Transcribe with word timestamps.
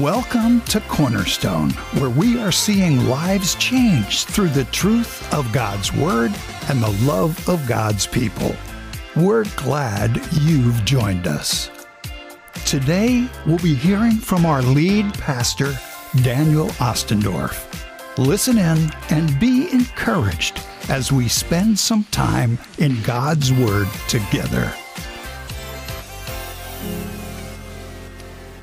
Welcome 0.00 0.60
to 0.66 0.80
Cornerstone, 0.82 1.70
where 1.98 2.08
we 2.08 2.38
are 2.38 2.52
seeing 2.52 3.08
lives 3.08 3.56
changed 3.56 4.28
through 4.28 4.50
the 4.50 4.66
truth 4.66 5.34
of 5.34 5.50
God's 5.52 5.92
Word 5.92 6.30
and 6.68 6.80
the 6.80 6.96
love 7.04 7.48
of 7.48 7.66
God's 7.66 8.06
people. 8.06 8.54
We're 9.16 9.44
glad 9.56 10.20
you've 10.42 10.84
joined 10.84 11.26
us. 11.26 11.68
Today, 12.64 13.28
we'll 13.44 13.58
be 13.58 13.74
hearing 13.74 14.12
from 14.18 14.46
our 14.46 14.62
lead 14.62 15.12
pastor, 15.14 15.76
Daniel 16.22 16.68
Ostendorf. 16.78 17.66
Listen 18.18 18.56
in 18.56 18.92
and 19.10 19.40
be 19.40 19.68
encouraged 19.72 20.60
as 20.88 21.10
we 21.10 21.26
spend 21.26 21.76
some 21.76 22.04
time 22.12 22.56
in 22.78 23.02
God's 23.02 23.52
Word 23.52 23.88
together. 24.06 24.72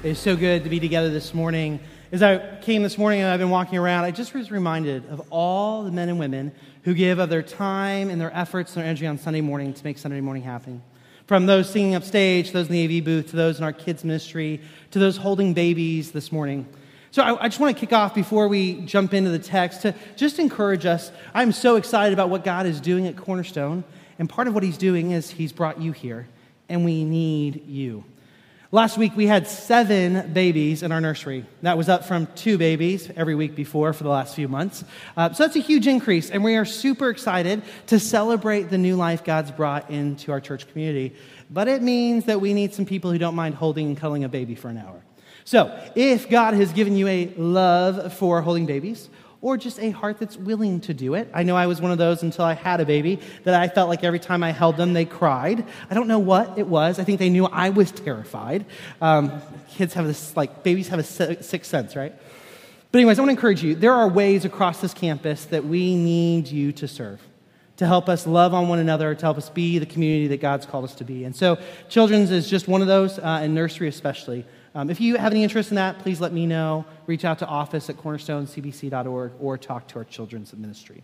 It's 0.06 0.20
so 0.20 0.36
good 0.36 0.64
to 0.66 0.70
be 0.70 0.80
together 0.80 1.10
this 1.10 1.34
morning. 1.34 1.80
As 2.12 2.22
I 2.22 2.58
came 2.62 2.84
this 2.84 2.96
morning 2.96 3.22
and 3.22 3.32
I've 3.32 3.40
been 3.40 3.50
walking 3.50 3.80
around, 3.80 4.04
I 4.04 4.12
just 4.12 4.36
was 4.36 4.52
reminded 4.52 5.10
of 5.10 5.20
all 5.32 5.82
the 5.82 5.90
men 5.90 6.10
and 6.10 6.20
women 6.20 6.52
who 6.84 6.94
give 6.94 7.18
of 7.18 7.28
their 7.32 7.42
time 7.42 8.12
and 8.12 8.22
their 8.22 8.30
efforts 8.38 8.76
and 8.76 8.84
their 8.84 8.88
energy 8.88 9.08
on 9.08 9.18
Sunday 9.18 9.42
morning 9.42 9.74
to 9.74 9.84
make 9.84 9.98
Sunday 9.98 10.22
morning 10.22 10.44
happen. 10.44 10.84
From 11.26 11.48
those 11.48 11.68
singing 11.68 11.96
upstage, 11.96 12.52
those 12.52 12.68
in 12.68 12.74
the 12.74 13.00
AV 13.00 13.04
booth, 13.04 13.32
to 13.32 13.36
those 13.36 13.58
in 13.58 13.64
our 13.64 13.74
kids' 13.74 14.04
ministry, 14.04 14.62
to 14.92 15.00
those 15.00 15.18
holding 15.18 15.56
babies 15.56 16.12
this 16.12 16.32
morning. 16.32 16.68
So 17.10 17.24
I, 17.24 17.46
I, 17.46 17.48
just 17.48 17.60
want 17.60 17.76
to 17.76 17.80
kick 17.80 17.92
off 17.92 18.14
before 18.14 18.48
we 18.48 18.82
jump 18.82 19.12
into 19.12 19.32
the 19.32 19.40
text 19.40 19.82
to 19.82 19.96
just 20.16 20.38
encourage 20.38 20.86
us. 20.86 21.12
I'm 21.34 21.52
so 21.52 21.78
excited 21.78 22.14
about 22.14 22.30
what 22.30 22.44
God 22.44 22.68
is 22.68 22.80
doing 22.80 23.08
at 23.08 23.16
Cornerstone. 23.16 23.84
And 24.20 24.30
part 24.30 24.48
of 24.48 24.54
what 24.54 24.62
He's 24.62 24.78
doing 24.78 25.14
is 25.14 25.32
He's 25.32 25.52
brought 25.52 25.82
you 25.82 25.94
here, 25.94 26.28
and 26.70 26.86
we 26.86 27.04
need 27.04 27.66
you. 27.66 28.04
Last 28.72 28.98
week, 28.98 29.16
we 29.16 29.28
had 29.28 29.48
seven 29.48 30.34
babies 30.34 30.82
in 30.82 30.92
our 30.92 31.00
nursery. 31.00 31.46
That 31.62 31.78
was 31.78 31.88
up 31.88 32.04
from 32.04 32.28
two 32.36 32.58
babies 32.58 33.12
every 33.16 33.36
week 33.36 33.56
before 33.56 33.94
for 33.94 34.04
the 34.04 34.10
last 34.10 34.34
few 34.34 34.48
months. 34.48 34.84
Uh, 35.16 35.32
so 35.32 35.44
that's 35.44 35.56
a 35.56 35.60
huge 35.60 35.86
increase, 35.86 36.32
and 36.32 36.44
we 36.44 36.56
are 36.56 36.66
super 36.66 37.12
excited 37.12 37.62
to 37.88 38.00
celebrate 38.00 38.72
the 38.72 38.80
new 38.80 38.96
life 38.96 39.24
God's 39.24 39.52
brought 39.52 39.92
into 39.92 40.32
our 40.32 40.42
church 40.42 40.68
community. 40.68 41.16
But 41.52 41.68
it 41.68 41.84
means 41.84 42.26
that 42.26 42.42
we 42.42 42.56
need 42.56 42.74
some 42.74 42.88
people 42.88 43.12
who 43.12 43.20
don't 43.20 43.36
mind 43.36 43.54
holding 43.54 43.86
and 43.86 43.98
cuddling 43.98 44.24
a 44.24 44.30
baby 44.30 44.56
for 44.56 44.70
an 44.70 44.78
hour. 44.78 45.04
So, 45.44 45.80
if 45.94 46.28
God 46.28 46.56
has 46.56 46.74
given 46.74 46.96
you 46.96 47.08
a 47.08 47.28
love 47.38 48.14
for 48.14 48.42
holding 48.42 48.66
babies, 48.66 49.10
or 49.46 49.58
just 49.58 49.80
a 49.80 49.92
heart 49.92 50.18
that's 50.18 50.36
willing 50.38 50.80
to 50.80 50.92
do 50.92 51.14
it. 51.14 51.30
I 51.32 51.44
know 51.44 51.56
I 51.56 51.68
was 51.68 51.80
one 51.80 51.92
of 51.92 52.00
those 52.00 52.24
until 52.24 52.44
I 52.44 52.54
had 52.54 52.82
a 52.82 52.86
baby 52.86 53.20
that 53.44 53.54
I 53.54 53.68
felt 53.68 53.90
like 53.90 54.04
every 54.04 54.18
time 54.18 54.42
I 54.42 54.50
held 54.50 54.76
them, 54.76 54.94
they 54.94 55.06
cried. 55.06 55.64
I 55.88 55.94
don't 55.94 56.08
know 56.08 56.18
what 56.18 56.58
it 56.58 56.66
was. 56.66 56.98
I 56.98 57.04
think 57.04 57.20
they 57.20 57.30
knew 57.30 57.46
I 57.46 57.70
was 57.70 57.92
terrified. 57.92 58.66
Um, 59.02 59.40
kids 59.70 59.94
have 59.94 60.08
this, 60.08 60.36
like, 60.36 60.64
babies 60.64 60.88
have 60.88 60.98
a 60.98 61.04
sixth 61.04 61.70
sense, 61.70 61.96
right? 61.96 62.16
But, 62.92 62.98
anyways, 62.98 63.20
I 63.20 63.22
want 63.22 63.30
to 63.30 63.34
encourage 63.34 63.62
you 63.62 63.76
there 63.76 63.94
are 63.94 64.08
ways 64.08 64.46
across 64.46 64.82
this 64.82 64.96
campus 64.96 65.46
that 65.46 65.64
we 65.64 65.96
need 65.96 66.48
you 66.48 66.72
to 66.72 66.88
serve 66.88 67.22
to 67.78 67.86
help 67.86 68.10
us 68.10 68.26
love 68.26 68.54
on 68.56 68.68
one 68.68 68.80
another, 68.80 69.14
to 69.14 69.22
help 69.22 69.38
us 69.38 69.50
be 69.50 69.78
the 69.78 69.86
community 69.86 70.28
that 70.28 70.42
God's 70.42 70.66
called 70.66 70.86
us 70.86 70.96
to 70.96 71.04
be. 71.04 71.24
And 71.24 71.36
so, 71.36 71.60
children's 71.88 72.32
is 72.32 72.50
just 72.50 72.68
one 72.68 72.82
of 72.82 72.88
those, 72.88 73.20
uh, 73.20 73.42
and 73.44 73.54
nursery 73.54 73.90
especially. 73.90 74.44
Um, 74.76 74.90
if 74.90 75.00
you 75.00 75.16
have 75.16 75.32
any 75.32 75.42
interest 75.42 75.72
in 75.72 75.76
that, 75.76 76.00
please 76.00 76.20
let 76.20 76.34
me 76.34 76.46
know. 76.46 76.84
Reach 77.08 77.24
out 77.24 77.40
to 77.40 77.48
office 77.48 77.90
at 77.90 77.96
cornerstonecbc.org 77.96 79.32
or 79.40 79.58
talk 79.58 79.88
to 79.88 80.00
our 80.00 80.04
children's 80.04 80.54
ministry. 80.54 81.02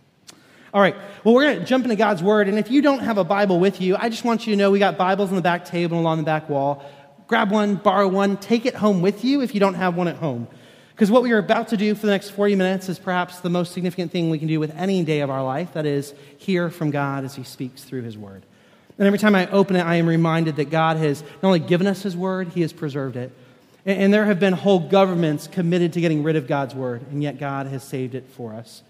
All 0.74 0.80
right, 0.80 0.94
well, 1.24 1.34
we're 1.34 1.44
going 1.44 1.58
to 1.58 1.64
jump 1.64 1.84
into 1.84 1.96
God's 1.96 2.22
Word. 2.22 2.48
And 2.48 2.58
if 2.58 2.70
you 2.70 2.82
don't 2.82 3.00
have 3.00 3.16
a 3.16 3.24
Bible 3.24 3.58
with 3.58 3.80
you, 3.80 3.96
I 3.96 4.10
just 4.10 4.24
want 4.24 4.46
you 4.46 4.52
to 4.52 4.58
know 4.58 4.70
we 4.70 4.78
got 4.78 4.98
Bibles 4.98 5.30
on 5.30 5.36
the 5.36 5.42
back 5.42 5.64
table 5.64 5.98
along 5.98 6.18
the 6.18 6.24
back 6.24 6.50
wall. 6.50 6.84
Grab 7.26 7.50
one, 7.50 7.76
borrow 7.76 8.08
one, 8.08 8.36
take 8.36 8.66
it 8.66 8.74
home 8.74 9.00
with 9.00 9.24
you 9.24 9.40
if 9.40 9.54
you 9.54 9.60
don't 9.60 9.74
have 9.74 9.96
one 9.96 10.06
at 10.06 10.16
home. 10.16 10.48
Because 10.90 11.10
what 11.10 11.22
we 11.22 11.32
are 11.32 11.38
about 11.38 11.68
to 11.68 11.78
do 11.78 11.94
for 11.94 12.04
the 12.04 12.12
next 12.12 12.30
40 12.30 12.56
minutes 12.56 12.90
is 12.90 12.98
perhaps 12.98 13.40
the 13.40 13.48
most 13.48 13.72
significant 13.72 14.12
thing 14.12 14.28
we 14.28 14.38
can 14.38 14.48
do 14.48 14.60
with 14.60 14.74
any 14.76 15.02
day 15.02 15.20
of 15.20 15.30
our 15.30 15.42
life 15.42 15.72
that 15.72 15.86
is, 15.86 16.12
hear 16.36 16.68
from 16.68 16.90
God 16.90 17.24
as 17.24 17.34
He 17.34 17.42
speaks 17.42 17.84
through 17.84 18.02
His 18.02 18.18
Word. 18.18 18.44
And 18.98 19.06
every 19.06 19.18
time 19.18 19.34
I 19.34 19.46
open 19.50 19.76
it, 19.76 19.82
I 19.82 19.94
am 19.96 20.06
reminded 20.06 20.56
that 20.56 20.68
God 20.68 20.98
has 20.98 21.22
not 21.22 21.44
only 21.44 21.60
given 21.60 21.86
us 21.86 22.02
His 22.02 22.14
Word, 22.14 22.48
He 22.48 22.60
has 22.60 22.74
preserved 22.74 23.16
it. 23.16 23.32
And 23.84 24.14
there 24.14 24.24
have 24.26 24.38
been 24.38 24.52
whole 24.52 24.78
governments 24.78 25.48
committed 25.48 25.94
to 25.94 26.00
getting 26.00 26.22
rid 26.22 26.36
of 26.36 26.46
God's 26.46 26.74
word, 26.74 27.04
and 27.10 27.22
yet 27.22 27.38
God 27.38 27.66
has 27.66 27.82
saved 27.82 28.14
it 28.14 28.28
for 28.28 28.54
us. 28.54 28.82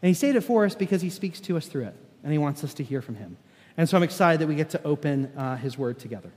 And 0.00 0.08
He 0.08 0.14
saved 0.14 0.36
it 0.36 0.40
for 0.40 0.64
us 0.64 0.74
because 0.74 1.02
He 1.02 1.10
speaks 1.10 1.38
to 1.40 1.56
us 1.56 1.66
through 1.66 1.84
it, 1.84 1.94
and 2.22 2.32
He 2.32 2.38
wants 2.38 2.64
us 2.64 2.72
to 2.74 2.84
hear 2.84 3.02
from 3.02 3.16
Him. 3.16 3.36
And 3.76 3.88
so 3.88 3.96
I'm 3.96 4.02
excited 4.02 4.40
that 4.40 4.46
we 4.46 4.54
get 4.54 4.70
to 4.70 4.82
open 4.84 5.32
uh, 5.36 5.56
His 5.56 5.76
word 5.76 5.98
together. 5.98 6.30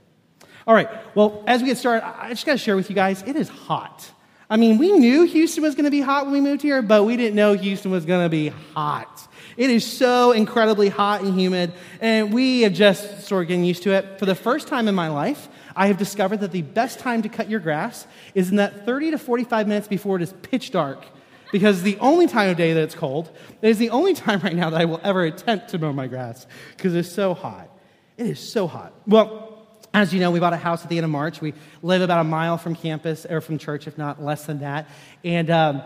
All 0.66 0.74
right, 0.74 0.88
well, 1.14 1.42
as 1.46 1.62
we 1.62 1.68
get 1.68 1.78
started, 1.78 2.04
I 2.04 2.30
just 2.30 2.44
got 2.44 2.52
to 2.52 2.58
share 2.58 2.76
with 2.76 2.90
you 2.90 2.96
guys 2.96 3.22
it 3.22 3.36
is 3.36 3.48
hot. 3.48 4.10
I 4.48 4.56
mean, 4.56 4.78
we 4.78 4.92
knew 4.92 5.24
Houston 5.24 5.62
was 5.62 5.74
going 5.74 5.86
to 5.86 5.90
be 5.90 6.00
hot 6.00 6.24
when 6.24 6.32
we 6.32 6.40
moved 6.40 6.62
here, 6.62 6.82
but 6.82 7.04
we 7.04 7.16
didn't 7.16 7.34
know 7.34 7.54
Houston 7.54 7.90
was 7.90 8.04
going 8.04 8.24
to 8.24 8.28
be 8.28 8.48
hot. 8.74 9.26
It 9.56 9.70
is 9.70 9.84
so 9.84 10.32
incredibly 10.32 10.88
hot 10.88 11.22
and 11.22 11.38
humid, 11.38 11.72
and 12.00 12.32
we 12.32 12.60
have 12.62 12.72
just 12.72 13.26
sort 13.26 13.42
of 13.42 13.48
getting 13.48 13.64
used 13.64 13.84
to 13.84 13.92
it. 13.92 14.18
For 14.18 14.26
the 14.26 14.34
first 14.34 14.68
time 14.68 14.86
in 14.86 14.94
my 14.94 15.08
life, 15.08 15.48
I 15.76 15.88
have 15.88 15.98
discovered 15.98 16.40
that 16.40 16.52
the 16.52 16.62
best 16.62 16.98
time 16.98 17.22
to 17.22 17.28
cut 17.28 17.50
your 17.50 17.60
grass 17.60 18.06
is 18.34 18.50
in 18.50 18.56
that 18.56 18.86
30 18.86 19.12
to 19.12 19.18
45 19.18 19.68
minutes 19.68 19.86
before 19.86 20.16
it 20.16 20.22
is 20.22 20.32
pitch 20.42 20.70
dark. 20.70 21.04
Because 21.52 21.82
the 21.82 21.98
only 21.98 22.26
time 22.26 22.50
of 22.50 22.56
day 22.56 22.72
that 22.72 22.82
it's 22.82 22.94
cold, 22.94 23.30
it 23.62 23.68
is 23.68 23.78
the 23.78 23.90
only 23.90 24.14
time 24.24 24.40
right 24.40 24.56
now 24.56 24.70
that 24.70 24.80
I 24.80 24.86
will 24.86 25.00
ever 25.04 25.24
attempt 25.24 25.68
to 25.68 25.78
mow 25.78 25.92
my 25.92 26.06
grass 26.06 26.46
because 26.76 26.94
it's 26.94 27.12
so 27.12 27.34
hot. 27.34 27.68
It 28.16 28.26
is 28.26 28.40
so 28.40 28.66
hot. 28.66 28.94
Well, 29.06 29.66
as 29.92 30.12
you 30.12 30.20
know, 30.20 30.30
we 30.30 30.40
bought 30.40 30.52
a 30.52 30.58
house 30.58 30.82
at 30.82 30.88
the 30.88 30.96
end 30.96 31.04
of 31.04 31.10
March. 31.10 31.40
We 31.40 31.54
live 31.82 32.02
about 32.02 32.20
a 32.20 32.24
mile 32.24 32.58
from 32.58 32.74
campus 32.74 33.24
or 33.24 33.40
from 33.40 33.58
church, 33.58 33.86
if 33.86 33.96
not 33.96 34.22
less 34.22 34.44
than 34.46 34.60
that. 34.60 34.88
And, 35.24 35.50
um, 35.50 35.82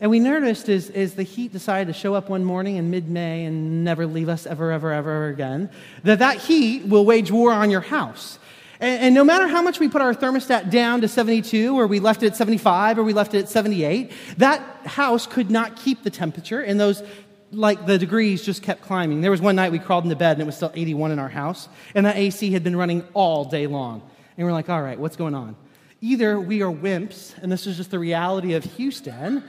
and 0.00 0.10
we 0.10 0.20
noticed 0.20 0.68
as, 0.68 0.90
as 0.90 1.14
the 1.14 1.22
heat 1.22 1.52
decided 1.52 1.92
to 1.92 1.98
show 1.98 2.14
up 2.14 2.28
one 2.28 2.44
morning 2.44 2.76
in 2.76 2.90
mid 2.90 3.08
May 3.08 3.44
and 3.44 3.84
never 3.84 4.06
leave 4.06 4.28
us 4.28 4.46
ever, 4.46 4.72
ever, 4.72 4.92
ever 4.92 5.28
again, 5.28 5.70
that 6.02 6.18
that 6.18 6.38
heat 6.38 6.86
will 6.86 7.04
wage 7.04 7.30
war 7.30 7.52
on 7.52 7.70
your 7.70 7.80
house. 7.80 8.38
And, 8.84 9.00
and, 9.00 9.14
no 9.14 9.24
matter 9.24 9.48
how 9.48 9.62
much 9.62 9.80
we 9.80 9.88
put 9.88 10.02
our 10.02 10.14
thermostat 10.14 10.68
down 10.68 11.00
to 11.00 11.08
72, 11.08 11.74
or 11.74 11.86
we 11.86 12.00
left 12.00 12.22
it 12.22 12.26
at 12.26 12.36
75, 12.36 12.98
or 12.98 13.02
we 13.02 13.14
left 13.14 13.32
it 13.32 13.38
at 13.38 13.48
78, 13.48 14.12
that 14.36 14.60
house 14.84 15.26
could 15.26 15.50
not 15.50 15.76
keep 15.76 16.02
the 16.02 16.10
temperature, 16.10 16.60
and 16.60 16.78
those, 16.78 17.02
like 17.50 17.86
the 17.86 17.96
degrees, 17.96 18.44
just 18.44 18.62
kept 18.62 18.82
climbing. 18.82 19.22
There 19.22 19.30
was 19.30 19.40
one 19.40 19.56
night 19.56 19.72
we 19.72 19.78
crawled 19.78 20.04
into 20.04 20.16
bed, 20.16 20.32
and 20.32 20.42
it 20.42 20.44
was 20.44 20.56
still 20.56 20.70
81 20.74 21.12
in 21.12 21.18
our 21.18 21.30
house, 21.30 21.70
and 21.94 22.04
that 22.04 22.16
AC 22.16 22.50
had 22.50 22.62
been 22.62 22.76
running 22.76 23.02
all 23.14 23.46
day 23.46 23.66
long. 23.66 24.02
And 24.36 24.46
we're 24.46 24.52
like, 24.52 24.68
all 24.68 24.82
right, 24.82 24.98
what's 24.98 25.16
going 25.16 25.34
on? 25.34 25.56
Either 26.02 26.38
we 26.38 26.60
are 26.60 26.70
wimps, 26.70 27.38
and 27.42 27.50
this 27.50 27.66
is 27.66 27.78
just 27.78 27.90
the 27.90 27.98
reality 27.98 28.52
of 28.52 28.64
Houston, 28.76 29.44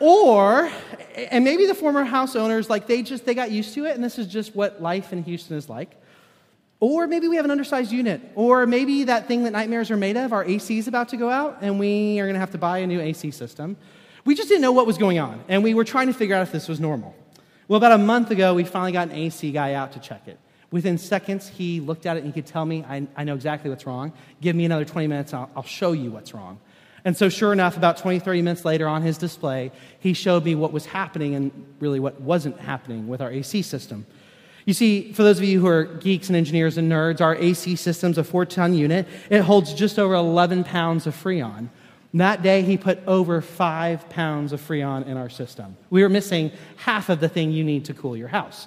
or 0.00 0.72
and 1.14 1.44
maybe 1.44 1.66
the 1.66 1.74
former 1.74 2.04
house 2.04 2.34
owners 2.34 2.70
like 2.70 2.86
they 2.86 3.02
just 3.02 3.26
they 3.26 3.34
got 3.34 3.50
used 3.50 3.74
to 3.74 3.84
it 3.86 3.94
and 3.94 4.04
this 4.04 4.18
is 4.18 4.26
just 4.26 4.54
what 4.54 4.82
life 4.82 5.10
in 5.10 5.22
houston 5.22 5.56
is 5.56 5.70
like 5.70 5.96
or 6.80 7.06
maybe 7.06 7.28
we 7.28 7.36
have 7.36 7.44
an 7.44 7.50
undersized 7.50 7.90
unit. 7.90 8.20
Or 8.34 8.66
maybe 8.66 9.04
that 9.04 9.28
thing 9.28 9.44
that 9.44 9.52
nightmares 9.52 9.90
are 9.90 9.96
made 9.96 10.16
of, 10.16 10.32
our 10.32 10.44
AC 10.44 10.78
is 10.78 10.88
about 10.88 11.08
to 11.10 11.16
go 11.16 11.30
out, 11.30 11.58
and 11.62 11.78
we 11.78 12.20
are 12.20 12.24
going 12.24 12.34
to 12.34 12.40
have 12.40 12.50
to 12.52 12.58
buy 12.58 12.78
a 12.78 12.86
new 12.86 13.00
AC 13.00 13.30
system. 13.30 13.76
We 14.24 14.34
just 14.34 14.48
didn't 14.48 14.62
know 14.62 14.72
what 14.72 14.86
was 14.86 14.98
going 14.98 15.18
on, 15.18 15.42
and 15.48 15.62
we 15.62 15.72
were 15.72 15.84
trying 15.84 16.08
to 16.08 16.12
figure 16.12 16.34
out 16.34 16.42
if 16.42 16.52
this 16.52 16.68
was 16.68 16.80
normal. 16.80 17.14
Well, 17.68 17.78
about 17.78 17.92
a 17.92 17.98
month 17.98 18.30
ago, 18.30 18.54
we 18.54 18.64
finally 18.64 18.92
got 18.92 19.08
an 19.08 19.14
AC 19.14 19.50
guy 19.52 19.74
out 19.74 19.92
to 19.92 19.98
check 19.98 20.28
it. 20.28 20.38
Within 20.70 20.98
seconds, 20.98 21.48
he 21.48 21.80
looked 21.80 22.06
at 22.06 22.16
it 22.16 22.24
and 22.24 22.32
he 22.32 22.40
could 22.40 22.46
tell 22.46 22.64
me, 22.64 22.84
I, 22.88 23.06
I 23.16 23.24
know 23.24 23.34
exactly 23.34 23.70
what's 23.70 23.86
wrong. 23.86 24.12
Give 24.40 24.54
me 24.54 24.64
another 24.64 24.84
20 24.84 25.06
minutes, 25.06 25.32
I'll, 25.32 25.50
I'll 25.56 25.62
show 25.62 25.92
you 25.92 26.10
what's 26.10 26.34
wrong. 26.34 26.58
And 27.04 27.16
so, 27.16 27.28
sure 27.28 27.52
enough, 27.52 27.76
about 27.76 27.98
20, 27.98 28.18
30 28.18 28.42
minutes 28.42 28.64
later 28.64 28.88
on 28.88 29.02
his 29.02 29.16
display, 29.16 29.70
he 30.00 30.12
showed 30.12 30.44
me 30.44 30.56
what 30.56 30.72
was 30.72 30.86
happening 30.86 31.36
and 31.36 31.52
really 31.78 32.00
what 32.00 32.20
wasn't 32.20 32.58
happening 32.58 33.06
with 33.06 33.20
our 33.20 33.30
AC 33.30 33.62
system. 33.62 34.06
You 34.66 34.74
see, 34.74 35.12
for 35.12 35.22
those 35.22 35.38
of 35.38 35.44
you 35.44 35.60
who 35.60 35.68
are 35.68 35.84
geeks 35.84 36.28
and 36.28 36.36
engineers 36.36 36.76
and 36.76 36.90
nerds, 36.90 37.20
our 37.20 37.36
AC 37.36 37.76
system's 37.76 38.18
a 38.18 38.24
four 38.24 38.44
ton 38.44 38.74
unit. 38.74 39.06
It 39.30 39.42
holds 39.42 39.72
just 39.72 39.96
over 39.96 40.14
11 40.14 40.64
pounds 40.64 41.06
of 41.06 41.14
Freon. 41.14 41.70
that 42.12 42.42
day, 42.42 42.62
he 42.62 42.76
put 42.76 42.98
over 43.06 43.40
five 43.40 44.08
pounds 44.10 44.52
of 44.52 44.60
Freon 44.60 45.06
in 45.06 45.16
our 45.16 45.28
system. 45.30 45.76
We 45.88 46.02
were 46.02 46.08
missing 46.08 46.50
half 46.76 47.08
of 47.08 47.20
the 47.20 47.28
thing 47.28 47.52
you 47.52 47.62
need 47.62 47.84
to 47.84 47.94
cool 47.94 48.16
your 48.16 48.26
house. 48.28 48.66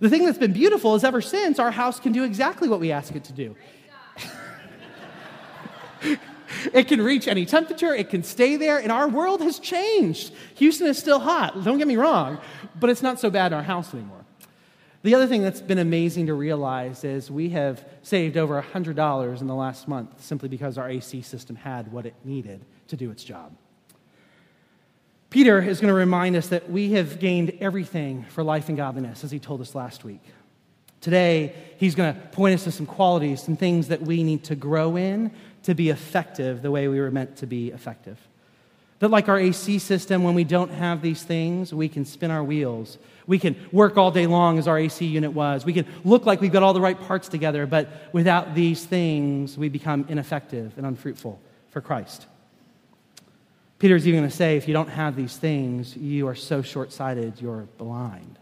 The 0.00 0.10
thing 0.10 0.24
that's 0.24 0.38
been 0.38 0.52
beautiful 0.52 0.96
is 0.96 1.04
ever 1.04 1.20
since, 1.20 1.60
our 1.60 1.70
house 1.70 2.00
can 2.00 2.10
do 2.10 2.24
exactly 2.24 2.68
what 2.68 2.80
we 2.80 2.90
ask 2.90 3.14
it 3.14 3.22
to 3.24 3.32
do. 3.32 3.54
it 6.72 6.88
can 6.88 7.00
reach 7.00 7.28
any 7.28 7.46
temperature, 7.46 7.94
it 7.94 8.08
can 8.08 8.24
stay 8.24 8.56
there, 8.56 8.78
and 8.78 8.90
our 8.90 9.06
world 9.06 9.40
has 9.42 9.60
changed. 9.60 10.32
Houston 10.56 10.88
is 10.88 10.98
still 10.98 11.20
hot, 11.20 11.62
don't 11.62 11.78
get 11.78 11.86
me 11.86 11.96
wrong, 11.96 12.38
but 12.80 12.90
it's 12.90 13.02
not 13.02 13.20
so 13.20 13.30
bad 13.30 13.52
in 13.52 13.58
our 13.58 13.62
house 13.62 13.94
anymore. 13.94 14.17
The 15.02 15.14
other 15.14 15.26
thing 15.26 15.42
that's 15.42 15.60
been 15.60 15.78
amazing 15.78 16.26
to 16.26 16.34
realize 16.34 17.04
is 17.04 17.30
we 17.30 17.50
have 17.50 17.84
saved 18.02 18.36
over 18.36 18.60
$100 18.60 19.40
in 19.40 19.46
the 19.46 19.54
last 19.54 19.86
month 19.86 20.22
simply 20.22 20.48
because 20.48 20.76
our 20.76 20.90
AC 20.90 21.22
system 21.22 21.56
had 21.56 21.92
what 21.92 22.04
it 22.04 22.14
needed 22.24 22.64
to 22.88 22.96
do 22.96 23.10
its 23.10 23.22
job. 23.22 23.56
Peter 25.30 25.60
is 25.60 25.80
going 25.80 25.88
to 25.88 25.94
remind 25.94 26.34
us 26.36 26.48
that 26.48 26.70
we 26.70 26.92
have 26.92 27.20
gained 27.20 27.56
everything 27.60 28.24
for 28.30 28.42
life 28.42 28.68
and 28.68 28.76
godliness, 28.76 29.22
as 29.24 29.30
he 29.30 29.38
told 29.38 29.60
us 29.60 29.74
last 29.74 30.02
week. 30.02 30.22
Today, 31.00 31.54
he's 31.76 31.94
going 31.94 32.14
to 32.14 32.20
point 32.28 32.54
us 32.54 32.64
to 32.64 32.72
some 32.72 32.86
qualities, 32.86 33.42
some 33.42 33.56
things 33.56 33.88
that 33.88 34.02
we 34.02 34.24
need 34.24 34.42
to 34.44 34.56
grow 34.56 34.96
in 34.96 35.30
to 35.62 35.74
be 35.74 35.90
effective 35.90 36.62
the 36.62 36.70
way 36.70 36.88
we 36.88 36.98
were 36.98 37.10
meant 37.10 37.36
to 37.36 37.46
be 37.46 37.68
effective. 37.68 38.18
That, 39.00 39.10
like 39.10 39.28
our 39.28 39.38
AC 39.38 39.78
system, 39.78 40.24
when 40.24 40.34
we 40.34 40.42
don't 40.42 40.72
have 40.72 41.02
these 41.02 41.22
things, 41.22 41.72
we 41.72 41.88
can 41.88 42.04
spin 42.04 42.32
our 42.32 42.42
wheels. 42.42 42.98
We 43.28 43.38
can 43.38 43.54
work 43.70 43.96
all 43.96 44.10
day 44.10 44.26
long 44.26 44.58
as 44.58 44.66
our 44.66 44.76
AC 44.76 45.04
unit 45.06 45.32
was. 45.32 45.64
We 45.64 45.72
can 45.72 45.86
look 46.04 46.26
like 46.26 46.40
we've 46.40 46.52
got 46.52 46.64
all 46.64 46.72
the 46.72 46.80
right 46.80 47.00
parts 47.00 47.28
together, 47.28 47.64
but 47.66 47.88
without 48.12 48.56
these 48.56 48.84
things, 48.84 49.56
we 49.56 49.68
become 49.68 50.04
ineffective 50.08 50.72
and 50.76 50.84
unfruitful 50.84 51.38
for 51.70 51.80
Christ. 51.80 52.26
Peter's 53.78 54.08
even 54.08 54.20
going 54.20 54.30
to 54.30 54.36
say, 54.36 54.56
if 54.56 54.66
you 54.66 54.74
don't 54.74 54.88
have 54.88 55.14
these 55.14 55.36
things, 55.36 55.96
you 55.96 56.26
are 56.26 56.34
so 56.34 56.62
short 56.62 56.92
sighted, 56.92 57.40
you're 57.40 57.68
blind. 57.78 58.38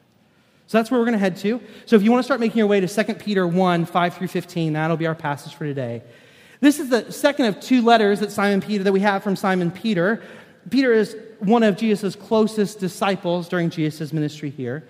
So 0.68 0.78
that's 0.78 0.90
where 0.90 0.98
we're 0.98 1.06
going 1.06 1.12
to 1.12 1.18
head 1.18 1.36
to. 1.38 1.60
So 1.84 1.96
if 1.96 2.02
you 2.02 2.10
want 2.10 2.20
to 2.20 2.24
start 2.24 2.40
making 2.40 2.58
your 2.58 2.66
way 2.66 2.80
to 2.80 2.88
2 2.88 3.14
Peter 3.14 3.46
1 3.46 3.84
5 3.84 4.14
through 4.14 4.28
15, 4.28 4.72
that'll 4.72 4.96
be 4.96 5.06
our 5.06 5.14
passage 5.14 5.54
for 5.54 5.64
today. 5.64 6.02
This 6.60 6.80
is 6.80 6.88
the 6.88 7.12
second 7.12 7.46
of 7.46 7.60
two 7.60 7.82
letters 7.82 8.20
that 8.20 8.32
Simon 8.32 8.62
Peter 8.62 8.82
that 8.84 8.92
we 8.92 9.00
have 9.00 9.22
from 9.22 9.36
Simon 9.36 9.70
Peter. 9.70 10.22
Peter 10.70 10.92
is 10.92 11.16
one 11.38 11.62
of 11.62 11.76
Jesus' 11.76 12.16
closest 12.16 12.78
disciples 12.80 13.48
during 13.48 13.70
Jesus' 13.70 14.12
ministry 14.12 14.50
here. 14.50 14.84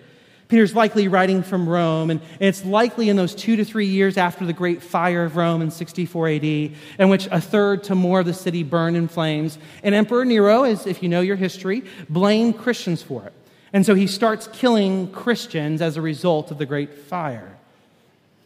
Peter's 0.49 0.77
likely 0.77 1.09
writing 1.09 1.43
from 1.43 1.69
Rome, 1.69 2.09
and 2.09 2.21
it's 2.39 2.65
likely 2.65 3.09
in 3.09 3.17
those 3.17 3.35
two 3.35 3.57
to 3.57 3.65
three 3.65 3.87
years 3.87 4.17
after 4.17 4.47
the 4.47 4.53
great 4.53 4.81
fire 4.81 5.25
of 5.25 5.37
Rome 5.37 5.61
in 5.61 5.73
64 5.73 6.29
AD, 6.29 6.45
in 6.45 7.09
which 7.09 7.27
a 7.33 7.41
third 7.41 7.83
to 7.85 7.97
more 7.97 8.21
of 8.21 8.27
the 8.27 8.35
city 8.35 8.63
burned 8.63 8.97
in 8.97 9.09
flames. 9.09 9.59
And 9.83 9.93
Emperor 9.93 10.25
Nero, 10.25 10.63
as 10.63 10.87
if 10.87 11.03
you 11.03 11.09
know 11.09 11.21
your 11.21 11.37
history, 11.37 11.83
blamed 12.09 12.59
Christians 12.59 13.03
for 13.03 13.25
it. 13.25 13.33
And 13.73 13.85
so 13.85 13.97
he 13.97 14.07
starts 14.07 14.49
killing 14.53 15.11
Christians 15.11 15.83
as 15.83 15.97
a 15.97 16.03
result 16.03 16.53
of 16.53 16.59
the 16.59 16.67
great 16.67 16.95
fire. 16.95 17.59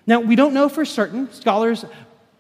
Now, 0.07 0.21
we 0.21 0.37
don't 0.37 0.55
know 0.55 0.71
for 0.71 0.87
certain. 0.87 1.31
Scholars 1.33 1.85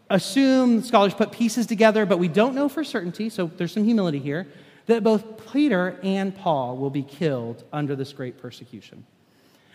assume, 0.08 0.82
scholars 0.82 1.12
put 1.12 1.32
pieces 1.32 1.66
together, 1.66 2.06
but 2.06 2.18
we 2.18 2.28
don't 2.28 2.54
know 2.54 2.68
for 2.70 2.82
certainty, 2.82 3.28
so 3.28 3.50
there's 3.58 3.72
some 3.72 3.84
humility 3.84 4.18
here 4.18 4.46
that 4.86 5.02
both 5.02 5.52
Peter 5.52 5.98
and 6.02 6.34
Paul 6.34 6.76
will 6.76 6.90
be 6.90 7.02
killed 7.02 7.64
under 7.72 7.94
this 7.96 8.12
great 8.12 8.38
persecution. 8.38 9.04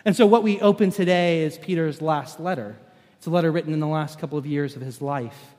And 0.04 0.16
so, 0.16 0.26
what 0.26 0.44
we 0.44 0.60
open 0.62 0.92
today 0.92 1.44
is 1.44 1.58
Peter's 1.58 2.02
last 2.02 2.40
letter. 2.40 2.78
It's 3.18 3.26
a 3.26 3.30
letter 3.30 3.52
written 3.52 3.74
in 3.74 3.80
the 3.80 3.88
last 3.88 4.20
couple 4.20 4.38
of 4.38 4.46
years 4.46 4.76
of 4.76 4.82
his 4.82 5.02
life. 5.02 5.56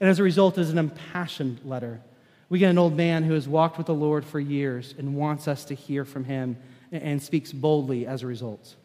And 0.00 0.08
as 0.08 0.18
a 0.18 0.22
result, 0.22 0.58
is 0.58 0.70
an 0.70 0.78
impassioned 0.78 1.60
letter. 1.64 2.00
We 2.48 2.58
get 2.58 2.70
an 2.70 2.78
old 2.78 2.96
man 2.96 3.24
who 3.24 3.34
has 3.34 3.48
walked 3.48 3.76
with 3.76 3.88
the 3.88 3.94
Lord 3.94 4.24
for 4.24 4.40
years 4.40 4.94
and 4.96 5.16
wants 5.16 5.48
us 5.48 5.64
to 5.66 5.74
hear 5.74 6.04
from 6.04 6.24
him 6.24 6.56
and 6.92 7.22
speaks 7.22 7.52
boldly 7.52 8.06
as 8.06 8.22
a 8.22 8.26
result. 8.26 8.76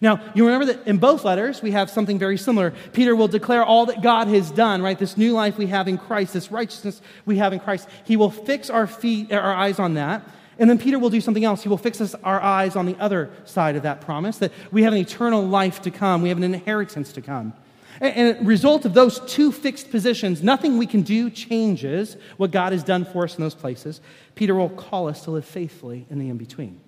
Now, 0.00 0.20
you 0.34 0.44
remember 0.44 0.72
that 0.72 0.86
in 0.86 0.98
both 0.98 1.24
letters, 1.24 1.60
we 1.60 1.72
have 1.72 1.90
something 1.90 2.18
very 2.18 2.38
similar. 2.38 2.72
Peter 2.92 3.16
will 3.16 3.28
declare 3.28 3.64
all 3.64 3.86
that 3.86 4.02
God 4.02 4.28
has 4.28 4.50
done, 4.50 4.80
right? 4.80 4.98
This 4.98 5.16
new 5.16 5.32
life 5.32 5.58
we 5.58 5.66
have 5.66 5.88
in 5.88 5.98
Christ, 5.98 6.32
this 6.32 6.52
righteousness 6.52 7.00
we 7.26 7.38
have 7.38 7.52
in 7.52 7.60
Christ. 7.60 7.88
He 8.04 8.16
will 8.16 8.30
fix 8.30 8.70
our 8.70 8.86
feet, 8.86 9.32
er, 9.32 9.40
our 9.40 9.54
eyes 9.54 9.78
on 9.78 9.94
that. 9.94 10.22
And 10.58 10.68
then 10.68 10.78
Peter 10.78 10.98
will 10.98 11.10
do 11.10 11.20
something 11.20 11.44
else. 11.44 11.62
He 11.62 11.68
will 11.68 11.78
fix 11.78 12.00
us, 12.00 12.14
our 12.22 12.40
eyes 12.40 12.76
on 12.76 12.86
the 12.86 12.96
other 12.98 13.30
side 13.44 13.76
of 13.76 13.82
that 13.84 14.00
promise 14.00 14.38
that 14.38 14.52
we 14.70 14.82
have 14.82 14.92
an 14.92 14.98
eternal 14.98 15.46
life 15.46 15.82
to 15.82 15.90
come, 15.90 16.22
we 16.22 16.28
have 16.28 16.38
an 16.38 16.44
inheritance 16.44 17.12
to 17.12 17.22
come. 17.22 17.52
And, 18.00 18.38
a 18.38 18.44
result 18.44 18.84
of 18.84 18.94
those 18.94 19.18
two 19.20 19.50
fixed 19.50 19.90
positions, 19.90 20.42
nothing 20.42 20.78
we 20.78 20.86
can 20.86 21.02
do 21.02 21.30
changes 21.30 22.16
what 22.36 22.52
God 22.52 22.72
has 22.72 22.84
done 22.84 23.04
for 23.04 23.24
us 23.24 23.36
in 23.36 23.42
those 23.42 23.54
places. 23.54 24.00
Peter 24.36 24.54
will 24.54 24.68
call 24.68 25.08
us 25.08 25.24
to 25.24 25.32
live 25.32 25.44
faithfully 25.44 26.06
in 26.10 26.18
the 26.18 26.28
in 26.28 26.36
between. 26.36 26.80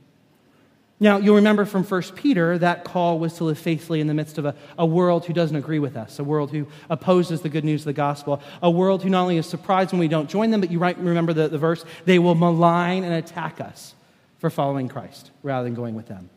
Now, 1.03 1.17
you'll 1.17 1.37
remember 1.37 1.65
from 1.65 1.83
1 1.83 2.03
Peter 2.15 2.59
that 2.59 2.85
call 2.85 3.19
was 3.19 3.33
to 3.35 3.45
live 3.45 3.59
faithfully 3.59 4.03
in 4.03 4.07
the 4.07 4.13
midst 4.13 4.37
of 4.37 4.45
a, 4.45 4.55
a 4.79 4.85
world 4.85 5.25
who 5.25 5.33
doesn't 5.33 5.57
agree 5.57 5.79
with 5.79 5.97
us, 5.97 6.19
a 6.19 6.25
world 6.25 6.51
who 6.51 6.67
opposes 6.91 7.41
the 7.41 7.49
good 7.49 7.65
news 7.65 7.81
of 7.81 7.87
the 7.87 7.93
gospel, 7.95 8.43
a 8.63 8.71
world 8.71 9.03
who 9.03 9.09
not 9.09 9.23
only 9.23 9.39
is 9.39 9.47
surprised 9.47 9.93
when 9.93 9.99
we 9.99 10.09
don't 10.09 10.29
join 10.29 10.51
them, 10.51 10.61
but 10.61 10.71
you 10.71 10.79
might 10.79 10.99
remember 10.99 11.33
the, 11.33 11.49
the 11.49 11.57
verse, 11.57 11.87
they 12.05 12.19
will 12.19 12.35
malign 12.35 13.03
and 13.03 13.15
attack 13.15 13.63
us 13.63 13.95
for 14.39 14.51
following 14.51 14.89
Christ 14.89 15.31
rather 15.43 15.65
than 15.65 15.75
going 15.75 15.95
with 15.95 16.07
them. 16.07 16.29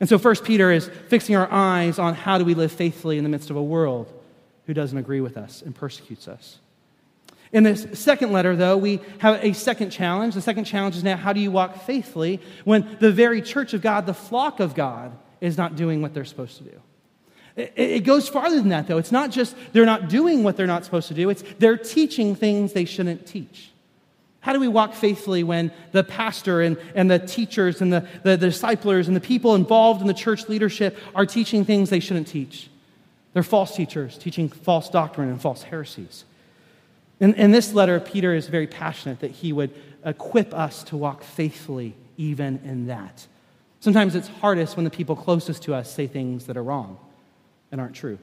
And 0.00 0.08
so 0.08 0.18
1 0.18 0.36
Peter 0.44 0.72
is 0.72 0.90
fixing 1.08 1.36
our 1.36 1.50
eyes 1.52 2.00
on 2.00 2.14
how 2.14 2.38
do 2.38 2.44
we 2.44 2.54
live 2.54 2.72
faithfully 2.72 3.16
in 3.16 3.22
the 3.22 3.30
midst 3.30 3.50
of 3.50 3.54
a 3.54 3.62
world 3.62 4.12
who 4.66 4.74
doesn't 4.74 4.98
agree 4.98 5.20
with 5.20 5.36
us 5.36 5.62
and 5.62 5.72
persecutes 5.72 6.26
us. 6.26 6.58
In 7.52 7.64
this 7.64 7.86
second 7.92 8.32
letter, 8.32 8.56
though, 8.56 8.78
we 8.78 9.00
have 9.18 9.44
a 9.44 9.52
second 9.52 9.90
challenge. 9.90 10.34
The 10.34 10.40
second 10.40 10.64
challenge 10.64 10.96
is 10.96 11.04
now 11.04 11.16
how 11.16 11.34
do 11.34 11.40
you 11.40 11.50
walk 11.50 11.82
faithfully 11.82 12.40
when 12.64 12.96
the 12.98 13.12
very 13.12 13.42
church 13.42 13.74
of 13.74 13.82
God, 13.82 14.06
the 14.06 14.14
flock 14.14 14.58
of 14.58 14.74
God, 14.74 15.12
is 15.40 15.58
not 15.58 15.76
doing 15.76 16.00
what 16.00 16.14
they're 16.14 16.24
supposed 16.24 16.56
to 16.58 16.64
do? 16.64 16.80
It 17.54 18.04
goes 18.04 18.30
farther 18.30 18.56
than 18.56 18.70
that, 18.70 18.88
though. 18.88 18.96
It's 18.96 19.12
not 19.12 19.30
just 19.30 19.54
they're 19.74 19.84
not 19.84 20.08
doing 20.08 20.42
what 20.42 20.56
they're 20.56 20.66
not 20.66 20.86
supposed 20.86 21.08
to 21.08 21.14
do, 21.14 21.28
it's 21.28 21.44
they're 21.58 21.76
teaching 21.76 22.34
things 22.34 22.72
they 22.72 22.86
shouldn't 22.86 23.26
teach. 23.26 23.70
How 24.40 24.54
do 24.54 24.58
we 24.58 24.68
walk 24.68 24.94
faithfully 24.94 25.44
when 25.44 25.70
the 25.92 26.02
pastor 26.02 26.62
and, 26.62 26.76
and 26.94 27.10
the 27.10 27.18
teachers 27.18 27.80
and 27.80 27.92
the, 27.92 28.08
the, 28.24 28.36
the 28.36 29.04
and 29.06 29.14
the 29.14 29.20
people 29.20 29.54
involved 29.54 30.00
in 30.00 30.08
the 30.08 30.14
church 30.14 30.48
leadership 30.48 30.98
are 31.14 31.26
teaching 31.26 31.64
things 31.64 31.90
they 31.90 32.00
shouldn't 32.00 32.26
teach? 32.26 32.68
They're 33.34 33.44
false 33.44 33.76
teachers, 33.76 34.18
teaching 34.18 34.48
false 34.48 34.88
doctrine 34.88 35.28
and 35.28 35.40
false 35.40 35.62
heresies. 35.62 36.24
In, 37.22 37.34
in 37.34 37.52
this 37.52 37.72
letter, 37.72 38.00
Peter 38.00 38.34
is 38.34 38.48
very 38.48 38.66
passionate 38.66 39.20
that 39.20 39.30
he 39.30 39.52
would 39.52 39.70
equip 40.04 40.52
us 40.52 40.82
to 40.84 40.96
walk 40.96 41.22
faithfully 41.22 41.94
even 42.16 42.60
in 42.64 42.88
that. 42.88 43.24
Sometimes 43.78 44.16
it's 44.16 44.26
hardest 44.26 44.76
when 44.76 44.82
the 44.82 44.90
people 44.90 45.14
closest 45.14 45.62
to 45.62 45.74
us 45.74 45.92
say 45.92 46.08
things 46.08 46.46
that 46.46 46.56
are 46.56 46.64
wrong 46.64 46.98
and 47.70 47.80
aren't 47.80 47.94
true. 47.94 48.18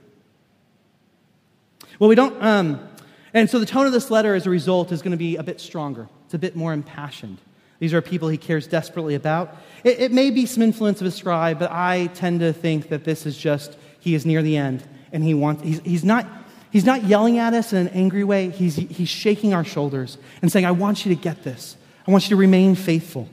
Well, 1.98 2.10
we 2.10 2.16
don't, 2.16 2.44
um, 2.44 2.90
and 3.34 3.50
so 3.50 3.58
the 3.58 3.66
tone 3.66 3.86
of 3.86 3.94
this 3.94 4.12
letter 4.12 4.36
as 4.36 4.46
a 4.46 4.50
result 4.50 4.92
is 4.92 5.02
going 5.02 5.12
to 5.12 5.18
be 5.18 5.38
a 5.38 5.44
bit 5.44 5.62
stronger. 5.62 6.10
It's 6.26 6.34
a 6.34 6.38
bit 6.38 6.58
more 6.58 6.74
impassioned. 6.74 7.38
These 7.80 7.94
are 7.94 8.02
people 8.02 8.28
he 8.28 8.38
cares 8.38 8.68
desperately 8.68 9.16
about. 9.16 9.56
It, 9.86 10.00
it 10.02 10.12
may 10.12 10.30
be 10.30 10.46
some 10.46 10.62
influence 10.62 11.00
of 11.00 11.08
a 11.08 11.12
scribe, 11.12 11.58
but 11.58 11.72
I 11.72 12.08
tend 12.08 12.42
to 12.42 12.52
think 12.52 12.90
that 12.90 13.06
this 13.06 13.26
is 13.26 13.38
just, 13.38 13.78
he 14.02 14.14
is 14.14 14.26
near 14.26 14.42
the 14.42 14.58
end 14.58 14.84
and 15.14 15.24
he 15.24 15.34
wants, 15.34 15.64
he's, 15.64 15.80
he's 15.86 16.04
not, 16.04 16.28
He's 16.72 16.86
not 16.86 17.04
yelling 17.04 17.40
at 17.40 17.54
us 17.54 17.74
in 17.74 17.80
an 17.80 17.88
angry 17.90 18.24
way. 18.24 18.50
He's, 18.52 18.76
he's 18.76 19.10
shaking 19.10 19.54
our 19.54 19.64
shoulders 19.64 20.18
and 20.42 20.52
saying, 20.52 20.66
I 20.66 20.72
want 20.72 21.06
you 21.06 21.16
to 21.16 21.22
get 21.22 21.44
this. 21.44 21.76
I 22.08 22.12
want 22.12 22.26
you 22.26 22.30
to 22.30 22.36
remain 22.36 22.76
faithful. 22.76 23.28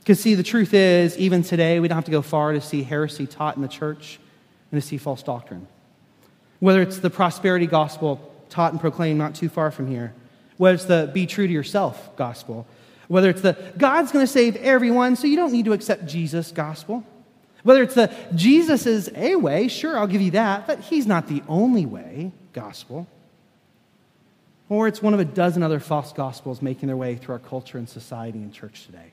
Because, 0.00 0.20
see, 0.20 0.34
the 0.34 0.42
truth 0.42 0.74
is, 0.74 1.16
even 1.18 1.42
today, 1.42 1.80
we 1.80 1.88
don't 1.88 1.96
have 1.96 2.04
to 2.06 2.10
go 2.10 2.22
far 2.22 2.52
to 2.52 2.60
see 2.60 2.82
heresy 2.82 3.26
taught 3.26 3.56
in 3.56 3.62
the 3.62 3.68
church 3.68 4.18
and 4.70 4.80
to 4.80 4.86
see 4.86 4.98
false 4.98 5.22
doctrine. 5.22 5.66
Whether 6.60 6.82
it's 6.82 6.98
the 6.98 7.10
prosperity 7.10 7.66
gospel 7.66 8.20
taught 8.48 8.72
and 8.72 8.80
proclaimed 8.80 9.18
not 9.18 9.34
too 9.34 9.48
far 9.48 9.70
from 9.70 9.86
here, 9.86 10.14
whether 10.56 10.74
it's 10.74 10.84
the 10.84 11.10
be 11.12 11.26
true 11.26 11.46
to 11.46 11.52
yourself 11.52 12.16
gospel, 12.16 12.66
whether 13.08 13.30
it's 13.30 13.42
the 13.42 13.56
God's 13.76 14.12
going 14.12 14.26
to 14.26 14.32
save 14.32 14.56
everyone, 14.56 15.16
so 15.16 15.26
you 15.26 15.36
don't 15.36 15.52
need 15.52 15.66
to 15.66 15.72
accept 15.72 16.06
Jesus 16.06 16.52
gospel. 16.52 17.04
Whether 17.62 17.82
it's 17.82 17.94
the 17.94 18.14
Jesus 18.34 18.86
is 18.86 19.10
a 19.14 19.36
way, 19.36 19.68
sure, 19.68 19.98
I'll 19.98 20.06
give 20.06 20.22
you 20.22 20.30
that, 20.32 20.66
but 20.66 20.80
he's 20.80 21.06
not 21.06 21.28
the 21.28 21.42
only 21.48 21.86
way 21.86 22.32
gospel. 22.52 23.06
Or 24.68 24.86
it's 24.86 25.02
one 25.02 25.14
of 25.14 25.20
a 25.20 25.24
dozen 25.24 25.62
other 25.62 25.80
false 25.80 26.12
gospels 26.12 26.60
making 26.60 26.88
their 26.88 26.96
way 26.96 27.16
through 27.16 27.34
our 27.34 27.38
culture 27.38 27.78
and 27.78 27.88
society 27.88 28.38
and 28.38 28.52
church 28.52 28.84
today. 28.86 29.12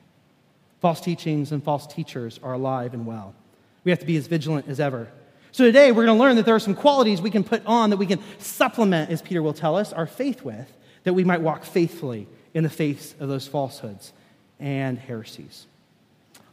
False 0.80 1.00
teachings 1.00 1.52
and 1.52 1.64
false 1.64 1.86
teachers 1.86 2.38
are 2.42 2.52
alive 2.52 2.94
and 2.94 3.06
well. 3.06 3.34
We 3.84 3.90
have 3.90 4.00
to 4.00 4.06
be 4.06 4.16
as 4.16 4.26
vigilant 4.26 4.68
as 4.68 4.80
ever. 4.80 5.08
So 5.52 5.64
today 5.64 5.90
we're 5.90 6.04
going 6.04 6.18
to 6.18 6.22
learn 6.22 6.36
that 6.36 6.44
there 6.44 6.54
are 6.54 6.60
some 6.60 6.74
qualities 6.74 7.22
we 7.22 7.30
can 7.30 7.42
put 7.42 7.64
on 7.64 7.90
that 7.90 7.96
we 7.96 8.06
can 8.06 8.20
supplement, 8.38 9.10
as 9.10 9.22
Peter 9.22 9.42
will 9.42 9.54
tell 9.54 9.76
us, 9.76 9.92
our 9.92 10.06
faith 10.06 10.42
with, 10.42 10.70
that 11.04 11.14
we 11.14 11.24
might 11.24 11.40
walk 11.40 11.64
faithfully 11.64 12.28
in 12.52 12.62
the 12.62 12.70
face 12.70 13.14
of 13.20 13.28
those 13.28 13.46
falsehoods 13.46 14.12
and 14.60 14.98
heresies. 14.98 15.66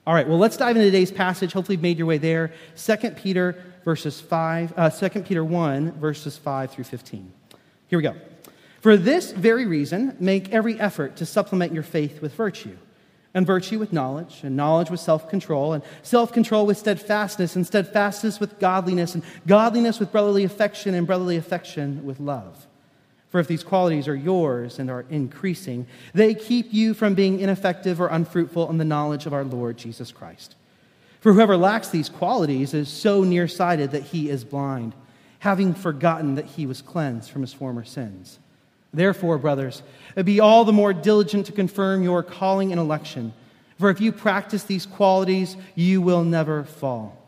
All 0.06 0.14
right, 0.14 0.28
well, 0.28 0.38
let's 0.38 0.58
dive 0.58 0.76
into 0.76 0.88
today's 0.88 1.12
passage. 1.12 1.54
Hopefully, 1.54 1.76
you've 1.76 1.82
made 1.82 1.98
your 1.98 2.08
way 2.08 2.18
there. 2.18 2.52
2 2.76 3.12
Peter 3.12 3.56
verses 3.84 4.20
5, 4.20 4.74
uh, 4.76 4.90
2 4.90 5.22
Peter 5.22 5.44
1, 5.44 5.94
verses 5.94 6.38
5 6.38 6.72
through 6.72 6.84
15. 6.84 7.32
Here 7.88 8.00
we 8.00 8.04
go. 8.04 8.16
For 8.82 8.98
this 8.98 9.32
very 9.32 9.66
reason, 9.66 10.18
make 10.20 10.52
every 10.52 10.80
effort 10.80 11.16
to 11.18 11.26
supplement 11.26 11.74
your 11.74 11.84
faith 11.84 12.22
with 12.22 12.34
virtue, 12.36 12.78
and 13.34 13.48
virtue 13.48 13.80
with 13.80 13.94
knowledge, 13.94 14.42
and 14.44 14.58
knowledge 14.58 14.90
with 14.90 15.00
self 15.00 15.30
control, 15.30 15.74
and 15.74 15.84
self 16.02 16.34
control 16.34 16.66
with 16.66 16.78
steadfastness, 16.78 17.56
and 17.56 17.66
steadfastness 17.66 18.40
with 18.40 18.60
godliness, 18.60 19.16
and 19.16 19.24
godliness 19.48 20.00
with 20.00 20.12
brotherly 20.12 20.44
affection, 20.44 20.94
and 20.94 21.08
brotherly 21.08 21.38
affection 21.38 22.06
with 22.06 22.20
love. 22.20 22.68
For 23.34 23.40
if 23.40 23.48
these 23.48 23.64
qualities 23.64 24.08
are 24.08 24.16
yours 24.16 24.78
and 24.78 24.92
are 24.92 25.06
increasing, 25.10 25.88
they 26.14 26.36
keep 26.36 26.72
you 26.72 26.94
from 26.94 27.16
being 27.16 27.40
ineffective 27.40 28.00
or 28.00 28.06
unfruitful 28.10 28.70
in 28.70 28.78
the 28.78 28.86
knowledge 28.86 29.26
of 29.26 29.34
our 29.34 29.44
Lord 29.44 29.76
Jesus 29.76 30.12
Christ. 30.12 30.54
For 31.20 31.34
whoever 31.34 31.58
lacks 31.58 31.90
these 31.90 32.10
qualities 32.10 32.76
is 32.76 32.90
so 32.90 33.24
nearsighted 33.24 33.90
that 33.90 34.04
he 34.04 34.30
is 34.30 34.44
blind, 34.44 34.94
having 35.40 35.74
forgotten 35.74 36.36
that 36.36 36.46
he 36.46 36.68
was 36.68 36.84
cleansed 36.84 37.32
from 37.32 37.42
his 37.42 37.52
former 37.52 37.84
sins. 37.84 38.38
Therefore, 38.94 39.40
brothers, 39.40 39.82
be 40.24 40.40
all 40.40 40.64
the 40.64 40.72
more 40.72 40.94
diligent 40.94 41.48
to 41.48 41.54
confirm 41.54 42.04
your 42.04 42.22
calling 42.22 42.72
and 42.72 42.80
election. 42.80 43.34
For 43.80 43.90
if 43.90 44.00
you 44.00 44.12
practice 44.12 44.66
these 44.66 44.86
qualities, 44.86 45.58
you 45.74 46.04
will 46.04 46.24
never 46.24 46.66
fall. 46.66 47.20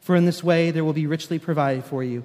For 0.00 0.16
in 0.16 0.24
this 0.24 0.42
way 0.42 0.72
there 0.72 0.84
will 0.84 0.92
be 0.92 1.06
richly 1.06 1.38
provided 1.38 1.84
for 1.84 2.02
you 2.02 2.24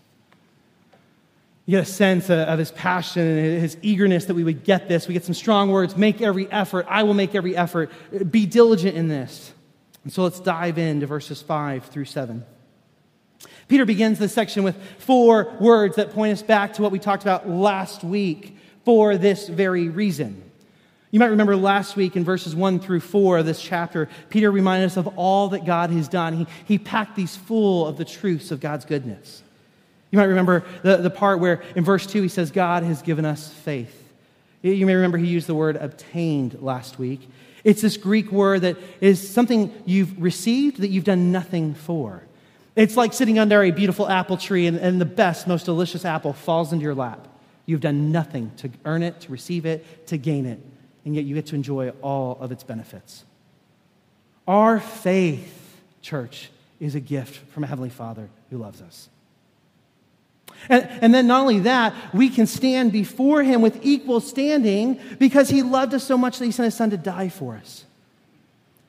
You 1.65 1.77
get 1.77 1.83
a 1.83 1.91
sense 1.91 2.29
of 2.29 2.57
his 2.57 2.71
passion 2.71 3.21
and 3.21 3.61
his 3.61 3.77
eagerness 3.81 4.25
that 4.25 4.33
we 4.33 4.43
would 4.43 4.63
get 4.63 4.89
this. 4.89 5.07
We 5.07 5.13
get 5.13 5.23
some 5.23 5.35
strong 5.35 5.69
words 5.69 5.95
make 5.95 6.21
every 6.21 6.51
effort. 6.51 6.87
I 6.89 7.03
will 7.03 7.13
make 7.13 7.35
every 7.35 7.55
effort. 7.55 7.91
Be 8.31 8.45
diligent 8.45 8.97
in 8.97 9.07
this. 9.07 9.53
And 10.03 10.11
so 10.11 10.23
let's 10.23 10.39
dive 10.39 10.77
into 10.77 11.05
verses 11.05 11.41
5 11.41 11.85
through 11.85 12.05
7. 12.05 12.43
Peter 13.67 13.85
begins 13.85 14.19
this 14.19 14.33
section 14.33 14.63
with 14.63 14.75
four 14.97 15.55
words 15.59 15.95
that 15.95 16.11
point 16.11 16.33
us 16.33 16.41
back 16.41 16.73
to 16.73 16.81
what 16.81 16.91
we 16.91 16.99
talked 16.99 17.23
about 17.23 17.47
last 17.47 18.03
week 18.03 18.57
for 18.83 19.17
this 19.17 19.47
very 19.47 19.87
reason. 19.87 20.43
You 21.11 21.19
might 21.19 21.27
remember 21.27 21.55
last 21.55 21.95
week 21.95 22.15
in 22.15 22.23
verses 22.23 22.55
1 22.55 22.79
through 22.79 23.01
4 23.01 23.39
of 23.39 23.45
this 23.45 23.61
chapter, 23.61 24.09
Peter 24.29 24.49
reminded 24.49 24.87
us 24.87 24.97
of 24.97 25.07
all 25.17 25.49
that 25.49 25.65
God 25.65 25.89
has 25.91 26.07
done. 26.07 26.33
He, 26.33 26.47
he 26.65 26.77
packed 26.79 27.15
these 27.15 27.35
full 27.35 27.85
of 27.85 27.97
the 27.97 28.05
truths 28.05 28.51
of 28.51 28.59
God's 28.59 28.85
goodness. 28.85 29.43
You 30.11 30.17
might 30.17 30.25
remember 30.25 30.63
the, 30.83 30.97
the 30.97 31.09
part 31.09 31.39
where 31.39 31.63
in 31.75 31.83
verse 31.83 32.05
2 32.05 32.21
he 32.21 32.27
says, 32.27 32.51
God 32.51 32.83
has 32.83 33.01
given 33.01 33.25
us 33.25 33.49
faith. 33.49 33.97
You 34.61 34.85
may 34.85 34.93
remember 34.93 35.17
he 35.17 35.27
used 35.27 35.47
the 35.47 35.55
word 35.55 35.77
obtained 35.77 36.61
last 36.61 36.99
week. 36.99 37.27
It's 37.63 37.81
this 37.81 37.97
Greek 37.97 38.31
word 38.31 38.61
that 38.61 38.77
is 38.99 39.27
something 39.27 39.73
you've 39.85 40.21
received 40.21 40.81
that 40.81 40.89
you've 40.89 41.03
done 41.03 41.31
nothing 41.31 41.73
for. 41.73 42.23
It's 42.75 42.95
like 42.95 43.13
sitting 43.13 43.39
under 43.39 43.63
a 43.63 43.71
beautiful 43.71 44.07
apple 44.07 44.37
tree 44.37 44.67
and, 44.67 44.77
and 44.77 44.99
the 44.99 45.05
best, 45.05 45.47
most 45.47 45.65
delicious 45.65 46.05
apple 46.05 46.33
falls 46.33 46.71
into 46.73 46.83
your 46.83 46.95
lap. 46.95 47.27
You've 47.65 47.81
done 47.81 48.11
nothing 48.11 48.51
to 48.57 48.69
earn 48.85 49.03
it, 49.03 49.21
to 49.21 49.31
receive 49.31 49.65
it, 49.65 50.07
to 50.07 50.17
gain 50.17 50.45
it, 50.45 50.59
and 51.05 51.15
yet 51.15 51.25
you 51.25 51.35
get 51.35 51.47
to 51.47 51.55
enjoy 51.55 51.89
all 52.01 52.37
of 52.39 52.51
its 52.51 52.63
benefits. 52.63 53.23
Our 54.47 54.79
faith, 54.79 55.79
church, 56.01 56.49
is 56.79 56.95
a 56.95 56.99
gift 56.99 57.35
from 57.51 57.63
a 57.63 57.67
Heavenly 57.67 57.89
Father 57.89 58.29
who 58.49 58.57
loves 58.57 58.81
us. 58.81 59.09
And, 60.69 60.87
and, 61.01 61.13
then 61.13 61.27
not 61.27 61.41
only 61.41 61.59
that, 61.59 61.93
we 62.13 62.29
can 62.29 62.45
stand 62.45 62.91
before 62.91 63.43
him 63.43 63.61
with 63.61 63.79
equal 63.83 64.19
standing 64.19 64.99
because 65.17 65.49
he 65.49 65.63
loved 65.63 65.93
us 65.93 66.03
so 66.03 66.17
much 66.17 66.39
that 66.39 66.45
he 66.45 66.51
sent 66.51 66.65
his 66.65 66.75
son 66.75 66.91
to 66.91 66.97
die 66.97 67.29
for 67.29 67.55
us. 67.55 67.85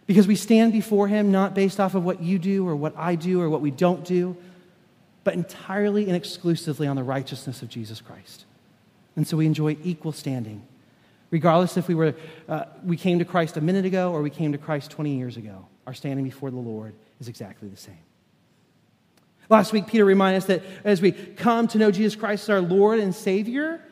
Because 0.06 0.26
we 0.26 0.36
stand 0.36 0.72
before 0.72 1.08
him 1.08 1.32
not 1.32 1.54
based 1.54 1.80
off 1.80 1.94
of 1.94 2.04
what 2.04 2.20
you 2.22 2.38
do 2.38 2.68
or 2.68 2.76
what 2.76 2.94
I 2.96 3.14
do 3.14 3.40
or 3.40 3.48
what 3.48 3.60
we 3.60 3.70
don't 3.70 4.04
do, 4.04 4.36
but 5.24 5.34
entirely 5.34 6.06
and 6.06 6.16
exclusively 6.16 6.86
on 6.86 6.96
the 6.96 7.04
righteousness 7.04 7.62
of 7.62 7.68
Jesus 7.68 8.00
Christ. 8.00 8.44
And 9.16 9.26
so 9.26 9.36
we 9.36 9.46
enjoy 9.46 9.76
equal 9.82 10.12
standing, 10.12 10.66
regardless 11.30 11.76
if 11.76 11.88
we, 11.88 11.94
were, 11.94 12.14
uh, 12.48 12.64
we 12.84 12.96
came 12.96 13.18
to 13.18 13.24
Christ 13.24 13.56
a 13.56 13.60
minute 13.60 13.84
ago 13.84 14.12
or 14.12 14.22
we 14.22 14.30
came 14.30 14.52
to 14.52 14.58
Christ 14.58 14.90
20 14.90 15.16
years 15.16 15.36
ago. 15.36 15.66
Our 15.86 15.94
standing 15.94 16.24
before 16.24 16.50
the 16.50 16.56
Lord 16.56 16.94
is 17.20 17.28
exactly 17.28 17.68
the 17.68 17.76
same. 17.76 17.98
Last 19.52 19.74
week, 19.74 19.86
Peter 19.86 20.06
reminded 20.06 20.38
us 20.38 20.46
that 20.46 20.62
as 20.82 21.02
we 21.02 21.12
come 21.12 21.68
to 21.68 21.78
know 21.78 21.90
Jesus 21.90 22.16
Christ 22.16 22.44
as 22.44 22.48
our 22.48 22.62
Lord 22.62 22.98
and 22.98 23.14
Savior, 23.14 23.82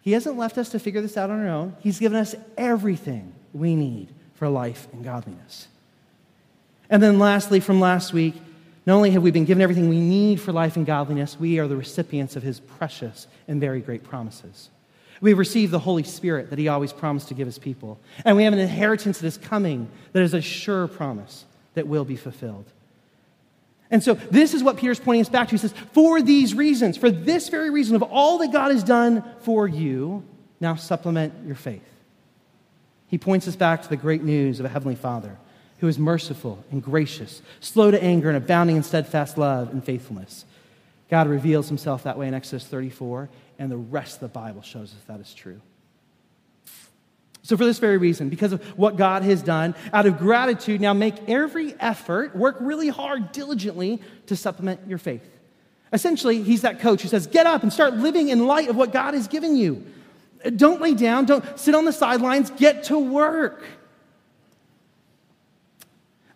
He 0.00 0.12
hasn't 0.12 0.38
left 0.38 0.56
us 0.58 0.68
to 0.68 0.78
figure 0.78 1.00
this 1.00 1.16
out 1.16 1.28
on 1.28 1.40
our 1.40 1.48
own. 1.48 1.76
He's 1.80 1.98
given 1.98 2.16
us 2.16 2.36
everything 2.56 3.34
we 3.52 3.74
need 3.74 4.10
for 4.34 4.48
life 4.48 4.86
and 4.92 5.02
godliness. 5.02 5.66
And 6.88 7.02
then, 7.02 7.18
lastly, 7.18 7.58
from 7.58 7.80
last 7.80 8.12
week, 8.12 8.36
not 8.86 8.94
only 8.94 9.10
have 9.10 9.24
we 9.24 9.32
been 9.32 9.44
given 9.44 9.60
everything 9.60 9.88
we 9.88 9.98
need 9.98 10.40
for 10.40 10.52
life 10.52 10.76
and 10.76 10.86
godliness, 10.86 11.36
we 11.36 11.58
are 11.58 11.66
the 11.66 11.76
recipients 11.76 12.36
of 12.36 12.44
His 12.44 12.60
precious 12.60 13.26
and 13.48 13.60
very 13.60 13.80
great 13.80 14.04
promises. 14.04 14.70
We 15.20 15.30
have 15.30 15.38
received 15.40 15.72
the 15.72 15.80
Holy 15.80 16.04
Spirit 16.04 16.50
that 16.50 16.60
He 16.60 16.68
always 16.68 16.92
promised 16.92 17.26
to 17.26 17.34
give 17.34 17.46
His 17.46 17.58
people. 17.58 17.98
And 18.24 18.36
we 18.36 18.44
have 18.44 18.52
an 18.52 18.60
inheritance 18.60 19.18
that 19.18 19.26
is 19.26 19.36
coming 19.36 19.90
that 20.12 20.22
is 20.22 20.32
a 20.32 20.40
sure 20.40 20.86
promise 20.86 21.44
that 21.74 21.88
will 21.88 22.04
be 22.04 22.14
fulfilled. 22.14 22.66
And 23.90 24.02
so 24.02 24.14
this 24.14 24.54
is 24.54 24.62
what 24.62 24.76
Peter's 24.76 25.00
pointing 25.00 25.22
us 25.22 25.28
back 25.28 25.48
to. 25.48 25.52
He 25.52 25.58
says, 25.58 25.72
For 25.92 26.20
these 26.20 26.54
reasons, 26.54 26.96
for 26.96 27.10
this 27.10 27.48
very 27.48 27.70
reason 27.70 27.96
of 27.96 28.02
all 28.02 28.38
that 28.38 28.52
God 28.52 28.70
has 28.70 28.84
done 28.84 29.24
for 29.40 29.66
you, 29.66 30.24
now 30.60 30.74
supplement 30.74 31.32
your 31.46 31.54
faith. 31.54 31.82
He 33.06 33.16
points 33.16 33.48
us 33.48 33.56
back 33.56 33.82
to 33.82 33.88
the 33.88 33.96
great 33.96 34.22
news 34.22 34.60
of 34.60 34.66
a 34.66 34.68
Heavenly 34.68 34.94
Father 34.94 35.38
who 35.78 35.88
is 35.88 35.98
merciful 35.98 36.62
and 36.70 36.82
gracious, 36.82 37.40
slow 37.60 37.90
to 37.90 38.02
anger, 38.02 38.28
and 38.28 38.36
abounding 38.36 38.76
in 38.76 38.82
steadfast 38.82 39.38
love 39.38 39.70
and 39.70 39.82
faithfulness. 39.82 40.44
God 41.08 41.28
reveals 41.28 41.68
himself 41.68 42.02
that 42.02 42.18
way 42.18 42.28
in 42.28 42.34
Exodus 42.34 42.66
34, 42.66 43.28
and 43.58 43.70
the 43.70 43.76
rest 43.76 44.16
of 44.16 44.20
the 44.20 44.28
Bible 44.28 44.60
shows 44.62 44.92
us 44.92 45.00
that 45.06 45.20
is 45.20 45.32
true. 45.32 45.60
So, 47.48 47.56
for 47.56 47.64
this 47.64 47.78
very 47.78 47.96
reason, 47.96 48.28
because 48.28 48.52
of 48.52 48.62
what 48.78 48.96
God 48.96 49.22
has 49.22 49.40
done, 49.40 49.74
out 49.94 50.04
of 50.04 50.18
gratitude, 50.18 50.82
now 50.82 50.92
make 50.92 51.14
every 51.30 51.74
effort, 51.80 52.36
work 52.36 52.58
really 52.60 52.90
hard, 52.90 53.32
diligently 53.32 54.02
to 54.26 54.36
supplement 54.36 54.86
your 54.86 54.98
faith. 54.98 55.26
Essentially, 55.90 56.42
he's 56.42 56.60
that 56.60 56.80
coach 56.80 57.00
who 57.00 57.08
says, 57.08 57.26
Get 57.26 57.46
up 57.46 57.62
and 57.62 57.72
start 57.72 57.94
living 57.94 58.28
in 58.28 58.46
light 58.46 58.68
of 58.68 58.76
what 58.76 58.92
God 58.92 59.14
has 59.14 59.28
given 59.28 59.56
you. 59.56 59.82
Don't 60.56 60.82
lay 60.82 60.92
down, 60.92 61.24
don't 61.24 61.58
sit 61.58 61.74
on 61.74 61.86
the 61.86 61.92
sidelines, 61.92 62.50
get 62.50 62.84
to 62.84 62.98
work. 62.98 63.64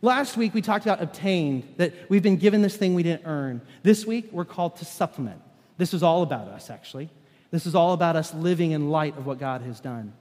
Last 0.00 0.38
week, 0.38 0.54
we 0.54 0.62
talked 0.62 0.86
about 0.86 1.02
obtained, 1.02 1.74
that 1.76 1.92
we've 2.08 2.22
been 2.22 2.38
given 2.38 2.62
this 2.62 2.78
thing 2.78 2.94
we 2.94 3.02
didn't 3.02 3.26
earn. 3.26 3.60
This 3.82 4.06
week, 4.06 4.30
we're 4.32 4.46
called 4.46 4.76
to 4.76 4.86
supplement. 4.86 5.42
This 5.76 5.92
is 5.92 6.02
all 6.02 6.22
about 6.22 6.48
us, 6.48 6.70
actually. 6.70 7.10
This 7.50 7.66
is 7.66 7.74
all 7.74 7.92
about 7.92 8.16
us 8.16 8.32
living 8.32 8.70
in 8.70 8.88
light 8.88 9.18
of 9.18 9.26
what 9.26 9.38
God 9.38 9.60
has 9.60 9.78
done. 9.78 10.14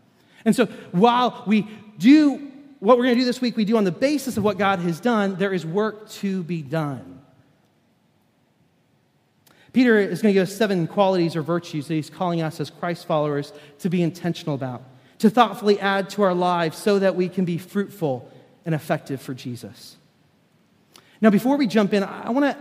And 0.45 0.55
so 0.55 0.65
while 0.91 1.43
we 1.45 1.67
do 1.97 2.51
what 2.79 2.97
we're 2.97 3.05
going 3.05 3.15
to 3.15 3.21
do 3.21 3.25
this 3.25 3.41
week, 3.41 3.55
we 3.55 3.65
do 3.65 3.77
on 3.77 3.83
the 3.83 3.91
basis 3.91 4.37
of 4.37 4.43
what 4.43 4.57
God 4.57 4.79
has 4.79 4.99
done, 4.99 5.35
there 5.35 5.53
is 5.53 5.65
work 5.65 6.09
to 6.09 6.41
be 6.43 6.63
done. 6.63 7.21
Peter 9.71 9.99
is 9.99 10.21
going 10.21 10.33
to 10.33 10.39
give 10.39 10.49
us 10.49 10.55
seven 10.55 10.87
qualities 10.87 11.35
or 11.35 11.41
virtues 11.41 11.87
that 11.87 11.93
he's 11.93 12.09
calling 12.09 12.41
us 12.41 12.59
as 12.59 12.69
Christ 12.69 13.05
followers 13.05 13.53
to 13.79 13.89
be 13.89 14.01
intentional 14.01 14.55
about, 14.55 14.81
to 15.19 15.29
thoughtfully 15.29 15.79
add 15.79 16.09
to 16.11 16.23
our 16.23 16.33
lives 16.33 16.77
so 16.77 16.99
that 16.99 17.15
we 17.15 17.29
can 17.29 17.45
be 17.45 17.57
fruitful 17.57 18.29
and 18.65 18.75
effective 18.75 19.21
for 19.21 19.33
Jesus. 19.33 19.95
Now, 21.21 21.29
before 21.29 21.55
we 21.55 21.67
jump 21.67 21.93
in, 21.93 22.03
I 22.03 22.31
want 22.31 22.45
to 22.45 22.57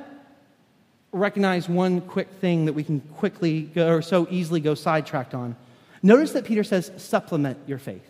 recognize 1.12 1.68
one 1.68 2.00
quick 2.02 2.28
thing 2.40 2.66
that 2.66 2.74
we 2.74 2.84
can 2.84 3.00
quickly 3.00 3.62
go, 3.62 3.88
or 3.88 4.02
so 4.02 4.28
easily 4.30 4.60
go 4.60 4.74
sidetracked 4.74 5.34
on. 5.34 5.56
Notice 6.02 6.32
that 6.32 6.44
Peter 6.44 6.64
says, 6.64 6.90
supplement 6.96 7.58
your 7.66 7.78
faith. 7.78 8.08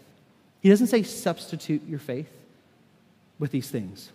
He 0.61 0.69
doesn't 0.69 0.89
say 0.89 1.03
substitute 1.03 1.83
your 1.89 1.99
faith 1.99 2.31
with 3.39 3.51
these 3.51 3.71
things. 3.71 4.11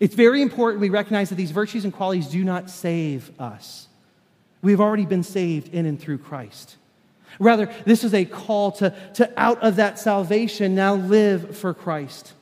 It's 0.00 0.14
very 0.14 0.42
important 0.42 0.80
we 0.80 0.88
recognize 0.88 1.28
that 1.28 1.36
these 1.36 1.52
virtues 1.52 1.84
and 1.84 1.92
qualities 1.92 2.26
do 2.26 2.42
not 2.42 2.70
save 2.70 3.30
us. 3.40 3.86
We've 4.62 4.80
already 4.80 5.06
been 5.06 5.22
saved 5.22 5.72
in 5.72 5.86
and 5.86 6.00
through 6.00 6.18
Christ. 6.18 6.76
Rather, 7.38 7.70
this 7.84 8.02
is 8.02 8.14
a 8.14 8.24
call 8.24 8.72
to, 8.72 8.94
to 9.14 9.30
out 9.36 9.62
of 9.62 9.76
that 9.76 9.98
salvation 9.98 10.74
now 10.74 10.94
live 10.94 11.56
for 11.56 11.74
Christ. 11.74 12.32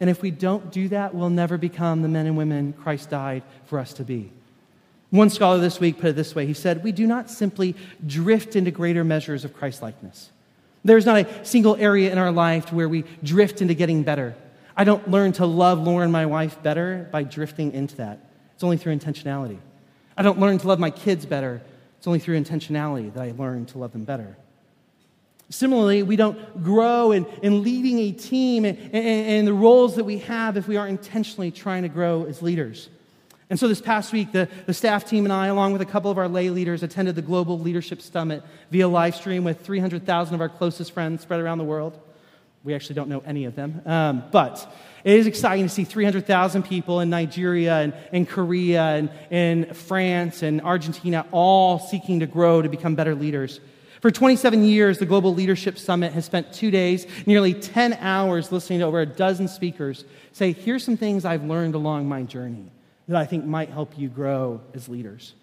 And 0.00 0.10
if 0.10 0.20
we 0.20 0.30
don't 0.30 0.70
do 0.70 0.88
that, 0.88 1.14
we'll 1.14 1.30
never 1.30 1.56
become 1.56 2.02
the 2.02 2.08
men 2.08 2.26
and 2.26 2.36
women 2.36 2.72
Christ 2.72 3.10
died 3.10 3.42
for 3.66 3.78
us 3.78 3.94
to 3.94 4.04
be. 4.04 4.30
One 5.10 5.30
scholar 5.30 5.58
this 5.58 5.78
week 5.78 5.98
put 5.98 6.10
it 6.10 6.16
this 6.16 6.34
way 6.34 6.46
he 6.46 6.54
said, 6.54 6.82
We 6.82 6.92
do 6.92 7.06
not 7.06 7.30
simply 7.30 7.76
drift 8.06 8.56
into 8.56 8.70
greater 8.70 9.04
measures 9.04 9.44
of 9.44 9.54
Christ 9.54 9.82
likeness. 9.82 10.30
There's 10.84 11.06
not 11.06 11.18
a 11.18 11.44
single 11.44 11.76
area 11.76 12.12
in 12.12 12.18
our 12.18 12.30
life 12.30 12.72
where 12.72 12.88
we 12.88 13.04
drift 13.22 13.60
into 13.60 13.74
getting 13.74 14.02
better. 14.02 14.36
I 14.76 14.84
don't 14.84 15.08
learn 15.10 15.32
to 15.32 15.46
love 15.46 15.80
Lauren, 15.80 16.10
my 16.10 16.26
wife, 16.26 16.62
better 16.62 17.08
by 17.10 17.22
drifting 17.22 17.72
into 17.72 17.96
that. 17.96 18.20
It's 18.54 18.62
only 18.62 18.76
through 18.76 18.96
intentionality. 18.96 19.58
I 20.16 20.22
don't 20.22 20.38
learn 20.38 20.58
to 20.58 20.68
love 20.68 20.78
my 20.78 20.90
kids 20.90 21.26
better. 21.26 21.60
It's 21.98 22.06
only 22.06 22.18
through 22.18 22.40
intentionality 22.40 23.12
that 23.14 23.22
I 23.22 23.32
learn 23.36 23.66
to 23.66 23.78
love 23.78 23.92
them 23.92 24.04
better. 24.04 24.36
Similarly, 25.48 26.02
we 26.02 26.16
don't 26.16 26.62
grow 26.62 27.12
in, 27.12 27.24
in 27.42 27.62
leading 27.62 27.98
a 28.00 28.12
team 28.12 28.64
and, 28.64 28.78
and, 28.78 28.94
and 28.94 29.46
the 29.46 29.52
roles 29.52 29.96
that 29.96 30.04
we 30.04 30.18
have 30.18 30.56
if 30.56 30.66
we 30.66 30.76
aren't 30.76 30.90
intentionally 30.90 31.50
trying 31.50 31.82
to 31.82 31.88
grow 31.88 32.24
as 32.24 32.42
leaders. 32.42 32.88
And 33.48 33.58
so 33.60 33.68
this 33.68 33.80
past 33.80 34.12
week, 34.12 34.32
the, 34.32 34.48
the 34.66 34.74
staff 34.74 35.04
team 35.04 35.24
and 35.24 35.32
I, 35.32 35.46
along 35.46 35.72
with 35.72 35.80
a 35.80 35.86
couple 35.86 36.10
of 36.10 36.18
our 36.18 36.28
lay 36.28 36.50
leaders, 36.50 36.82
attended 36.82 37.14
the 37.14 37.22
Global 37.22 37.58
Leadership 37.58 38.02
Summit 38.02 38.42
via 38.70 38.88
live 38.88 39.14
stream 39.14 39.44
with 39.44 39.60
300,000 39.60 40.34
of 40.34 40.40
our 40.40 40.48
closest 40.48 40.92
friends 40.92 41.22
spread 41.22 41.40
around 41.40 41.58
the 41.58 41.64
world. 41.64 41.98
We 42.64 42.74
actually 42.74 42.96
don't 42.96 43.08
know 43.08 43.22
any 43.24 43.44
of 43.44 43.54
them. 43.54 43.82
Um, 43.86 44.24
but 44.32 44.74
it 45.04 45.14
is 45.14 45.28
exciting 45.28 45.64
to 45.64 45.68
see 45.68 45.84
300,000 45.84 46.64
people 46.64 46.98
in 46.98 47.08
Nigeria 47.08 47.76
and, 47.76 47.94
and 48.12 48.28
Korea 48.28 48.82
and 48.82 49.10
in 49.30 49.72
France 49.72 50.42
and 50.42 50.60
Argentina 50.62 51.24
all 51.30 51.78
seeking 51.78 52.18
to 52.20 52.26
grow 52.26 52.60
to 52.60 52.68
become 52.68 52.96
better 52.96 53.14
leaders. 53.14 53.60
For 54.00 54.10
27 54.10 54.64
years, 54.64 54.98
the 54.98 55.06
Global 55.06 55.32
Leadership 55.32 55.78
Summit 55.78 56.12
has 56.12 56.24
spent 56.24 56.52
two 56.52 56.72
days, 56.72 57.06
nearly 57.24 57.54
10 57.54 57.94
hours, 57.94 58.50
listening 58.50 58.80
to 58.80 58.86
over 58.86 59.00
a 59.00 59.06
dozen 59.06 59.46
speakers 59.46 60.04
say, 60.32 60.50
Here's 60.50 60.84
some 60.84 60.96
things 60.96 61.24
I've 61.24 61.44
learned 61.44 61.76
along 61.76 62.08
my 62.08 62.24
journey 62.24 62.72
that 63.08 63.16
I 63.16 63.24
think 63.24 63.44
might 63.44 63.70
help 63.70 63.98
you 63.98 64.08
grow 64.08 64.60
as 64.74 64.88
leaders. 64.88 65.34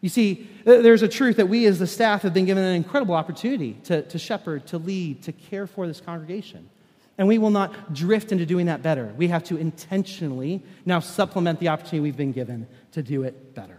You 0.00 0.08
see, 0.08 0.48
there's 0.64 1.02
a 1.02 1.08
truth 1.08 1.36
that 1.36 1.48
we 1.48 1.66
as 1.66 1.80
the 1.80 1.86
staff 1.86 2.22
have 2.22 2.32
been 2.32 2.44
given 2.44 2.62
an 2.62 2.74
incredible 2.76 3.14
opportunity 3.14 3.74
to, 3.84 4.02
to 4.02 4.18
shepherd, 4.18 4.66
to 4.68 4.78
lead, 4.78 5.22
to 5.24 5.32
care 5.32 5.66
for 5.66 5.88
this 5.88 6.00
congregation. 6.00 6.68
And 7.16 7.26
we 7.26 7.38
will 7.38 7.50
not 7.50 7.92
drift 7.92 8.30
into 8.30 8.46
doing 8.46 8.66
that 8.66 8.80
better. 8.80 9.12
We 9.16 9.26
have 9.28 9.42
to 9.44 9.56
intentionally 9.56 10.62
now 10.86 11.00
supplement 11.00 11.58
the 11.58 11.68
opportunity 11.68 12.00
we've 12.00 12.16
been 12.16 12.32
given 12.32 12.68
to 12.92 13.02
do 13.02 13.24
it 13.24 13.56
better. 13.56 13.78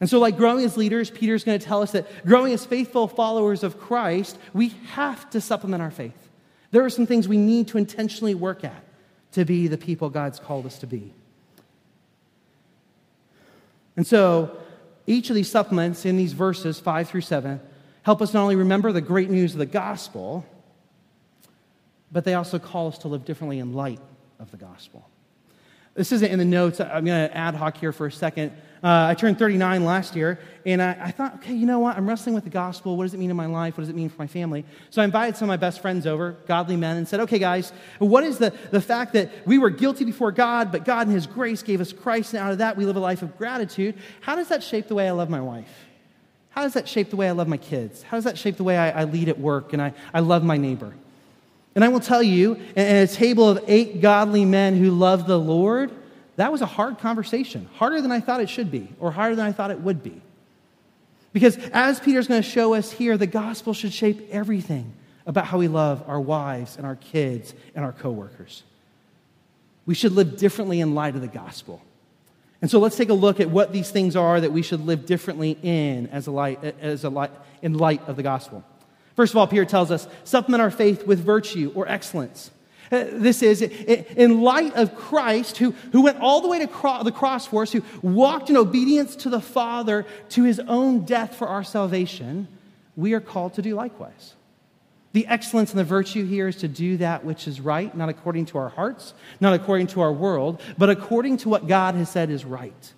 And 0.00 0.08
so, 0.08 0.18
like 0.18 0.38
growing 0.38 0.64
as 0.64 0.76
leaders, 0.76 1.10
Peter's 1.10 1.44
going 1.44 1.58
to 1.58 1.64
tell 1.64 1.82
us 1.82 1.92
that 1.92 2.24
growing 2.24 2.54
as 2.54 2.64
faithful 2.64 3.08
followers 3.08 3.62
of 3.62 3.78
Christ, 3.78 4.38
we 4.54 4.68
have 4.92 5.28
to 5.30 5.40
supplement 5.40 5.82
our 5.82 5.90
faith. 5.90 6.28
There 6.70 6.84
are 6.84 6.90
some 6.90 7.04
things 7.04 7.28
we 7.28 7.36
need 7.36 7.68
to 7.68 7.78
intentionally 7.78 8.34
work 8.34 8.64
at 8.64 8.84
to 9.32 9.44
be 9.44 9.68
the 9.68 9.76
people 9.76 10.08
God's 10.08 10.38
called 10.38 10.64
us 10.66 10.78
to 10.78 10.86
be. 10.86 11.12
And 13.98 14.06
so, 14.06 14.56
each 15.08 15.28
of 15.28 15.34
these 15.34 15.50
supplements 15.50 16.06
in 16.06 16.16
these 16.16 16.32
verses, 16.32 16.78
five 16.78 17.08
through 17.08 17.22
seven, 17.22 17.60
help 18.04 18.22
us 18.22 18.32
not 18.32 18.42
only 18.42 18.54
remember 18.54 18.92
the 18.92 19.00
great 19.00 19.28
news 19.28 19.54
of 19.54 19.58
the 19.58 19.66
gospel, 19.66 20.46
but 22.12 22.22
they 22.22 22.34
also 22.34 22.60
call 22.60 22.86
us 22.86 22.98
to 22.98 23.08
live 23.08 23.24
differently 23.24 23.58
in 23.58 23.72
light 23.72 23.98
of 24.38 24.52
the 24.52 24.56
gospel. 24.56 25.04
This 25.94 26.12
isn't 26.12 26.30
in 26.30 26.38
the 26.38 26.44
notes. 26.44 26.78
I'm 26.78 27.04
going 27.04 27.28
to 27.28 27.36
ad 27.36 27.56
hoc 27.56 27.76
here 27.76 27.90
for 27.90 28.06
a 28.06 28.12
second. 28.12 28.52
Uh, 28.82 29.06
I 29.08 29.14
turned 29.14 29.38
39 29.38 29.84
last 29.84 30.14
year, 30.14 30.38
and 30.64 30.80
I, 30.80 30.96
I, 31.00 31.10
thought, 31.10 31.34
okay, 31.36 31.52
you 31.52 31.66
know 31.66 31.80
what? 31.80 31.96
I'm 31.96 32.08
wrestling 32.08 32.34
with 32.34 32.44
the 32.44 32.50
gospel. 32.50 32.96
What 32.96 33.04
does 33.04 33.14
it 33.14 33.18
mean 33.18 33.30
in 33.30 33.36
my 33.36 33.46
life? 33.46 33.76
What 33.76 33.82
does 33.82 33.88
it 33.88 33.96
mean 33.96 34.08
for 34.08 34.16
my 34.18 34.26
family? 34.28 34.64
So 34.90 35.02
I 35.02 35.04
invited 35.04 35.36
some 35.36 35.46
of 35.46 35.48
my 35.48 35.56
best 35.56 35.80
friends 35.80 36.06
over, 36.06 36.36
godly 36.46 36.76
men, 36.76 36.96
and 36.96 37.08
said, 37.08 37.20
okay, 37.20 37.40
guys, 37.40 37.72
what 37.98 38.22
is 38.22 38.38
the, 38.38 38.52
the 38.70 38.80
fact 38.80 39.14
that 39.14 39.30
we 39.46 39.58
were 39.58 39.70
guilty 39.70 40.04
before 40.04 40.30
God, 40.30 40.70
but 40.70 40.84
God 40.84 41.08
in 41.08 41.12
His 41.12 41.26
grace 41.26 41.62
gave 41.62 41.80
us 41.80 41.92
Christ, 41.92 42.34
and 42.34 42.42
out 42.42 42.52
of 42.52 42.58
that 42.58 42.76
we 42.76 42.84
live 42.84 42.96
a 42.96 43.00
life 43.00 43.22
of 43.22 43.36
gratitude? 43.36 43.96
How 44.20 44.36
does 44.36 44.48
that 44.48 44.62
shape 44.62 44.86
the 44.86 44.94
way 44.94 45.08
I 45.08 45.12
love 45.12 45.28
my 45.28 45.40
wife? 45.40 45.86
How 46.50 46.62
does 46.62 46.74
that 46.74 46.88
shape 46.88 47.10
the 47.10 47.16
way 47.16 47.28
I 47.28 47.32
love 47.32 47.48
my 47.48 47.56
kids? 47.56 48.02
How 48.02 48.16
does 48.16 48.24
that 48.24 48.38
shape 48.38 48.56
the 48.56 48.64
way 48.64 48.76
I, 48.76 49.02
I 49.02 49.04
lead 49.04 49.28
at 49.28 49.38
work 49.38 49.72
and 49.72 49.82
I, 49.82 49.92
I 50.14 50.20
love 50.20 50.44
my 50.44 50.56
neighbor? 50.56 50.94
And 51.74 51.84
I 51.84 51.88
will 51.88 52.00
tell 52.00 52.22
you, 52.22 52.54
in 52.74 52.96
a 52.96 53.06
table 53.06 53.48
of 53.48 53.64
eight 53.68 54.00
godly 54.00 54.44
men 54.44 54.76
who 54.76 54.90
love 54.90 55.26
the 55.26 55.38
Lord, 55.38 55.92
that 56.38 56.52
was 56.52 56.62
a 56.62 56.66
hard 56.66 56.98
conversation, 57.00 57.68
harder 57.74 58.00
than 58.00 58.12
I 58.12 58.20
thought 58.20 58.40
it 58.40 58.48
should 58.48 58.70
be, 58.70 58.88
or 59.00 59.10
harder 59.10 59.34
than 59.34 59.44
I 59.44 59.50
thought 59.50 59.72
it 59.72 59.80
would 59.80 60.04
be. 60.04 60.22
Because 61.32 61.56
as 61.72 61.98
Peter's 61.98 62.28
going 62.28 62.40
to 62.40 62.48
show 62.48 62.74
us 62.74 62.92
here, 62.92 63.18
the 63.18 63.26
gospel 63.26 63.74
should 63.74 63.92
shape 63.92 64.28
everything 64.30 64.92
about 65.26 65.46
how 65.46 65.58
we 65.58 65.66
love 65.66 66.04
our 66.06 66.20
wives 66.20 66.76
and 66.76 66.86
our 66.86 66.94
kids 66.94 67.54
and 67.74 67.84
our 67.84 67.90
coworkers. 67.90 68.62
We 69.84 69.96
should 69.96 70.12
live 70.12 70.36
differently 70.36 70.80
in 70.80 70.94
light 70.94 71.16
of 71.16 71.22
the 71.22 71.26
gospel. 71.26 71.82
And 72.62 72.70
so 72.70 72.78
let's 72.78 72.96
take 72.96 73.08
a 73.08 73.14
look 73.14 73.40
at 73.40 73.50
what 73.50 73.72
these 73.72 73.90
things 73.90 74.14
are 74.14 74.40
that 74.40 74.52
we 74.52 74.62
should 74.62 74.86
live 74.86 75.06
differently 75.06 75.58
in 75.60 76.06
as 76.06 76.28
a 76.28 76.30
light, 76.30 76.62
as 76.80 77.02
a 77.02 77.10
light, 77.10 77.32
in 77.62 77.74
light 77.74 78.06
of 78.06 78.14
the 78.14 78.22
gospel. 78.22 78.62
First 79.16 79.32
of 79.32 79.38
all, 79.38 79.48
Peter 79.48 79.64
tells 79.64 79.90
us 79.90 80.06
supplement 80.22 80.62
our 80.62 80.70
faith 80.70 81.04
with 81.04 81.18
virtue 81.18 81.72
or 81.74 81.88
excellence. 81.88 82.52
Uh, 82.90 83.04
this 83.12 83.42
is 83.42 83.62
in 83.62 84.40
light 84.40 84.74
of 84.74 84.94
Christ, 84.94 85.58
who, 85.58 85.72
who 85.92 86.02
went 86.02 86.18
all 86.20 86.40
the 86.40 86.48
way 86.48 86.58
to 86.60 86.66
cro- 86.66 87.02
the 87.02 87.12
cross 87.12 87.46
for 87.46 87.62
us, 87.62 87.72
who 87.72 87.82
walked 88.02 88.50
in 88.50 88.56
obedience 88.56 89.16
to 89.16 89.30
the 89.30 89.40
Father 89.40 90.06
to 90.30 90.44
his 90.44 90.58
own 90.60 91.04
death 91.04 91.34
for 91.34 91.48
our 91.48 91.64
salvation, 91.64 92.48
we 92.96 93.12
are 93.12 93.20
called 93.20 93.54
to 93.54 93.62
do 93.62 93.74
likewise. 93.74 94.34
The 95.12 95.26
excellence 95.26 95.70
and 95.70 95.80
the 95.80 95.84
virtue 95.84 96.24
here 96.26 96.48
is 96.48 96.56
to 96.56 96.68
do 96.68 96.98
that 96.98 97.24
which 97.24 97.48
is 97.48 97.60
right, 97.60 97.94
not 97.96 98.08
according 98.08 98.46
to 98.46 98.58
our 98.58 98.68
hearts, 98.68 99.14
not 99.40 99.54
according 99.54 99.88
to 99.88 100.00
our 100.00 100.12
world, 100.12 100.60
but 100.76 100.90
according 100.90 101.38
to 101.38 101.48
what 101.48 101.66
God 101.66 101.94
has 101.94 102.10
said 102.10 102.30
is 102.30 102.44
right. 102.44 102.92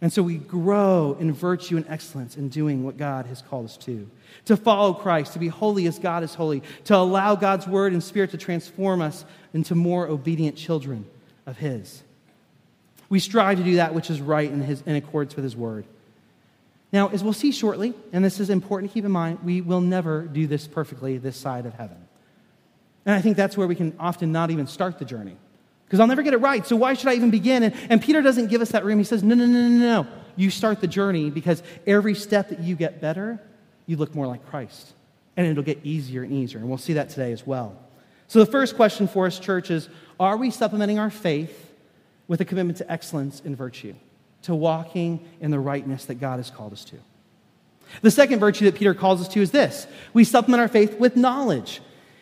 And 0.00 0.12
so 0.12 0.22
we 0.22 0.36
grow 0.36 1.16
in 1.18 1.32
virtue 1.32 1.76
and 1.76 1.84
excellence 1.88 2.36
in 2.36 2.48
doing 2.48 2.84
what 2.84 2.96
God 2.96 3.26
has 3.26 3.42
called 3.42 3.64
us 3.64 3.76
to. 3.78 4.08
To 4.44 4.56
follow 4.56 4.94
Christ, 4.94 5.32
to 5.32 5.40
be 5.40 5.48
holy 5.48 5.86
as 5.86 5.98
God 5.98 6.22
is 6.22 6.34
holy, 6.34 6.62
to 6.84 6.96
allow 6.96 7.34
God's 7.34 7.66
word 7.66 7.92
and 7.92 8.02
spirit 8.02 8.30
to 8.30 8.38
transform 8.38 9.02
us 9.02 9.24
into 9.52 9.74
more 9.74 10.06
obedient 10.06 10.56
children 10.56 11.04
of 11.46 11.56
His. 11.56 12.02
We 13.08 13.18
strive 13.18 13.58
to 13.58 13.64
do 13.64 13.76
that 13.76 13.94
which 13.94 14.10
is 14.10 14.20
right 14.20 14.48
in, 14.50 14.60
his, 14.60 14.82
in 14.82 14.94
accordance 14.94 15.34
with 15.34 15.42
His 15.42 15.56
word. 15.56 15.84
Now, 16.92 17.08
as 17.08 17.24
we'll 17.24 17.32
see 17.32 17.52
shortly, 17.52 17.92
and 18.12 18.24
this 18.24 18.38
is 18.38 18.50
important 18.50 18.90
to 18.90 18.94
keep 18.94 19.04
in 19.04 19.10
mind, 19.10 19.40
we 19.42 19.60
will 19.60 19.80
never 19.80 20.22
do 20.22 20.46
this 20.46 20.66
perfectly 20.66 21.18
this 21.18 21.36
side 21.36 21.66
of 21.66 21.74
heaven. 21.74 21.98
And 23.04 23.14
I 23.14 23.20
think 23.20 23.36
that's 23.36 23.56
where 23.56 23.66
we 23.66 23.74
can 23.74 23.94
often 23.98 24.30
not 24.30 24.50
even 24.50 24.66
start 24.66 24.98
the 24.98 25.04
journey 25.04 25.36
because 25.88 26.00
I'll 26.00 26.06
never 26.06 26.22
get 26.22 26.34
it 26.34 26.38
right. 26.38 26.66
So 26.66 26.76
why 26.76 26.92
should 26.92 27.08
I 27.08 27.14
even 27.14 27.30
begin? 27.30 27.62
And, 27.62 27.74
and 27.88 28.02
Peter 28.02 28.20
doesn't 28.20 28.48
give 28.48 28.60
us 28.60 28.72
that 28.72 28.84
room. 28.84 28.98
He 28.98 29.04
says, 29.04 29.22
no, 29.22 29.34
no, 29.34 29.46
no, 29.46 29.68
no, 29.68 29.78
no. 29.78 30.06
You 30.36 30.50
start 30.50 30.82
the 30.82 30.86
journey 30.86 31.30
because 31.30 31.62
every 31.86 32.14
step 32.14 32.50
that 32.50 32.60
you 32.60 32.76
get 32.76 33.00
better, 33.00 33.40
you 33.86 33.96
look 33.96 34.14
more 34.14 34.26
like 34.26 34.46
Christ. 34.50 34.92
And 35.38 35.46
it'll 35.46 35.62
get 35.62 35.80
easier 35.84 36.22
and 36.24 36.32
easier. 36.32 36.60
And 36.60 36.68
we'll 36.68 36.76
see 36.76 36.92
that 36.92 37.08
today 37.08 37.32
as 37.32 37.46
well. 37.46 37.74
So 38.26 38.38
the 38.38 38.50
first 38.50 38.76
question 38.76 39.08
for 39.08 39.24
us, 39.24 39.38
church, 39.38 39.70
is 39.70 39.88
are 40.20 40.36
we 40.36 40.50
supplementing 40.50 40.98
our 40.98 41.08
faith 41.08 41.72
with 42.26 42.42
a 42.42 42.44
commitment 42.44 42.76
to 42.78 42.92
excellence 42.92 43.40
and 43.42 43.56
virtue, 43.56 43.94
to 44.42 44.54
walking 44.54 45.26
in 45.40 45.50
the 45.50 45.58
rightness 45.58 46.04
that 46.04 46.16
God 46.16 46.36
has 46.36 46.50
called 46.50 46.74
us 46.74 46.84
to? 46.84 46.96
The 48.02 48.10
second 48.10 48.40
virtue 48.40 48.66
that 48.66 48.74
Peter 48.74 48.92
calls 48.92 49.22
us 49.22 49.28
to 49.28 49.40
is 49.40 49.52
this 49.52 49.86
we 50.12 50.24
supplement 50.24 50.60
our 50.60 50.68
faith 50.68 50.98
with 50.98 51.16
knowledge. 51.16 51.80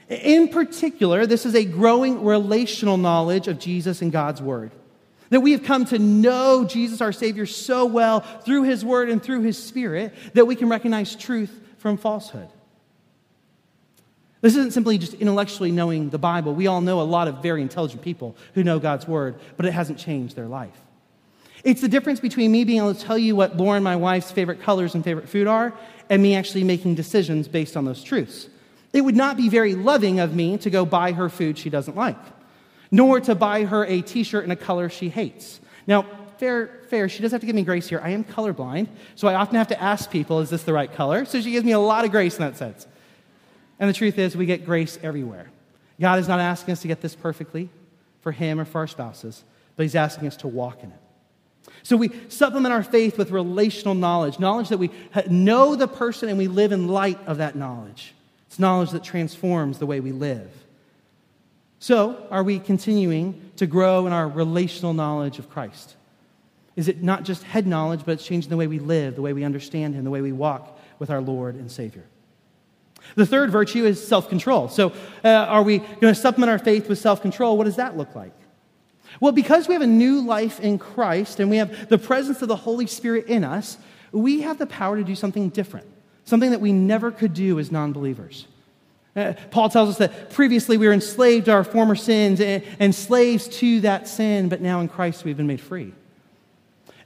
In 0.08 0.48
particular, 0.48 1.26
this 1.26 1.44
is 1.44 1.54
a 1.54 1.64
growing 1.64 2.24
relational 2.24 2.96
knowledge 2.96 3.48
of 3.48 3.58
Jesus 3.58 4.02
and 4.02 4.12
God's 4.12 4.40
Word. 4.40 4.70
That 5.30 5.40
we 5.40 5.52
have 5.52 5.64
come 5.64 5.84
to 5.86 5.98
know 5.98 6.64
Jesus, 6.64 7.00
our 7.00 7.12
Savior, 7.12 7.46
so 7.46 7.86
well 7.86 8.20
through 8.20 8.62
His 8.62 8.84
Word 8.84 9.10
and 9.10 9.20
through 9.20 9.42
His 9.42 9.62
Spirit 9.62 10.14
that 10.34 10.46
we 10.46 10.54
can 10.54 10.68
recognize 10.68 11.16
truth 11.16 11.60
from 11.78 11.96
falsehood. 11.96 12.48
This 14.40 14.54
isn't 14.54 14.72
simply 14.72 14.98
just 14.98 15.14
intellectually 15.14 15.72
knowing 15.72 16.10
the 16.10 16.18
Bible. 16.18 16.54
We 16.54 16.68
all 16.68 16.80
know 16.80 17.00
a 17.00 17.02
lot 17.02 17.26
of 17.26 17.42
very 17.42 17.62
intelligent 17.62 18.02
people 18.02 18.36
who 18.54 18.62
know 18.62 18.78
God's 18.78 19.08
Word, 19.08 19.34
but 19.56 19.66
it 19.66 19.72
hasn't 19.72 19.98
changed 19.98 20.36
their 20.36 20.46
life. 20.46 20.76
It's 21.64 21.80
the 21.80 21.88
difference 21.88 22.20
between 22.20 22.52
me 22.52 22.62
being 22.62 22.78
able 22.78 22.94
to 22.94 23.00
tell 23.00 23.18
you 23.18 23.34
what 23.34 23.56
Lauren, 23.56 23.82
my 23.82 23.96
wife's 23.96 24.30
favorite 24.30 24.62
colors 24.62 24.94
and 24.94 25.02
favorite 25.02 25.28
food 25.28 25.48
are, 25.48 25.74
and 26.08 26.22
me 26.22 26.36
actually 26.36 26.62
making 26.62 26.94
decisions 26.94 27.48
based 27.48 27.76
on 27.76 27.84
those 27.84 28.04
truths. 28.04 28.48
It 28.96 29.04
would 29.04 29.14
not 29.14 29.36
be 29.36 29.50
very 29.50 29.74
loving 29.74 30.20
of 30.20 30.34
me 30.34 30.56
to 30.56 30.70
go 30.70 30.86
buy 30.86 31.12
her 31.12 31.28
food 31.28 31.58
she 31.58 31.68
doesn't 31.68 31.98
like, 31.98 32.16
nor 32.90 33.20
to 33.20 33.34
buy 33.34 33.64
her 33.64 33.84
a 33.84 34.00
t 34.00 34.22
shirt 34.22 34.42
in 34.42 34.50
a 34.50 34.56
color 34.56 34.88
she 34.88 35.10
hates. 35.10 35.60
Now, 35.86 36.06
fair, 36.38 36.80
fair, 36.88 37.06
she 37.06 37.20
does 37.20 37.30
have 37.32 37.42
to 37.42 37.46
give 37.46 37.54
me 37.54 37.62
grace 37.62 37.90
here. 37.90 38.00
I 38.02 38.08
am 38.10 38.24
colorblind, 38.24 38.88
so 39.14 39.28
I 39.28 39.34
often 39.34 39.56
have 39.56 39.68
to 39.68 39.82
ask 39.82 40.10
people, 40.10 40.40
is 40.40 40.48
this 40.48 40.62
the 40.62 40.72
right 40.72 40.90
color? 40.90 41.26
So 41.26 41.42
she 41.42 41.50
gives 41.50 41.66
me 41.66 41.72
a 41.72 41.78
lot 41.78 42.06
of 42.06 42.10
grace 42.10 42.38
in 42.38 42.40
that 42.40 42.56
sense. 42.56 42.86
And 43.78 43.86
the 43.86 43.92
truth 43.92 44.18
is, 44.18 44.34
we 44.34 44.46
get 44.46 44.64
grace 44.64 44.98
everywhere. 45.02 45.50
God 46.00 46.18
is 46.18 46.26
not 46.26 46.40
asking 46.40 46.72
us 46.72 46.80
to 46.80 46.88
get 46.88 47.02
this 47.02 47.14
perfectly 47.14 47.68
for 48.22 48.32
Him 48.32 48.58
or 48.58 48.64
for 48.64 48.78
our 48.78 48.86
spouses, 48.86 49.44
but 49.76 49.82
He's 49.82 49.94
asking 49.94 50.26
us 50.26 50.38
to 50.38 50.48
walk 50.48 50.82
in 50.82 50.90
it. 50.90 51.72
So 51.82 51.98
we 51.98 52.12
supplement 52.30 52.72
our 52.72 52.82
faith 52.82 53.18
with 53.18 53.30
relational 53.30 53.94
knowledge, 53.94 54.38
knowledge 54.38 54.70
that 54.70 54.78
we 54.78 54.90
know 55.28 55.76
the 55.76 55.86
person 55.86 56.30
and 56.30 56.38
we 56.38 56.48
live 56.48 56.72
in 56.72 56.88
light 56.88 57.18
of 57.26 57.36
that 57.36 57.56
knowledge. 57.56 58.14
It's 58.56 58.60
knowledge 58.62 58.92
that 58.92 59.04
transforms 59.04 59.78
the 59.78 59.84
way 59.84 60.00
we 60.00 60.12
live. 60.12 60.50
So, 61.78 62.26
are 62.30 62.42
we 62.42 62.58
continuing 62.58 63.50
to 63.56 63.66
grow 63.66 64.06
in 64.06 64.14
our 64.14 64.26
relational 64.26 64.94
knowledge 64.94 65.38
of 65.38 65.50
Christ? 65.50 65.94
Is 66.74 66.88
it 66.88 67.02
not 67.02 67.24
just 67.24 67.42
head 67.42 67.66
knowledge, 67.66 68.00
but 68.06 68.12
it's 68.12 68.24
changing 68.24 68.48
the 68.48 68.56
way 68.56 68.66
we 68.66 68.78
live, 68.78 69.14
the 69.14 69.20
way 69.20 69.34
we 69.34 69.44
understand 69.44 69.94
Him, 69.94 70.04
the 70.04 70.10
way 70.10 70.22
we 70.22 70.32
walk 70.32 70.80
with 70.98 71.10
our 71.10 71.20
Lord 71.20 71.56
and 71.56 71.70
Savior? 71.70 72.04
The 73.14 73.26
third 73.26 73.50
virtue 73.50 73.84
is 73.84 74.02
self 74.02 74.30
control. 74.30 74.68
So, 74.68 74.94
uh, 75.22 75.28
are 75.28 75.62
we 75.62 75.80
going 75.80 76.14
to 76.14 76.14
supplement 76.14 76.48
our 76.48 76.58
faith 76.58 76.88
with 76.88 76.98
self 76.98 77.20
control? 77.20 77.58
What 77.58 77.64
does 77.64 77.76
that 77.76 77.98
look 77.98 78.14
like? 78.14 78.32
Well, 79.20 79.32
because 79.32 79.68
we 79.68 79.74
have 79.74 79.82
a 79.82 79.86
new 79.86 80.22
life 80.22 80.60
in 80.60 80.78
Christ 80.78 81.40
and 81.40 81.50
we 81.50 81.58
have 81.58 81.90
the 81.90 81.98
presence 81.98 82.40
of 82.40 82.48
the 82.48 82.56
Holy 82.56 82.86
Spirit 82.86 83.26
in 83.26 83.44
us, 83.44 83.76
we 84.12 84.40
have 84.40 84.56
the 84.56 84.66
power 84.66 84.96
to 84.96 85.04
do 85.04 85.14
something 85.14 85.50
different 85.50 85.86
something 86.26 86.50
that 86.50 86.60
we 86.60 86.72
never 86.72 87.10
could 87.10 87.32
do 87.32 87.58
as 87.58 87.72
non 87.72 87.92
believers. 87.92 88.46
Uh, 89.16 89.32
Paul 89.50 89.70
tells 89.70 89.88
us 89.88 89.98
that 89.98 90.30
previously 90.30 90.76
we 90.76 90.86
were 90.86 90.92
enslaved 90.92 91.46
to 91.46 91.52
our 91.52 91.64
former 91.64 91.96
sins 91.96 92.38
and, 92.38 92.94
slaves 92.94 93.48
to 93.48 93.80
that 93.80 94.06
sin, 94.06 94.50
but 94.50 94.60
now 94.60 94.80
in 94.80 94.88
Christ 94.88 95.24
we've 95.24 95.38
been 95.38 95.46
made 95.46 95.60
free. 95.60 95.94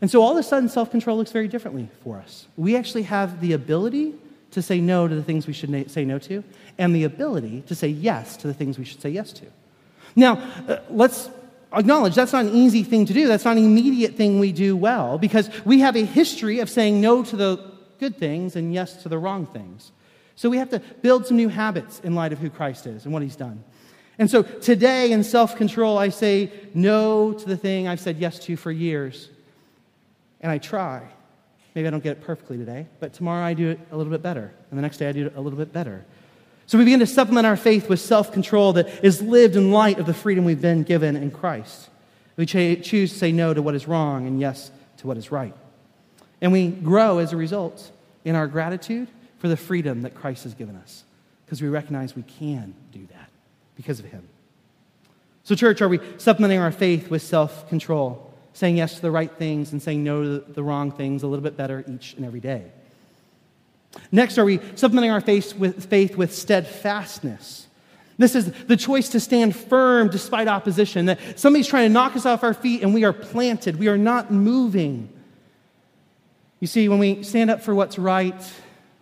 And 0.01 0.11
so 0.11 0.21
all 0.21 0.33
of 0.33 0.39
a 0.39 0.43
sudden, 0.43 0.69
self 0.69 0.91
control 0.91 1.17
looks 1.17 1.31
very 1.31 1.47
differently 1.47 1.89
for 2.03 2.17
us. 2.17 2.49
We 2.57 2.75
actually 2.75 3.03
have 3.03 3.41
the 3.41 3.53
ability 3.53 4.15
to 4.51 4.61
say 4.61 4.81
no 4.81 5.07
to 5.07 5.15
the 5.15 5.23
things 5.23 5.47
we 5.47 5.53
should 5.53 5.91
say 5.91 6.05
no 6.05 6.19
to, 6.19 6.43
and 6.79 6.97
the 6.97 7.05
ability 7.05 7.63
to 7.69 7.77
say 7.77 7.87
yes 7.87 8.37
to 8.39 8.49
the 8.49 8.55
things 8.55 8.77
we 8.77 8.85
should 8.85 9.01
say 9.01 9.11
yes 9.11 9.33
to. 9.35 9.47
Now, 10.17 10.39
uh, 10.67 10.79
let's 10.91 11.31
acknowledge 11.73 12.17
that's 12.17 12.33
not 12.33 12.47
an 12.47 12.55
easy 12.55 12.83
thing 12.83 13.07
to 13.07 13.13
do. 13.13 13.29
That's 13.29 13.45
not 13.45 13.57
an 13.57 13.65
immediate 13.65 14.17
thing 14.17 14.41
we 14.41 14.51
do 14.51 14.77
well 14.77 15.19
because 15.19 15.49
we 15.65 15.81
have 15.81 15.95
a 15.95 16.05
history 16.05 16.59
of 16.59 16.69
saying 16.69 17.01
no 17.01 17.23
to 17.23 17.37
the 17.37 17.70
good 18.01 18.17
things 18.17 18.57
and 18.57 18.75
yes 18.75 19.03
to 19.03 19.09
the 19.09 19.19
wrong 19.19 19.47
things. 19.47 19.93
So 20.35 20.49
we 20.49 20.57
have 20.57 20.71
to 20.71 20.81
build 21.03 21.27
some 21.27 21.37
new 21.37 21.49
habits 21.49 22.01
in 22.01 22.15
light 22.15 22.33
of 22.33 22.39
who 22.39 22.51
Christ 22.51 22.87
is 22.87 23.05
and 23.05 23.13
what 23.13 23.23
he's 23.23 23.37
done. 23.37 23.63
And 24.19 24.31
so 24.31 24.43
today 24.43 25.13
in 25.13 25.23
self 25.23 25.55
control, 25.57 25.99
I 25.99 26.09
say 26.09 26.51
no 26.75 27.33
to 27.33 27.47
the 27.47 27.57
thing 27.57 27.87
I've 27.87 28.01
said 28.01 28.19
yes 28.19 28.39
to 28.41 28.57
for 28.57 28.71
years. 28.73 29.29
And 30.41 30.51
I 30.51 30.59
try. 30.59 31.07
Maybe 31.75 31.87
I 31.87 31.91
don't 31.91 32.03
get 32.03 32.19
it 32.19 32.23
perfectly 32.23 32.57
today, 32.57 32.87
but 32.99 33.13
tomorrow 33.13 33.45
I 33.45 33.55
do 33.55 33.71
it 33.71 33.81
a 33.93 33.97
little 33.97 34.11
bit 34.11 34.23
better. 34.23 34.53
And 34.71 34.79
the 34.79 34.83
next 34.83 34.97
day 34.97 35.09
I 35.09 35.13
do 35.13 35.27
it 35.27 35.37
a 35.37 35.41
little 35.41 35.59
bit 35.59 35.73
better. 35.73 36.05
So 36.67 36.79
we 36.79 36.85
begin 36.85 37.01
to 37.01 37.07
supplement 37.07 37.47
our 37.47 37.57
faith 37.57 37.89
with 37.89 38.01
self 38.01 38.33
control 38.33 38.73
that 38.75 39.05
is 39.05 39.21
lived 39.21 39.57
in 39.57 39.71
light 39.73 39.99
of 39.99 40.07
the 40.07 40.15
freedom 40.15 40.45
we've 40.45 40.61
been 40.61 40.83
given 40.83 41.17
in 41.17 41.31
Christ. 41.31 41.89
We 42.37 42.47
ch- 42.47 42.83
choose 42.83 43.13
to 43.13 43.19
say 43.19 43.33
no 43.33 43.53
to 43.53 43.61
what 43.61 43.75
is 43.75 43.87
wrong 43.87 44.27
and 44.27 44.41
yes 44.41 44.71
to 44.99 45.07
what 45.07 45.17
is 45.17 45.31
right. 45.31 45.55
And 46.41 46.53
we 46.53 46.69
grow 46.69 47.19
as 47.19 47.33
a 47.33 47.37
result 47.37 47.91
in 48.25 48.35
our 48.35 48.47
gratitude 48.47 49.09
for 49.39 49.49
the 49.49 49.57
freedom 49.57 50.03
that 50.03 50.15
Christ 50.15 50.45
has 50.45 50.55
given 50.55 50.77
us 50.77 51.05
because 51.45 51.61
we 51.61 51.69
recognize 51.69 52.15
we 52.15 52.23
can 52.23 52.75
do 52.93 53.07
that 53.13 53.29
because 53.77 53.99
of 53.99 54.07
Him. 54.07 54.29
So, 55.45 55.55
church, 55.55 55.81
are 55.81 55.89
we 55.89 56.01
supplementing 56.19 56.61
our 56.61 56.71
faith 56.71 57.11
with 57.11 57.23
self 57.23 57.69
control, 57.69 58.33
saying 58.53 58.77
yes 58.77 58.95
to 58.97 59.03
the 59.03 59.11
right 59.11 59.33
things 59.33 59.73
and 59.73 59.83
saying 59.83 60.05
no 60.05 60.23
to 60.23 60.53
the 60.53 60.63
wrong 60.63 60.93
things 60.93 61.23
a 61.23 61.27
little 61.27 61.43
bit 61.43 61.57
better 61.57 61.85
each 61.89 62.15
and 62.15 62.25
every 62.25 62.41
day? 62.41 62.71
Next, 64.13 64.39
are 64.39 64.45
we 64.45 64.61
supplementing 64.77 65.11
our 65.11 65.21
faith 65.21 65.55
with, 65.57 65.87
faith 65.87 66.17
with 66.17 66.35
steadfastness? 66.35 67.67
This 68.19 68.35
is 68.35 68.53
the 68.67 68.77
choice 68.77 69.09
to 69.11 69.21
stand 69.21 69.57
firm 69.57 70.09
despite 70.11 70.47
opposition, 70.47 71.07
that 71.07 71.41
somebody's 71.41 71.67
trying 71.67 71.89
to 71.89 71.93
knock 71.93 72.17
us 72.17 72.27
off 72.27 72.45
our 72.45 72.53
feet 72.53 72.83
and 72.83 72.93
we 72.93 73.05
are 73.05 73.15
planted. 73.15 73.79
We 73.79 73.89
are 73.89 73.99
not 73.99 74.31
moving. 74.31 75.09
You 76.61 76.67
see, 76.67 76.89
when 76.89 76.99
we 76.99 77.23
stand 77.23 77.51
up 77.51 77.63
for 77.63 77.75
what's 77.75 77.99
right 77.99 78.41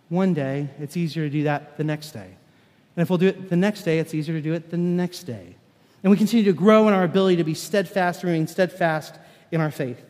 one 0.07 0.33
day, 0.33 0.69
it's 0.79 0.95
easier 0.95 1.25
to 1.25 1.29
do 1.29 1.43
that 1.43 1.77
the 1.77 1.83
next 1.83 2.11
day. 2.11 2.29
And 2.95 3.03
if 3.03 3.09
we'll 3.09 3.19
do 3.19 3.27
it 3.27 3.49
the 3.49 3.57
next 3.57 3.83
day, 3.83 3.99
it's 3.99 4.13
easier 4.13 4.35
to 4.35 4.41
do 4.41 4.53
it 4.53 4.71
the 4.71 4.77
next 4.77 5.23
day. 5.23 5.55
And 6.01 6.09
we 6.09 6.17
continue 6.17 6.45
to 6.45 6.53
grow 6.53 6.87
in 6.87 6.93
our 6.93 7.03
ability 7.03 7.35
to 7.35 7.43
be 7.43 7.53
steadfast, 7.53 8.23
remain 8.23 8.47
steadfast 8.47 9.15
in 9.51 9.59
our 9.59 9.71
faith. 9.71 10.01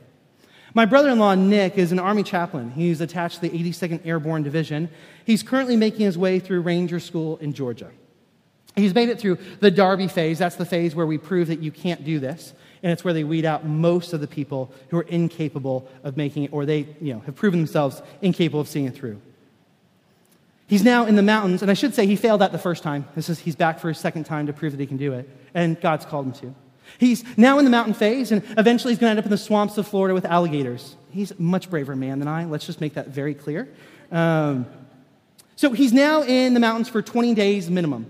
My 0.75 0.85
brother 0.85 1.09
in 1.09 1.17
law, 1.17 1.33
Nick, 1.33 1.79
is 1.79 1.91
an 1.91 1.97
Army 1.97 2.21
chaplain. 2.21 2.69
He's 2.69 3.01
attached 3.01 3.41
to 3.41 3.49
the 3.49 3.49
82nd 3.49 4.05
Airborne 4.05 4.43
Division. 4.43 4.89
He's 5.25 5.41
currently 5.41 5.75
making 5.75 6.01
his 6.01 6.17
way 6.17 6.39
through 6.39 6.61
Ranger 6.61 6.99
School 6.99 7.37
in 7.37 7.53
Georgia. 7.53 7.89
He's 8.75 8.93
made 8.93 9.09
it 9.09 9.19
through 9.19 9.39
the 9.59 9.71
Darby 9.71 10.07
phase. 10.07 10.37
That's 10.37 10.55
the 10.55 10.65
phase 10.65 10.93
where 10.93 11.07
we 11.07 11.17
prove 11.17 11.47
that 11.47 11.59
you 11.59 11.71
can't 11.71 12.05
do 12.05 12.19
this. 12.19 12.53
And 12.81 12.91
it's 12.91 13.03
where 13.03 13.13
they 13.13 13.23
weed 13.23 13.45
out 13.45 13.65
most 13.65 14.13
of 14.13 14.21
the 14.21 14.27
people 14.27 14.71
who 14.89 14.97
are 14.97 15.03
incapable 15.03 15.89
of 16.03 16.17
making 16.17 16.43
it, 16.43 16.53
or 16.53 16.65
they 16.65 16.87
you 17.01 17.13
know, 17.13 17.19
have 17.21 17.35
proven 17.35 17.59
themselves 17.59 18.01
incapable 18.21 18.61
of 18.61 18.67
seeing 18.67 18.85
it 18.85 18.95
through. 18.95 19.21
He's 20.67 20.83
now 20.83 21.05
in 21.05 21.15
the 21.15 21.23
mountains, 21.23 21.61
and 21.61 21.71
I 21.71 21.73
should 21.73 21.95
say 21.95 22.05
he 22.05 22.15
failed 22.15 22.41
that 22.41 22.51
the 22.51 22.59
first 22.59 22.83
time. 22.83 23.07
This 23.15 23.27
is, 23.27 23.39
he's 23.39 23.55
back 23.55 23.79
for 23.79 23.87
his 23.87 23.97
second 23.97 24.25
time 24.25 24.45
to 24.47 24.53
prove 24.53 24.71
that 24.73 24.79
he 24.79 24.85
can 24.85 24.97
do 24.97 25.13
it, 25.13 25.27
and 25.53 25.79
God's 25.81 26.05
called 26.05 26.27
him 26.27 26.33
to. 26.33 26.55
He's 26.99 27.23
now 27.37 27.57
in 27.59 27.65
the 27.65 27.71
mountain 27.71 27.93
phase, 27.93 28.31
and 28.31 28.43
eventually 28.57 28.93
he's 28.93 28.99
going 28.99 29.07
to 29.07 29.11
end 29.11 29.19
up 29.19 29.25
in 29.25 29.31
the 29.31 29.37
swamps 29.37 29.77
of 29.77 29.87
Florida 29.87 30.13
with 30.13 30.25
alligators. 30.25 30.95
He's 31.09 31.31
a 31.31 31.41
much 31.41 31.69
braver 31.69 31.95
man 31.95 32.19
than 32.19 32.27
I. 32.27 32.45
Let's 32.45 32.65
just 32.65 32.81
make 32.81 32.93
that 32.93 33.07
very 33.07 33.33
clear. 33.33 33.67
Um, 34.11 34.67
so 35.55 35.71
he's 35.71 35.91
now 35.91 36.21
in 36.21 36.53
the 36.53 36.59
mountains 36.59 36.87
for 36.87 37.01
20 37.01 37.33
days 37.33 37.69
minimum. 37.69 38.09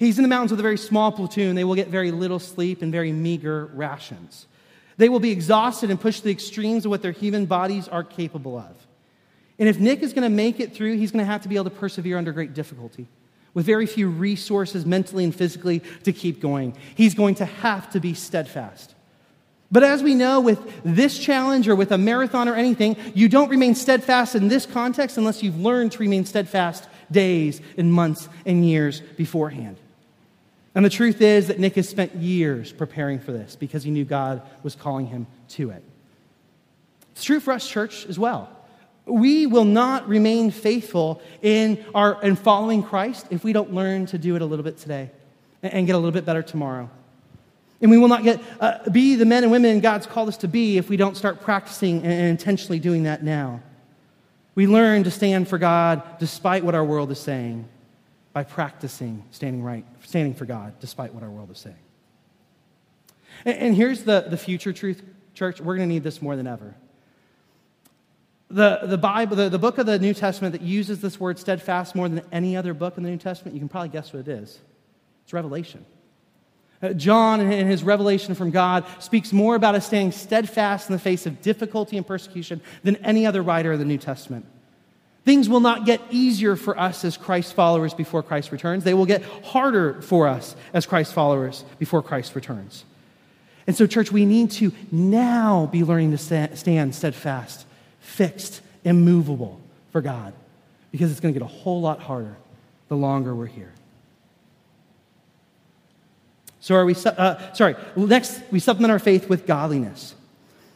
He's 0.00 0.18
in 0.18 0.22
the 0.22 0.28
mountains 0.28 0.50
with 0.50 0.60
a 0.60 0.62
very 0.62 0.78
small 0.78 1.12
platoon. 1.12 1.56
They 1.56 1.62
will 1.62 1.74
get 1.74 1.88
very 1.88 2.10
little 2.10 2.38
sleep 2.38 2.80
and 2.80 2.90
very 2.90 3.12
meager 3.12 3.66
rations. 3.74 4.46
They 4.96 5.10
will 5.10 5.20
be 5.20 5.30
exhausted 5.30 5.90
and 5.90 6.00
pushed 6.00 6.20
to 6.20 6.24
the 6.24 6.30
extremes 6.30 6.86
of 6.86 6.90
what 6.90 7.02
their 7.02 7.12
human 7.12 7.44
bodies 7.44 7.86
are 7.86 8.02
capable 8.02 8.58
of. 8.58 8.74
And 9.58 9.68
if 9.68 9.78
Nick 9.78 10.00
is 10.00 10.14
going 10.14 10.22
to 10.22 10.34
make 10.34 10.58
it 10.58 10.74
through, 10.74 10.96
he's 10.96 11.10
going 11.10 11.22
to 11.22 11.30
have 11.30 11.42
to 11.42 11.50
be 11.50 11.56
able 11.56 11.64
to 11.64 11.70
persevere 11.70 12.16
under 12.16 12.32
great 12.32 12.54
difficulty 12.54 13.08
with 13.52 13.66
very 13.66 13.84
few 13.84 14.08
resources 14.08 14.86
mentally 14.86 15.22
and 15.22 15.34
physically 15.34 15.82
to 16.04 16.14
keep 16.14 16.40
going. 16.40 16.74
He's 16.94 17.14
going 17.14 17.34
to 17.34 17.44
have 17.44 17.90
to 17.90 18.00
be 18.00 18.14
steadfast. 18.14 18.94
But 19.70 19.82
as 19.82 20.02
we 20.02 20.14
know, 20.14 20.40
with 20.40 20.82
this 20.82 21.18
challenge 21.18 21.68
or 21.68 21.76
with 21.76 21.92
a 21.92 21.98
marathon 21.98 22.48
or 22.48 22.54
anything, 22.54 22.96
you 23.14 23.28
don't 23.28 23.50
remain 23.50 23.74
steadfast 23.74 24.34
in 24.34 24.48
this 24.48 24.64
context 24.64 25.18
unless 25.18 25.42
you've 25.42 25.60
learned 25.60 25.92
to 25.92 25.98
remain 25.98 26.24
steadfast 26.24 26.88
days 27.10 27.60
and 27.76 27.92
months 27.92 28.30
and 28.46 28.66
years 28.66 29.00
beforehand. 29.18 29.76
And 30.74 30.84
the 30.84 30.90
truth 30.90 31.20
is 31.20 31.48
that 31.48 31.58
Nick 31.58 31.74
has 31.74 31.88
spent 31.88 32.14
years 32.14 32.72
preparing 32.72 33.18
for 33.18 33.32
this 33.32 33.56
because 33.56 33.82
he 33.82 33.90
knew 33.90 34.04
God 34.04 34.42
was 34.62 34.74
calling 34.74 35.06
him 35.06 35.26
to 35.50 35.70
it. 35.70 35.82
It's 37.12 37.24
true 37.24 37.40
for 37.40 37.52
us, 37.52 37.68
church, 37.68 38.06
as 38.06 38.18
well 38.18 38.48
we 39.10 39.46
will 39.46 39.64
not 39.64 40.08
remain 40.08 40.50
faithful 40.50 41.20
in, 41.42 41.84
our, 41.94 42.22
in 42.22 42.36
following 42.36 42.82
Christ 42.82 43.26
if 43.30 43.44
we 43.44 43.52
don't 43.52 43.72
learn 43.72 44.06
to 44.06 44.18
do 44.18 44.36
it 44.36 44.42
a 44.42 44.46
little 44.46 44.64
bit 44.64 44.78
today 44.78 45.10
and 45.62 45.86
get 45.86 45.94
a 45.94 45.98
little 45.98 46.12
bit 46.12 46.24
better 46.24 46.42
tomorrow. 46.42 46.88
And 47.82 47.90
we 47.90 47.98
will 47.98 48.08
not 48.08 48.22
get, 48.22 48.40
uh, 48.60 48.88
be 48.90 49.16
the 49.16 49.24
men 49.24 49.42
and 49.42 49.50
women 49.50 49.80
God's 49.80 50.06
called 50.06 50.28
us 50.28 50.36
to 50.38 50.48
be 50.48 50.76
if 50.76 50.88
we 50.88 50.96
don't 50.96 51.16
start 51.16 51.40
practicing 51.40 52.02
and 52.02 52.28
intentionally 52.28 52.78
doing 52.78 53.04
that 53.04 53.22
now. 53.22 53.62
We 54.54 54.66
learn 54.66 55.04
to 55.04 55.10
stand 55.10 55.48
for 55.48 55.58
God 55.58 56.02
despite 56.18 56.64
what 56.64 56.74
our 56.74 56.84
world 56.84 57.10
is 57.10 57.18
saying 57.18 57.66
by 58.32 58.44
practicing 58.44 59.24
standing 59.30 59.62
right, 59.62 59.84
standing 60.04 60.34
for 60.34 60.44
God 60.44 60.74
despite 60.80 61.14
what 61.14 61.22
our 61.22 61.30
world 61.30 61.50
is 61.50 61.58
saying. 61.58 61.76
And, 63.44 63.56
and 63.56 63.74
here's 63.74 64.04
the, 64.04 64.26
the 64.28 64.36
future 64.36 64.72
truth, 64.72 65.02
church. 65.34 65.60
We're 65.60 65.76
going 65.76 65.88
to 65.88 65.94
need 65.94 66.02
this 66.02 66.22
more 66.22 66.36
than 66.36 66.46
ever. 66.46 66.74
The, 68.50 68.80
the 68.82 68.98
Bible, 68.98 69.36
the, 69.36 69.48
the 69.48 69.58
book 69.58 69.78
of 69.78 69.86
the 69.86 69.98
New 69.98 70.14
Testament 70.14 70.52
that 70.52 70.62
uses 70.62 71.00
this 71.00 71.20
word 71.20 71.38
steadfast 71.38 71.94
more 71.94 72.08
than 72.08 72.22
any 72.32 72.56
other 72.56 72.74
book 72.74 72.96
in 72.96 73.04
the 73.04 73.10
New 73.10 73.16
Testament, 73.16 73.54
you 73.54 73.60
can 73.60 73.68
probably 73.68 73.90
guess 73.90 74.12
what 74.12 74.20
it 74.20 74.28
is. 74.28 74.58
It's 75.22 75.32
Revelation. 75.32 75.86
Uh, 76.82 76.94
John, 76.94 77.40
in 77.40 77.66
his 77.66 77.84
revelation 77.84 78.34
from 78.34 78.50
God, 78.50 78.84
speaks 78.98 79.32
more 79.32 79.54
about 79.54 79.74
us 79.74 79.86
staying 79.86 80.12
steadfast 80.12 80.88
in 80.88 80.94
the 80.94 80.98
face 80.98 81.26
of 81.26 81.42
difficulty 81.42 81.96
and 81.96 82.06
persecution 82.06 82.60
than 82.82 82.96
any 82.96 83.26
other 83.26 83.42
writer 83.42 83.72
of 83.72 83.78
the 83.78 83.84
New 83.84 83.98
Testament. 83.98 84.46
Things 85.24 85.48
will 85.48 85.60
not 85.60 85.84
get 85.84 86.00
easier 86.10 86.56
for 86.56 86.78
us 86.78 87.04
as 87.04 87.16
Christ 87.16 87.52
followers 87.52 87.92
before 87.92 88.22
Christ 88.22 88.52
returns. 88.52 88.84
They 88.84 88.94
will 88.94 89.06
get 89.06 89.22
harder 89.22 90.00
for 90.00 90.26
us 90.26 90.56
as 90.72 90.86
Christ 90.86 91.12
followers 91.12 91.64
before 91.78 92.02
Christ 92.02 92.34
returns. 92.34 92.84
And 93.66 93.76
so, 93.76 93.86
church, 93.86 94.10
we 94.10 94.24
need 94.24 94.50
to 94.52 94.72
now 94.90 95.66
be 95.66 95.84
learning 95.84 96.16
to 96.16 96.18
stand 96.56 96.94
steadfast 96.94 97.66
fixed, 98.00 98.60
immovable 98.82 99.60
for 99.92 100.00
God 100.00 100.32
because 100.90 101.10
it's 101.10 101.20
going 101.20 101.32
to 101.34 101.38
get 101.38 101.44
a 101.44 101.52
whole 101.52 101.80
lot 101.80 102.00
harder 102.00 102.36
the 102.88 102.96
longer 102.96 103.34
we're 103.34 103.46
here. 103.46 103.72
So, 106.60 106.74
are 106.74 106.84
we, 106.84 106.94
uh, 106.94 107.52
sorry, 107.54 107.76
next 107.96 108.40
we 108.50 108.58
supplement 108.58 108.90
our 108.90 108.98
faith 108.98 109.28
with 109.28 109.46
godliness. 109.46 110.14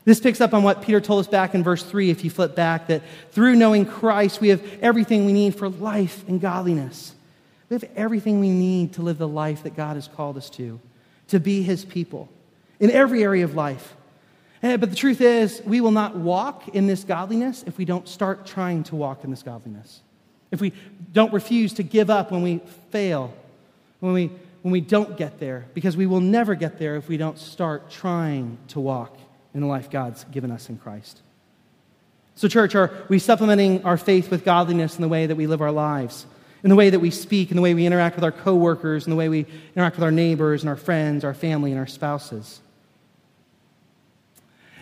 This 0.05 0.21
picks 0.21 0.41
up 0.41 0.53
on 0.53 0.63
what 0.63 0.83
Peter 0.83 1.01
told 1.01 1.21
us 1.21 1.27
back 1.27 1.55
in 1.55 1.63
verse 1.63 1.83
3, 1.83 2.11
if 2.11 2.25
you 2.25 2.31
flip 2.31 2.55
back, 2.55 2.89
that 2.89 3.03
through 3.33 3.57
knowing 3.57 3.87
Christ, 3.87 4.41
we 4.41 4.49
have 4.49 4.63
everything 4.83 5.25
we 5.25 5.33
need 5.33 5.55
for 5.55 5.69
life 5.69 6.29
and 6.29 6.41
godliness. 6.41 7.15
We 7.71 7.75
have 7.75 7.85
everything 7.97 8.39
we 8.39 8.51
need 8.51 8.93
to 8.95 9.03
live 9.03 9.17
the 9.17 9.29
life 9.29 9.63
that 9.63 9.75
God 9.75 9.95
has 9.95 10.07
called 10.07 10.37
us 10.37 10.51
to, 10.51 10.79
to 11.29 11.41
be 11.41 11.63
his 11.63 11.85
people 11.85 12.29
in 12.79 12.91
every 12.91 13.23
area 13.23 13.45
of 13.45 13.55
life. 13.55 13.97
Eh, 14.63 14.77
but 14.77 14.91
the 14.91 14.97
truth 14.97 15.23
is, 15.23 15.63
we 15.65 15.81
will 15.81 15.91
not 15.91 16.17
walk 16.17 16.69
in 16.69 16.87
this 16.87 17.03
godliness 17.05 17.65
if 17.67 17.79
we 17.79 17.87
don't 17.87 18.07
start 18.07 18.45
trying 18.45 18.85
to 18.85 18.97
walk 18.97 19.25
in 19.25 19.31
this 19.31 19.43
godliness. 19.43 20.03
If 20.51 20.61
we 20.61 20.73
don't 21.13 21.33
refuse 21.33 21.73
to 21.75 21.83
give 21.83 22.11
up 22.11 22.31
when 22.31 22.43
we 22.43 22.61
fail, 22.91 23.35
when 24.01 24.13
we, 24.13 24.31
when 24.61 24.73
we 24.73 24.83
don't 24.83 25.17
get 25.17 25.41
there, 25.41 25.65
because 25.73 25.97
we 25.97 26.07
will 26.07 26.21
never 26.21 26.55
get 26.55 26.79
there 26.79 26.97
if 26.97 27.09
we 27.09 27.17
don't 27.17 27.39
start 27.39 27.91
trying 27.91 28.59
to 28.69 28.81
walk 28.81 29.17
in 29.55 29.61
the 29.61 29.67
life 29.67 29.91
God's 29.91 30.25
given 30.25 30.51
us 30.51 30.69
in 30.69 30.77
Christ. 30.77 31.23
So, 32.35 32.49
church, 32.49 32.75
are 32.75 32.91
we 33.09 33.21
supplementing 33.21 33.85
our 33.85 33.97
faith 33.97 34.31
with 34.31 34.45
godliness 34.45 34.97
in 34.97 35.03
the 35.03 35.09
way 35.09 35.27
that 35.27 35.37
we 35.37 35.47
live 35.47 35.63
our 35.63 35.71
lives, 35.71 36.27
in 36.65 36.71
the 36.71 36.77
way 36.77 36.91
that 36.91 36.99
we 36.99 37.11
speak, 37.11 37.51
in 37.51 37.57
the 37.57 37.63
way 37.63 37.75
we 37.75 37.87
interact 37.87 38.17
with 38.17 38.25
our 38.25 38.33
coworkers, 38.33 39.07
in 39.07 39.11
the 39.11 39.17
way 39.17 39.29
we 39.29 39.47
interact 39.77 39.97
with 39.97 40.03
our 40.03 40.11
neighbors 40.11 40.63
and 40.63 40.69
our 40.69 40.77
friends, 40.77 41.25
our 41.25 41.35
family, 41.35 41.71
and 41.71 41.79
our 41.79 41.87
spouses? 41.87 42.61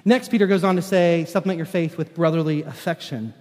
Next, 0.05 0.31
Peter 0.31 0.47
goes 0.47 0.65
on 0.65 0.77
to 0.77 0.83
say, 0.83 1.27
supplement 1.27 1.59
your 1.59 1.67
faith 1.67 1.97
with 1.97 2.15
brotherly 2.15 2.63
affection. 2.63 3.35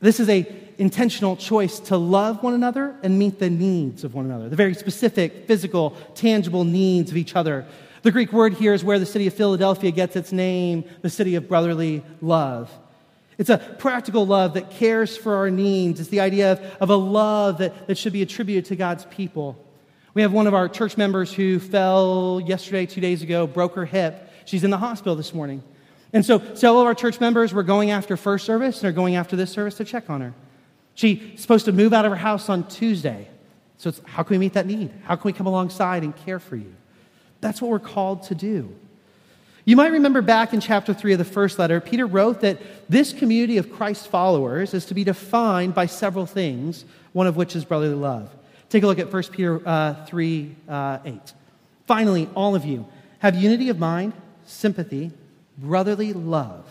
This 0.00 0.20
is 0.20 0.28
a 0.28 0.46
intentional 0.78 1.36
choice 1.36 1.80
to 1.80 1.96
love 1.96 2.42
one 2.42 2.54
another 2.54 2.94
and 3.02 3.18
meet 3.18 3.38
the 3.38 3.50
needs 3.50 4.04
of 4.04 4.14
one 4.14 4.26
another, 4.26 4.48
the 4.48 4.56
very 4.56 4.74
specific, 4.74 5.46
physical, 5.46 5.96
tangible 6.14 6.64
needs 6.64 7.10
of 7.10 7.16
each 7.16 7.34
other. 7.34 7.66
The 8.06 8.12
Greek 8.12 8.32
word 8.32 8.54
here 8.54 8.72
is 8.72 8.84
where 8.84 9.00
the 9.00 9.04
city 9.04 9.26
of 9.26 9.34
Philadelphia 9.34 9.90
gets 9.90 10.14
its 10.14 10.30
name, 10.30 10.84
the 11.02 11.10
city 11.10 11.34
of 11.34 11.48
brotherly 11.48 12.04
love. 12.20 12.70
It's 13.36 13.50
a 13.50 13.58
practical 13.58 14.24
love 14.24 14.54
that 14.54 14.70
cares 14.70 15.16
for 15.16 15.34
our 15.34 15.50
needs. 15.50 15.98
It's 15.98 16.08
the 16.08 16.20
idea 16.20 16.52
of, 16.52 16.60
of 16.82 16.90
a 16.90 16.94
love 16.94 17.58
that, 17.58 17.88
that 17.88 17.98
should 17.98 18.12
be 18.12 18.22
attributed 18.22 18.66
to 18.66 18.76
God's 18.76 19.06
people. 19.06 19.60
We 20.14 20.22
have 20.22 20.32
one 20.32 20.46
of 20.46 20.54
our 20.54 20.68
church 20.68 20.96
members 20.96 21.32
who 21.32 21.58
fell 21.58 22.40
yesterday, 22.46 22.86
two 22.86 23.00
days 23.00 23.22
ago, 23.22 23.44
broke 23.44 23.74
her 23.74 23.84
hip. 23.84 24.30
She's 24.44 24.62
in 24.62 24.70
the 24.70 24.78
hospital 24.78 25.16
this 25.16 25.34
morning. 25.34 25.60
And 26.12 26.24
so, 26.24 26.38
several 26.54 26.82
of 26.82 26.86
our 26.86 26.94
church 26.94 27.18
members 27.18 27.52
were 27.52 27.64
going 27.64 27.90
after 27.90 28.16
first 28.16 28.46
service 28.46 28.84
and 28.84 28.88
are 28.88 28.92
going 28.92 29.16
after 29.16 29.34
this 29.34 29.50
service 29.50 29.78
to 29.78 29.84
check 29.84 30.08
on 30.08 30.20
her. 30.20 30.32
She's 30.94 31.40
supposed 31.40 31.64
to 31.64 31.72
move 31.72 31.92
out 31.92 32.04
of 32.04 32.12
her 32.12 32.16
house 32.16 32.48
on 32.48 32.68
Tuesday. 32.68 33.26
So, 33.78 33.88
it's 33.88 34.00
how 34.04 34.22
can 34.22 34.34
we 34.34 34.38
meet 34.38 34.52
that 34.52 34.66
need? 34.66 34.92
How 35.02 35.16
can 35.16 35.28
we 35.28 35.32
come 35.32 35.48
alongside 35.48 36.04
and 36.04 36.14
care 36.14 36.38
for 36.38 36.54
you? 36.54 36.72
That's 37.40 37.60
what 37.60 37.70
we're 37.70 37.78
called 37.78 38.24
to 38.24 38.34
do. 38.34 38.74
You 39.64 39.74
might 39.74 39.90
remember 39.90 40.22
back 40.22 40.54
in 40.54 40.60
chapter 40.60 40.94
3 40.94 41.14
of 41.14 41.18
the 41.18 41.24
first 41.24 41.58
letter, 41.58 41.80
Peter 41.80 42.06
wrote 42.06 42.40
that 42.42 42.58
this 42.88 43.12
community 43.12 43.58
of 43.58 43.72
Christ 43.72 44.06
followers 44.06 44.74
is 44.74 44.86
to 44.86 44.94
be 44.94 45.02
defined 45.02 45.74
by 45.74 45.86
several 45.86 46.24
things, 46.24 46.84
one 47.12 47.26
of 47.26 47.36
which 47.36 47.56
is 47.56 47.64
brotherly 47.64 47.96
love. 47.96 48.30
Take 48.68 48.84
a 48.84 48.86
look 48.86 49.00
at 49.00 49.12
1 49.12 49.22
Peter 49.24 49.60
uh, 49.66 50.04
3 50.04 50.56
uh, 50.68 50.98
8. 51.04 51.34
Finally, 51.86 52.28
all 52.36 52.54
of 52.54 52.64
you 52.64 52.86
have 53.18 53.34
unity 53.34 53.68
of 53.68 53.78
mind, 53.78 54.12
sympathy, 54.44 55.10
brotherly 55.58 56.12
love, 56.12 56.64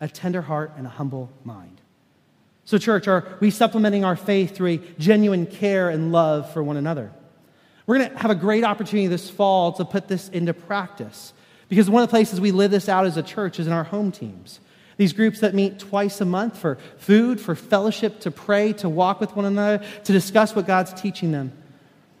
a 0.00 0.08
tender 0.08 0.40
heart, 0.40 0.72
and 0.78 0.86
a 0.86 0.90
humble 0.90 1.30
mind. 1.44 1.80
So, 2.64 2.78
church, 2.78 3.06
are 3.08 3.36
we 3.40 3.50
supplementing 3.50 4.04
our 4.04 4.16
faith 4.16 4.54
through 4.54 4.68
a 4.68 4.76
genuine 4.98 5.44
care 5.44 5.90
and 5.90 6.12
love 6.12 6.50
for 6.52 6.62
one 6.62 6.76
another? 6.78 7.10
We're 7.90 7.98
going 7.98 8.12
to 8.12 8.18
have 8.18 8.30
a 8.30 8.36
great 8.36 8.62
opportunity 8.62 9.08
this 9.08 9.28
fall 9.28 9.72
to 9.72 9.84
put 9.84 10.06
this 10.06 10.28
into 10.28 10.54
practice 10.54 11.32
because 11.68 11.90
one 11.90 12.04
of 12.04 12.08
the 12.08 12.12
places 12.12 12.40
we 12.40 12.52
live 12.52 12.70
this 12.70 12.88
out 12.88 13.04
as 13.04 13.16
a 13.16 13.22
church 13.24 13.58
is 13.58 13.66
in 13.66 13.72
our 13.72 13.82
home 13.82 14.12
teams. 14.12 14.60
These 14.96 15.12
groups 15.12 15.40
that 15.40 15.56
meet 15.56 15.80
twice 15.80 16.20
a 16.20 16.24
month 16.24 16.56
for 16.56 16.78
food, 16.98 17.40
for 17.40 17.56
fellowship, 17.56 18.20
to 18.20 18.30
pray, 18.30 18.74
to 18.74 18.88
walk 18.88 19.18
with 19.18 19.34
one 19.34 19.44
another, 19.44 19.84
to 20.04 20.12
discuss 20.12 20.54
what 20.54 20.68
God's 20.68 20.92
teaching 20.92 21.32
them. 21.32 21.52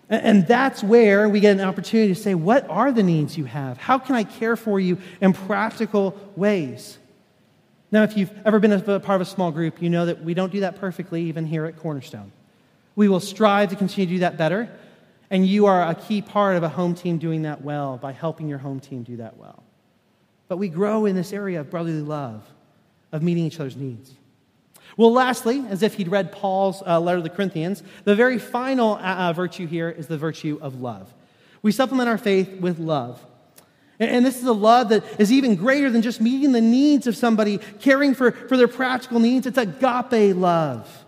And 0.08 0.44
that's 0.44 0.82
where 0.82 1.28
we 1.28 1.38
get 1.38 1.52
an 1.52 1.60
opportunity 1.60 2.12
to 2.12 2.20
say, 2.20 2.34
What 2.34 2.68
are 2.68 2.90
the 2.90 3.04
needs 3.04 3.38
you 3.38 3.44
have? 3.44 3.78
How 3.78 3.96
can 3.96 4.16
I 4.16 4.24
care 4.24 4.56
for 4.56 4.80
you 4.80 4.98
in 5.20 5.32
practical 5.32 6.18
ways? 6.34 6.98
Now, 7.92 8.02
if 8.02 8.16
you've 8.16 8.32
ever 8.44 8.58
been 8.58 8.72
a 8.72 8.80
part 8.98 9.20
of 9.20 9.20
a 9.20 9.30
small 9.30 9.52
group, 9.52 9.80
you 9.80 9.88
know 9.88 10.06
that 10.06 10.24
we 10.24 10.34
don't 10.34 10.50
do 10.50 10.58
that 10.62 10.80
perfectly, 10.80 11.22
even 11.26 11.46
here 11.46 11.64
at 11.64 11.76
Cornerstone. 11.78 12.32
We 12.96 13.06
will 13.06 13.20
strive 13.20 13.70
to 13.70 13.76
continue 13.76 14.06
to 14.06 14.14
do 14.14 14.18
that 14.18 14.36
better, 14.36 14.68
and 15.30 15.46
you 15.46 15.66
are 15.66 15.88
a 15.88 15.94
key 15.94 16.20
part 16.20 16.56
of 16.56 16.62
a 16.62 16.68
home 16.68 16.94
team 16.94 17.18
doing 17.18 17.42
that 17.42 17.62
well 17.62 17.96
by 17.96 18.12
helping 18.12 18.48
your 18.48 18.58
home 18.58 18.80
team 18.80 19.04
do 19.04 19.16
that 19.18 19.36
well. 19.36 19.62
But 20.48 20.56
we 20.56 20.68
grow 20.68 21.06
in 21.06 21.14
this 21.14 21.32
area 21.32 21.60
of 21.60 21.70
brotherly 21.70 22.00
love, 22.00 22.42
of 23.12 23.22
meeting 23.22 23.44
each 23.44 23.60
other's 23.60 23.76
needs. 23.76 24.12
Well, 24.96 25.12
lastly, 25.12 25.64
as 25.68 25.82
if 25.84 25.94
he'd 25.94 26.08
read 26.08 26.32
Paul's 26.32 26.82
uh, 26.84 26.98
letter 26.98 27.18
to 27.18 27.22
the 27.22 27.30
Corinthians, 27.30 27.82
the 28.04 28.16
very 28.16 28.38
final 28.38 28.94
uh, 28.94 28.98
uh, 28.98 29.32
virtue 29.32 29.66
here 29.66 29.88
is 29.88 30.08
the 30.08 30.18
virtue 30.18 30.58
of 30.60 30.80
love. 30.80 31.14
We 31.62 31.70
supplement 31.70 32.08
our 32.08 32.18
faith 32.18 32.60
with 32.60 32.80
love. 32.80 33.24
And, 34.00 34.10
and 34.10 34.26
this 34.26 34.38
is 34.38 34.44
a 34.44 34.52
love 34.52 34.88
that 34.88 35.04
is 35.20 35.30
even 35.30 35.54
greater 35.54 35.90
than 35.90 36.02
just 36.02 36.20
meeting 36.20 36.50
the 36.50 36.60
needs 36.60 37.06
of 37.06 37.16
somebody, 37.16 37.58
caring 37.78 38.14
for, 38.14 38.32
for 38.32 38.56
their 38.56 38.68
practical 38.68 39.20
needs. 39.20 39.46
It's 39.46 39.58
agape 39.58 40.34
love, 40.36 41.04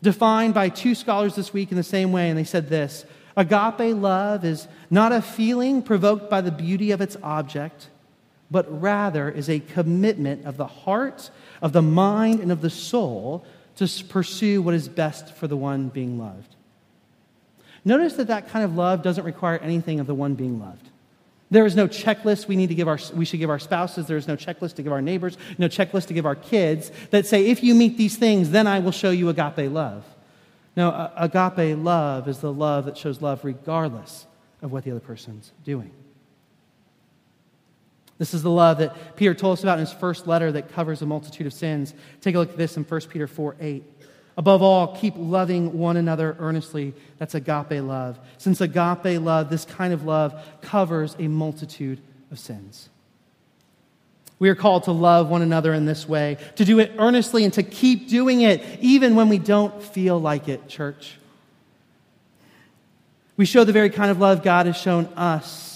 defined 0.00 0.54
by 0.54 0.68
two 0.68 0.94
scholars 0.94 1.34
this 1.34 1.52
week 1.52 1.72
in 1.72 1.76
the 1.76 1.82
same 1.82 2.12
way. 2.12 2.28
And 2.28 2.38
they 2.38 2.44
said 2.44 2.68
this 2.68 3.04
Agape 3.38 3.94
love 3.94 4.44
is 4.44 4.66
not 4.90 5.12
a 5.12 5.22
feeling 5.22 5.80
provoked 5.80 6.28
by 6.28 6.40
the 6.40 6.50
beauty 6.50 6.90
of 6.90 7.00
its 7.00 7.16
object, 7.22 7.86
but 8.50 8.66
rather 8.80 9.30
is 9.30 9.48
a 9.48 9.60
commitment 9.60 10.44
of 10.44 10.56
the 10.56 10.66
heart 10.66 11.30
of 11.62 11.72
the 11.72 11.80
mind 11.80 12.40
and 12.40 12.50
of 12.50 12.62
the 12.62 12.68
soul 12.68 13.46
to 13.76 13.86
pursue 14.08 14.60
what 14.60 14.74
is 14.74 14.88
best 14.88 15.32
for 15.34 15.46
the 15.46 15.56
one 15.56 15.88
being 15.88 16.18
loved. 16.18 16.56
Notice 17.84 18.14
that 18.14 18.26
that 18.26 18.48
kind 18.48 18.64
of 18.64 18.74
love 18.74 19.04
doesn't 19.04 19.24
require 19.24 19.58
anything 19.58 20.00
of 20.00 20.08
the 20.08 20.16
one 20.16 20.34
being 20.34 20.58
loved. 20.58 20.88
There 21.48 21.64
is 21.64 21.76
no 21.76 21.86
checklist 21.86 22.48
we 22.48 22.56
need 22.56 22.70
to 22.70 22.74
give 22.74 22.88
our 22.88 22.98
we 23.14 23.24
should 23.24 23.38
give 23.38 23.50
our 23.50 23.60
spouses. 23.60 24.08
There 24.08 24.16
is 24.16 24.26
no 24.26 24.36
checklist 24.36 24.74
to 24.74 24.82
give 24.82 24.92
our 24.92 25.00
neighbors, 25.00 25.38
no 25.58 25.68
checklist 25.68 26.08
to 26.08 26.14
give 26.14 26.26
our 26.26 26.34
kids 26.34 26.90
that 27.10 27.24
say 27.24 27.46
if 27.46 27.62
you 27.62 27.76
meet 27.76 27.96
these 27.96 28.16
things, 28.16 28.50
then 28.50 28.66
I 28.66 28.80
will 28.80 28.90
show 28.90 29.10
you 29.10 29.28
agape 29.28 29.70
love. 29.70 30.04
No, 30.78 31.10
agape 31.16 31.76
love 31.76 32.28
is 32.28 32.38
the 32.38 32.52
love 32.52 32.84
that 32.84 32.96
shows 32.96 33.20
love 33.20 33.44
regardless 33.44 34.28
of 34.62 34.70
what 34.70 34.84
the 34.84 34.92
other 34.92 35.00
person's 35.00 35.50
doing. 35.64 35.90
This 38.16 38.32
is 38.32 38.44
the 38.44 38.50
love 38.50 38.78
that 38.78 39.16
Peter 39.16 39.34
told 39.34 39.54
us 39.54 39.64
about 39.64 39.80
in 39.80 39.86
his 39.86 39.92
first 39.92 40.28
letter 40.28 40.52
that 40.52 40.70
covers 40.70 41.02
a 41.02 41.06
multitude 41.06 41.48
of 41.48 41.52
sins. 41.52 41.94
Take 42.20 42.36
a 42.36 42.38
look 42.38 42.50
at 42.50 42.56
this 42.56 42.76
in 42.76 42.84
1 42.84 43.00
Peter 43.08 43.26
4 43.26 43.56
8. 43.60 43.82
Above 44.36 44.62
all, 44.62 44.94
keep 44.94 45.14
loving 45.16 45.76
one 45.76 45.96
another 45.96 46.36
earnestly. 46.38 46.94
That's 47.18 47.34
agape 47.34 47.82
love. 47.82 48.20
Since 48.36 48.60
agape 48.60 49.20
love, 49.20 49.50
this 49.50 49.64
kind 49.64 49.92
of 49.92 50.04
love, 50.04 50.40
covers 50.60 51.16
a 51.18 51.26
multitude 51.26 52.00
of 52.30 52.38
sins. 52.38 52.88
We 54.38 54.48
are 54.48 54.54
called 54.54 54.84
to 54.84 54.92
love 54.92 55.28
one 55.28 55.42
another 55.42 55.74
in 55.74 55.84
this 55.84 56.08
way, 56.08 56.38
to 56.56 56.64
do 56.64 56.78
it 56.78 56.92
earnestly 56.98 57.44
and 57.44 57.52
to 57.54 57.62
keep 57.62 58.08
doing 58.08 58.42
it 58.42 58.62
even 58.80 59.16
when 59.16 59.28
we 59.28 59.38
don't 59.38 59.82
feel 59.82 60.20
like 60.20 60.48
it, 60.48 60.68
church. 60.68 61.18
We 63.36 63.44
show 63.44 63.64
the 63.64 63.72
very 63.72 63.90
kind 63.90 64.10
of 64.10 64.18
love 64.18 64.42
God 64.42 64.66
has 64.66 64.76
shown 64.76 65.06
us 65.16 65.68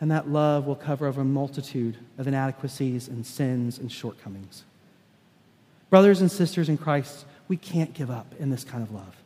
and 0.00 0.10
that 0.10 0.28
love 0.28 0.66
will 0.66 0.76
cover 0.76 1.06
over 1.06 1.22
a 1.22 1.24
multitude 1.24 1.96
of 2.18 2.28
inadequacies 2.28 3.08
and 3.08 3.26
sins 3.26 3.78
and 3.78 3.90
shortcomings. 3.90 4.64
Brothers 5.90 6.20
and 6.20 6.30
sisters 6.30 6.68
in 6.68 6.78
Christ, 6.78 7.24
we 7.48 7.56
can't 7.56 7.92
give 7.94 8.10
up 8.10 8.34
in 8.38 8.50
this 8.50 8.62
kind 8.62 8.82
of 8.82 8.92
love. 8.92 9.16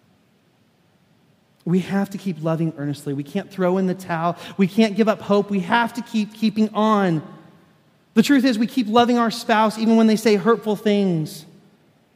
We 1.65 1.81
have 1.81 2.11
to 2.11 2.19
keep 2.19 2.43
loving 2.43 2.73
earnestly. 2.77 3.13
We 3.13 3.23
can't 3.23 3.51
throw 3.51 3.79
in 3.79 3.87
the 3.87 3.95
towel. 3.95 4.37
We 4.57 4.67
can't 4.67 4.97
give 4.97 5.09
up 5.09 5.21
hope. 5.21 5.51
We 5.51 5.61
have 5.61 5.93
to 5.95 6.03
keep 6.03 6.35
keeping 6.35 6.71
on. 6.71 7.23
The 8.15 8.23
truth 8.23 8.45
is, 8.45 8.59
we 8.59 8.67
keep 8.67 8.89
loving 8.89 9.19
our 9.19 9.31
spouse 9.31 9.79
even 9.79 9.97
when 9.97 10.07
they 10.07 10.17
say 10.17 10.37
hurtful 10.37 10.77
things 10.77 11.47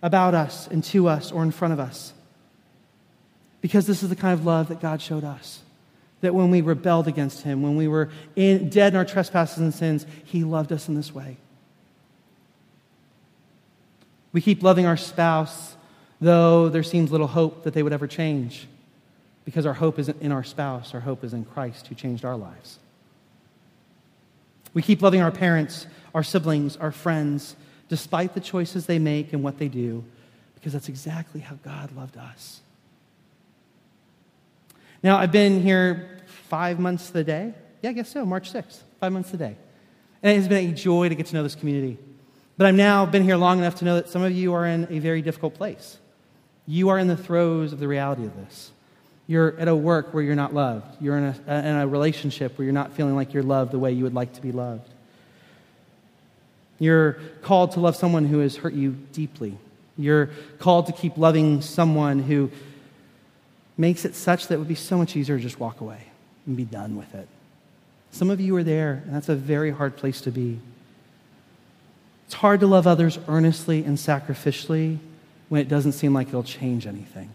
about 0.03 0.35
us 0.35 0.67
and 0.69 0.85
to 0.85 1.09
us 1.09 1.33
or 1.33 1.43
in 1.43 1.51
front 1.51 1.73
of 1.73 1.81
us. 1.81 2.13
Because 3.61 3.87
this 3.87 4.03
is 4.03 4.11
the 4.11 4.17
kind 4.17 4.35
of 4.35 4.45
love 4.45 4.69
that 4.69 4.81
God 4.81 5.01
showed 5.01 5.25
us 5.25 5.63
that 6.21 6.35
when 6.35 6.51
we 6.51 6.61
rebelled 6.61 7.09
against 7.09 7.43
him, 7.43 7.63
when 7.63 7.77
we 7.77 7.89
were 7.89 8.11
in, 8.35 8.69
dead 8.69 8.93
in 8.93 8.97
our 8.97 9.05
trespasses 9.05 9.59
and 9.59 9.73
sins, 9.73 10.07
he 10.25 10.45
loved 10.45 10.73
us 10.73 10.89
in 10.89 10.95
this 10.95 11.15
way. 11.15 11.37
We 14.33 14.41
keep 14.41 14.63
loving 14.63 14.87
our 14.87 14.97
spouse, 14.97 15.77
though 16.21 16.69
there 16.69 16.83
seems 16.83 17.13
little 17.13 17.27
hope 17.27 17.65
that 17.65 17.75
they 17.75 17.83
would 17.83 17.93
ever 17.93 18.07
change, 18.07 18.67
because 19.45 19.67
our 19.67 19.75
hope 19.75 19.99
isn't 19.99 20.21
in 20.21 20.33
our 20.33 20.45
spouse, 20.45 20.95
our 20.95 21.01
hope 21.01 21.25
is 21.25 21.33
in 21.33 21.45
Christ 21.45 21.87
who 21.87 21.95
changed 21.95 22.25
our 22.25 22.37
lives. 22.37 22.79
We 24.77 24.83
keep 24.83 25.01
loving 25.01 25.23
our 25.23 25.31
parents, 25.31 25.87
our 26.15 26.23
siblings, 26.23 26.77
our 26.77 26.93
friends, 26.93 27.57
despite 27.89 28.35
the 28.35 28.41
choices 28.41 28.85
they 28.85 28.99
make 28.99 29.33
and 29.33 29.43
what 29.43 29.57
they 29.57 29.69
do, 29.69 30.05
because 30.55 30.75
that's 30.75 30.91
exactly 30.91 31.41
how 31.41 31.55
God 31.65 31.97
loved 31.97 32.19
us. 32.19 32.61
Now, 35.03 35.17
I've 35.17 35.33
been 35.33 35.63
here 35.63 36.21
five 36.27 36.79
months 36.79 37.07
to 37.07 37.15
the 37.15 37.25
day. 37.25 37.55
Yeah, 37.81 37.89
I 37.89 37.93
guess 37.95 38.11
so, 38.11 38.27
March 38.27 38.53
6th, 38.53 38.81
five 39.01 39.15
months 39.15 39.31
to 39.31 39.39
the 39.39 39.47
day. 39.47 39.57
And 40.23 40.33
it 40.33 40.37
has 40.37 40.47
been 40.47 40.69
a 40.69 40.75
joy 40.75 41.09
to 41.09 41.15
get 41.15 41.25
to 41.29 41.35
know 41.35 41.43
this 41.43 41.55
community. 41.55 41.97
But 42.59 42.67
I've 42.67 42.75
now 42.75 43.07
been 43.07 43.25
here 43.25 43.39
long 43.39 43.61
enough 43.61 43.77
to 43.77 43.87
know 43.87 43.95
that 43.95 44.11
some 44.11 44.21
of 44.21 44.33
you 44.33 44.53
are 44.53 44.67
in 44.67 44.89
a 44.91 44.99
very 44.99 45.23
difficult 45.23 45.55
place. 45.55 45.97
You 46.67 46.91
are 46.91 46.99
in 46.99 47.09
the 47.09 47.17
throes 47.17 47.73
of 47.73 47.79
the 47.79 47.89
reality 47.89 48.27
of 48.27 48.37
this. 48.37 48.73
You're 49.27 49.59
at 49.59 49.69
a 49.69 49.75
work 49.75 50.15
where 50.15 50.23
you're 50.23 50.37
not 50.37 50.55
loved. 50.55 51.03
You're 51.03 51.19
in 51.19 51.25
a, 51.25 51.55
in 51.59 51.77
a 51.77 51.87
relationship 51.87 52.57
where 52.57 52.65
you're 52.65 52.73
not 52.73 52.93
feeling 52.93 53.17
like 53.17 53.35
you're 53.35 53.43
loved 53.43 53.73
the 53.73 53.79
way 53.79 53.93
you 53.93 54.05
would 54.05 54.15
like 54.15 54.35
to 54.35 54.43
be 54.43 54.53
loved. 54.53 54.89
You're 56.79 57.15
called 57.43 57.73
to 57.73 57.81
love 57.81 57.97
someone 57.97 58.27
who 58.27 58.39
has 58.41 58.57
hurt 58.57 58.75
you 58.75 58.93
deeply. 59.13 59.57
You're 59.99 60.31
called 60.59 60.87
to 60.87 60.93
keep 60.93 61.17
loving 61.17 61.63
someone 61.63 62.21
who 62.21 62.51
makes 63.77 64.05
it 64.05 64.15
such 64.15 64.49
that 64.49 64.55
it 64.55 64.59
would 64.59 64.69
be 64.69 64.75
so 64.75 64.97
much 64.99 65.17
easier 65.17 65.37
to 65.37 65.43
just 65.43 65.59
walk 65.59 65.81
away 65.81 66.01
and 66.47 66.57
be 66.57 66.65
done 66.65 66.97
with 66.97 67.15
it. 67.15 67.29
Some 68.11 68.31
of 68.31 68.41
you 68.41 68.57
are 68.57 68.63
there, 68.63 69.03
and 69.05 69.15
that's 69.15 69.29
a 69.29 69.35
very 69.35 69.71
hard 69.71 69.97
place 69.97 70.21
to 70.23 70.31
be. 70.31 70.61
It's 72.27 72.35
hard 72.35 72.61
to 72.61 72.67
love 72.67 72.87
others 72.87 73.19
earnestly 73.29 73.85
and 73.85 73.99
sacrificially 73.99 74.99
when 75.49 75.61
it 75.61 75.69
doesn't 75.69 75.93
seem 75.93 76.13
like 76.13 76.29
it'll 76.29 76.43
change 76.43 76.87
anything. 76.87 77.31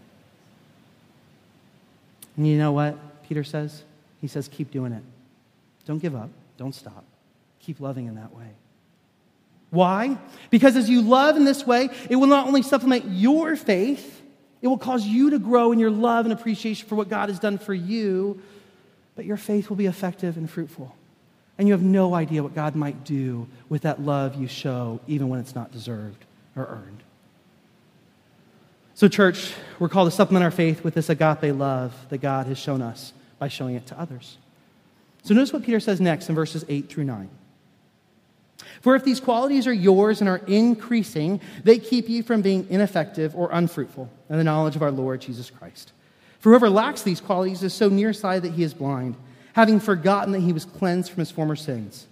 And 2.36 2.46
you 2.46 2.58
know 2.58 2.72
what 2.72 3.22
Peter 3.24 3.44
says? 3.44 3.82
He 4.20 4.26
says, 4.26 4.48
keep 4.48 4.70
doing 4.70 4.92
it. 4.92 5.02
Don't 5.84 5.98
give 5.98 6.14
up. 6.14 6.30
Don't 6.56 6.74
stop. 6.74 7.04
Keep 7.60 7.80
loving 7.80 8.06
in 8.06 8.14
that 8.14 8.34
way. 8.34 8.48
Why? 9.70 10.18
Because 10.50 10.76
as 10.76 10.90
you 10.90 11.00
love 11.00 11.36
in 11.36 11.44
this 11.44 11.66
way, 11.66 11.88
it 12.10 12.16
will 12.16 12.26
not 12.26 12.46
only 12.46 12.62
supplement 12.62 13.06
your 13.06 13.56
faith, 13.56 14.22
it 14.60 14.68
will 14.68 14.78
cause 14.78 15.06
you 15.06 15.30
to 15.30 15.38
grow 15.38 15.72
in 15.72 15.78
your 15.78 15.90
love 15.90 16.26
and 16.26 16.32
appreciation 16.32 16.88
for 16.88 16.94
what 16.94 17.08
God 17.08 17.28
has 17.30 17.38
done 17.38 17.58
for 17.58 17.74
you, 17.74 18.40
but 19.16 19.24
your 19.24 19.36
faith 19.36 19.68
will 19.68 19.76
be 19.76 19.86
effective 19.86 20.36
and 20.36 20.48
fruitful. 20.48 20.94
And 21.58 21.68
you 21.68 21.74
have 21.74 21.82
no 21.82 22.14
idea 22.14 22.42
what 22.42 22.54
God 22.54 22.76
might 22.76 23.04
do 23.04 23.48
with 23.68 23.82
that 23.82 24.00
love 24.00 24.34
you 24.34 24.46
show, 24.46 25.00
even 25.06 25.28
when 25.28 25.40
it's 25.40 25.54
not 25.54 25.72
deserved 25.72 26.24
or 26.54 26.66
earned. 26.66 27.02
So, 28.94 29.08
church, 29.08 29.54
we're 29.78 29.88
called 29.88 30.10
to 30.10 30.16
supplement 30.16 30.44
our 30.44 30.50
faith 30.50 30.84
with 30.84 30.94
this 30.94 31.08
agape 31.08 31.54
love 31.54 31.94
that 32.10 32.18
God 32.18 32.46
has 32.46 32.58
shown 32.58 32.82
us 32.82 33.12
by 33.38 33.48
showing 33.48 33.74
it 33.74 33.86
to 33.86 33.98
others. 33.98 34.36
So, 35.22 35.34
notice 35.34 35.52
what 35.52 35.62
Peter 35.62 35.80
says 35.80 36.00
next 36.00 36.28
in 36.28 36.34
verses 36.34 36.64
8 36.68 36.88
through 36.88 37.04
9. 37.04 37.30
For 38.80 38.94
if 38.94 39.04
these 39.04 39.20
qualities 39.20 39.66
are 39.66 39.72
yours 39.72 40.20
and 40.20 40.28
are 40.28 40.42
increasing, 40.46 41.40
they 41.64 41.78
keep 41.78 42.08
you 42.08 42.22
from 42.22 42.42
being 42.42 42.66
ineffective 42.68 43.34
or 43.34 43.48
unfruitful 43.52 44.10
in 44.28 44.36
the 44.36 44.44
knowledge 44.44 44.76
of 44.76 44.82
our 44.82 44.90
Lord 44.90 45.20
Jesus 45.20 45.50
Christ. 45.50 45.92
For 46.40 46.50
whoever 46.50 46.68
lacks 46.68 47.02
these 47.02 47.20
qualities 47.20 47.62
is 47.62 47.72
so 47.72 47.88
nearsighted 47.88 48.42
that 48.42 48.56
he 48.56 48.64
is 48.64 48.74
blind, 48.74 49.16
having 49.54 49.78
forgotten 49.78 50.32
that 50.32 50.40
he 50.40 50.52
was 50.52 50.64
cleansed 50.64 51.12
from 51.12 51.20
his 51.20 51.30
former 51.30 51.56
sins. 51.56 52.08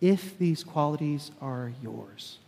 If 0.00 0.38
these 0.38 0.64
qualities 0.64 1.30
are 1.40 1.72
yours, 1.82 2.38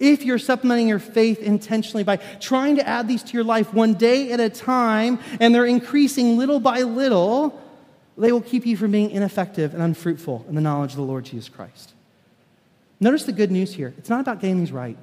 if 0.00 0.24
you're 0.24 0.38
supplementing 0.38 0.88
your 0.88 0.98
faith 0.98 1.40
intentionally 1.40 2.02
by 2.02 2.16
trying 2.16 2.76
to 2.76 2.88
add 2.88 3.06
these 3.06 3.22
to 3.22 3.34
your 3.34 3.44
life 3.44 3.72
one 3.72 3.94
day 3.94 4.32
at 4.32 4.40
a 4.40 4.48
time, 4.48 5.20
and 5.38 5.54
they're 5.54 5.66
increasing 5.66 6.38
little 6.38 6.58
by 6.58 6.80
little, 6.80 7.60
they 8.18 8.32
will 8.32 8.40
keep 8.40 8.66
you 8.66 8.76
from 8.76 8.90
being 8.90 9.10
ineffective 9.10 9.74
and 9.74 9.82
unfruitful 9.82 10.46
in 10.48 10.54
the 10.54 10.60
knowledge 10.60 10.92
of 10.92 10.96
the 10.96 11.02
Lord 11.02 11.26
Jesus 11.26 11.48
Christ. 11.48 11.92
Notice 12.98 13.24
the 13.24 13.32
good 13.32 13.50
news 13.50 13.72
here. 13.72 13.94
It's 13.98 14.10
not 14.10 14.20
about 14.20 14.40
getting 14.40 14.58
these 14.58 14.72
right, 14.72 14.98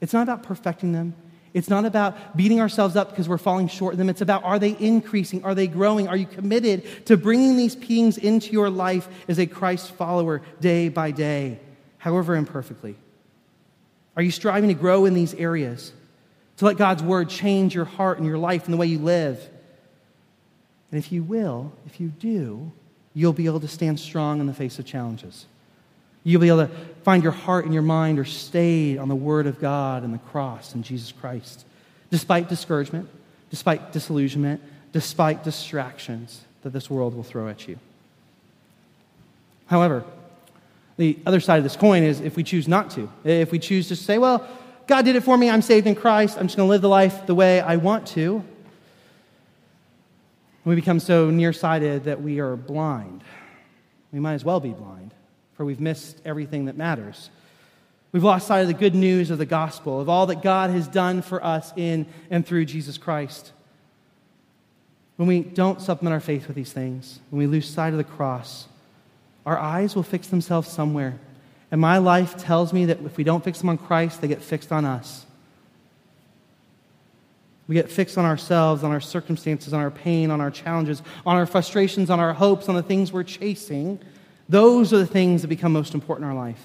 it's 0.00 0.12
not 0.12 0.22
about 0.22 0.42
perfecting 0.42 0.92
them. 0.92 1.14
It's 1.54 1.70
not 1.70 1.86
about 1.86 2.36
beating 2.36 2.60
ourselves 2.60 2.96
up 2.96 3.08
because 3.08 3.30
we're 3.30 3.38
falling 3.38 3.68
short 3.68 3.94
of 3.94 3.98
them. 3.98 4.10
It's 4.10 4.20
about 4.20 4.44
are 4.44 4.58
they 4.58 4.76
increasing? 4.78 5.42
Are 5.42 5.54
they 5.54 5.66
growing? 5.66 6.06
Are 6.06 6.16
you 6.16 6.26
committed 6.26 7.06
to 7.06 7.16
bringing 7.16 7.56
these 7.56 7.74
beings 7.74 8.18
into 8.18 8.52
your 8.52 8.68
life 8.68 9.08
as 9.26 9.38
a 9.38 9.46
Christ 9.46 9.92
follower 9.92 10.42
day 10.60 10.90
by 10.90 11.12
day, 11.12 11.58
however 11.96 12.36
imperfectly? 12.36 12.96
Are 14.16 14.22
you 14.22 14.30
striving 14.30 14.68
to 14.68 14.74
grow 14.74 15.04
in 15.04 15.14
these 15.14 15.34
areas? 15.34 15.92
To 16.58 16.64
let 16.64 16.78
God's 16.78 17.02
word 17.02 17.28
change 17.28 17.74
your 17.74 17.84
heart 17.84 18.18
and 18.18 18.26
your 18.26 18.38
life 18.38 18.64
and 18.64 18.72
the 18.72 18.78
way 18.78 18.86
you 18.86 18.98
live? 18.98 19.38
And 20.90 20.98
if 20.98 21.12
you 21.12 21.22
will, 21.22 21.72
if 21.86 22.00
you 22.00 22.08
do, 22.08 22.72
you'll 23.12 23.32
be 23.32 23.46
able 23.46 23.60
to 23.60 23.68
stand 23.68 24.00
strong 24.00 24.40
in 24.40 24.46
the 24.46 24.54
face 24.54 24.78
of 24.78 24.86
challenges. 24.86 25.46
You'll 26.24 26.40
be 26.40 26.48
able 26.48 26.66
to 26.66 26.74
find 27.02 27.22
your 27.22 27.32
heart 27.32 27.66
and 27.66 27.74
your 27.74 27.82
mind 27.82 28.18
are 28.18 28.24
stayed 28.24 28.98
on 28.98 29.08
the 29.08 29.14
Word 29.14 29.46
of 29.46 29.60
God 29.60 30.02
and 30.02 30.12
the 30.12 30.18
cross 30.18 30.74
and 30.74 30.82
Jesus 30.82 31.12
Christ, 31.12 31.64
despite 32.10 32.48
discouragement, 32.48 33.08
despite 33.50 33.92
disillusionment, 33.92 34.60
despite 34.92 35.44
distractions 35.44 36.40
that 36.62 36.72
this 36.72 36.90
world 36.90 37.14
will 37.14 37.22
throw 37.22 37.48
at 37.48 37.68
you. 37.68 37.78
However, 39.66 40.04
the 40.96 41.18
other 41.26 41.40
side 41.40 41.58
of 41.58 41.64
this 41.64 41.76
coin 41.76 42.02
is 42.02 42.20
if 42.20 42.36
we 42.36 42.42
choose 42.42 42.66
not 42.66 42.90
to, 42.92 43.10
if 43.24 43.52
we 43.52 43.58
choose 43.58 43.88
to 43.88 43.96
say, 43.96 44.18
well, 44.18 44.46
God 44.86 45.04
did 45.04 45.16
it 45.16 45.22
for 45.22 45.36
me, 45.36 45.50
I'm 45.50 45.62
saved 45.62 45.86
in 45.86 45.94
Christ, 45.94 46.38
I'm 46.38 46.46
just 46.46 46.56
going 46.56 46.66
to 46.66 46.70
live 46.70 46.82
the 46.82 46.88
life 46.88 47.26
the 47.26 47.34
way 47.34 47.60
I 47.60 47.76
want 47.76 48.06
to, 48.08 48.44
we 50.66 50.74
become 50.74 50.98
so 50.98 51.30
nearsighted 51.30 52.04
that 52.04 52.20
we 52.20 52.40
are 52.40 52.56
blind. 52.56 53.22
We 54.12 54.18
might 54.18 54.34
as 54.34 54.44
well 54.44 54.58
be 54.58 54.70
blind, 54.70 55.14
for 55.54 55.64
we've 55.64 55.80
missed 55.80 56.20
everything 56.24 56.64
that 56.64 56.76
matters. 56.76 57.30
We've 58.10 58.24
lost 58.24 58.48
sight 58.48 58.62
of 58.62 58.66
the 58.66 58.74
good 58.74 58.94
news 58.94 59.30
of 59.30 59.38
the 59.38 59.46
gospel, 59.46 60.00
of 60.00 60.08
all 60.08 60.26
that 60.26 60.42
God 60.42 60.70
has 60.70 60.88
done 60.88 61.22
for 61.22 61.44
us 61.44 61.72
in 61.76 62.06
and 62.30 62.44
through 62.44 62.64
Jesus 62.64 62.98
Christ. 62.98 63.52
When 65.16 65.28
we 65.28 65.40
don't 65.40 65.80
supplement 65.80 66.14
our 66.14 66.20
faith 66.20 66.48
with 66.48 66.56
these 66.56 66.72
things, 66.72 67.20
when 67.30 67.38
we 67.38 67.46
lose 67.46 67.68
sight 67.68 67.92
of 67.92 67.98
the 67.98 68.04
cross, 68.04 68.66
our 69.46 69.56
eyes 69.56 69.94
will 69.94 70.02
fix 70.02 70.26
themselves 70.26 70.68
somewhere. 70.68 71.18
And 71.70 71.80
my 71.80 71.98
life 71.98 72.36
tells 72.36 72.72
me 72.72 72.86
that 72.86 73.00
if 73.00 73.16
we 73.16 73.24
don't 73.24 73.42
fix 73.42 73.60
them 73.60 73.68
on 73.68 73.78
Christ, 73.78 74.20
they 74.20 74.28
get 74.28 74.42
fixed 74.42 74.72
on 74.72 74.84
us. 74.84 75.24
We 77.68 77.74
get 77.74 77.90
fixed 77.90 78.18
on 78.18 78.24
ourselves, 78.24 78.84
on 78.84 78.90
our 78.92 79.00
circumstances, 79.00 79.72
on 79.72 79.80
our 79.80 79.90
pain, 79.90 80.30
on 80.30 80.40
our 80.40 80.50
challenges, 80.50 81.02
on 81.24 81.36
our 81.36 81.46
frustrations, 81.46 82.10
on 82.10 82.20
our 82.20 82.32
hopes, 82.32 82.68
on 82.68 82.74
the 82.74 82.82
things 82.82 83.12
we're 83.12 83.24
chasing. 83.24 84.00
Those 84.48 84.92
are 84.92 84.98
the 84.98 85.06
things 85.06 85.42
that 85.42 85.48
become 85.48 85.72
most 85.72 85.94
important 85.94 86.24
in 86.24 86.36
our 86.36 86.36
life. 86.36 86.62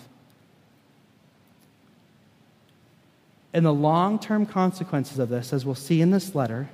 And 3.54 3.66
the 3.66 3.74
long 3.74 4.20
term 4.20 4.46
consequences 4.46 5.20
of 5.20 5.30
this, 5.30 5.54
as 5.54 5.66
we'll 5.66 5.76
see 5.76 6.02
in 6.02 6.12
this 6.12 6.36
letter, 6.36 6.70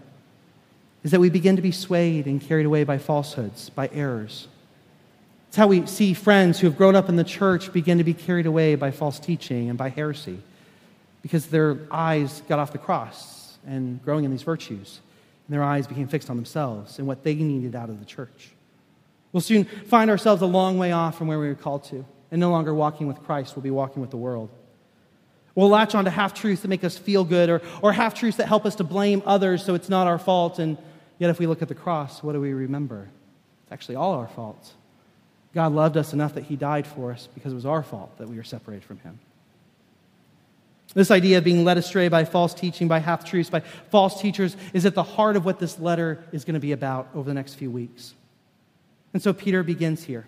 is 1.04 1.12
that 1.12 1.20
we 1.20 1.30
begin 1.30 1.56
to 1.56 1.62
be 1.62 1.72
swayed 1.72 2.26
and 2.26 2.42
carried 2.42 2.66
away 2.66 2.84
by 2.84 2.98
falsehoods, 2.98 3.70
by 3.70 3.90
errors. 3.94 4.48
It's 5.48 5.58
how 5.58 5.68
we 5.68 5.86
see 5.86 6.14
friends 6.14 6.60
who 6.60 6.68
have 6.68 6.78
grown 6.78 6.96
up 6.96 7.10
in 7.10 7.16
the 7.16 7.24
church 7.24 7.72
begin 7.72 7.98
to 8.00 8.04
be 8.04 8.14
carried 8.14 8.46
away 8.46 8.76
by 8.76 8.92
false 8.92 9.20
teaching 9.20 9.70
and 9.70 9.78
by 9.78 9.90
heresy 9.90 10.40
because 11.22 11.48
their 11.48 11.78
eyes 11.92 12.42
got 12.48 12.60
off 12.60 12.72
the 12.72 12.78
cross 12.78 13.58
and 13.66 14.04
growing 14.04 14.26
in 14.26 14.32
these 14.32 14.44
virtues. 14.44 15.00
And 15.48 15.54
their 15.54 15.64
eyes 15.64 15.88
became 15.88 16.08
fixed 16.08 16.30
on 16.30 16.36
themselves 16.36 17.00
and 17.00 17.08
what 17.08 17.24
they 17.24 17.36
needed 17.36 17.76
out 17.76 17.90
of 17.90 18.00
the 18.00 18.06
church. 18.06 18.50
We'll 19.32 19.42
soon 19.42 19.66
find 19.66 20.10
ourselves 20.10 20.42
a 20.42 20.46
long 20.46 20.78
way 20.78 20.92
off 20.92 21.18
from 21.18 21.28
where 21.28 21.40
we 21.40 21.48
were 21.48 21.56
called 21.56 21.84
to, 21.86 22.06
and 22.32 22.40
no 22.40 22.50
longer 22.50 22.74
walking 22.74 23.08
with 23.08 23.22
Christ, 23.24 23.56
we'll 23.56 23.64
be 23.64 23.72
walking 23.72 24.02
with 24.02 24.10
the 24.10 24.18
world. 24.18 24.50
We'll 25.54 25.70
latch 25.70 25.96
on 25.96 26.06
to 26.06 26.12
half 26.12 26.34
truths 26.34 26.62
that 26.62 26.68
make 26.68 26.84
us 26.84 26.98
feel 26.98 27.24
good 27.24 27.50
or, 27.50 27.62
or 27.82 27.92
half 27.92 28.14
truths 28.14 28.38
that 28.38 28.48
help 28.48 28.66
us 28.66 28.76
to 28.76 28.84
blame 28.84 29.24
others 29.26 29.66
so 29.66 29.74
it's 29.74 29.90
not 29.90 30.06
our 30.06 30.20
fault. 30.20 30.60
And 30.60 30.78
yet, 31.18 31.30
if 31.30 31.40
we 31.40 31.48
look 31.48 31.62
at 31.62 31.68
the 31.68 31.76
cross, 31.76 32.22
what 32.22 32.34
do 32.34 32.42
we 32.42 32.54
remember? 32.54 33.10
It's 33.64 33.72
actually 33.72 33.96
all 33.96 34.14
our 34.14 34.28
faults. 34.28 34.74
God 35.58 35.74
loved 35.74 35.98
us 35.98 36.14
enough 36.14 36.36
that 36.36 36.44
He 36.44 36.56
died 36.56 36.86
for 36.86 37.12
us 37.12 37.28
because 37.34 37.52
it 37.52 37.56
was 37.56 37.66
our 37.66 37.82
fault 37.82 38.16
that 38.20 38.30
we 38.30 38.38
were 38.38 38.44
separated 38.44 38.84
from 38.84 39.00
Him. 39.00 39.18
This 40.94 41.10
idea 41.10 41.40
of 41.40 41.44
being 41.44 41.66
led 41.66 41.80
astray 41.80 42.10
by 42.10 42.26
false 42.26 42.54
teaching, 42.54 42.88
by 42.88 43.00
half 43.00 43.26
truths, 43.26 43.50
by 43.50 43.62
false 43.90 44.22
teachers 44.22 44.56
is 44.72 44.86
at 44.86 44.94
the 44.94 45.02
heart 45.02 45.36
of 45.36 45.46
what 45.46 45.58
this 45.58 45.80
letter 45.80 46.24
is 46.32 46.46
going 46.46 46.54
to 46.54 46.60
be 46.60 46.74
about 46.74 47.10
over 47.16 47.28
the 47.28 47.34
next 47.34 47.56
few 47.56 47.72
weeks. 47.72 48.14
And 49.14 49.24
so 49.24 49.34
Peter 49.34 49.64
begins 49.64 50.04
here. 50.04 50.28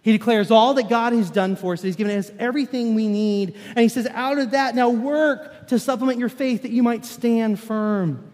He 0.00 0.12
declares 0.12 0.50
all 0.50 0.72
that 0.74 0.88
God 0.88 1.12
has 1.12 1.30
done 1.30 1.56
for 1.56 1.74
us, 1.74 1.82
that 1.82 1.88
He's 1.88 1.96
given 1.96 2.16
us 2.16 2.32
everything 2.38 2.94
we 2.94 3.06
need. 3.06 3.56
And 3.68 3.80
he 3.80 3.90
says, 3.90 4.06
out 4.06 4.38
of 4.38 4.52
that, 4.52 4.74
now 4.74 4.88
work 4.88 5.68
to 5.68 5.78
supplement 5.78 6.18
your 6.18 6.30
faith 6.30 6.62
that 6.62 6.70
you 6.70 6.82
might 6.82 7.04
stand 7.04 7.60
firm 7.60 8.32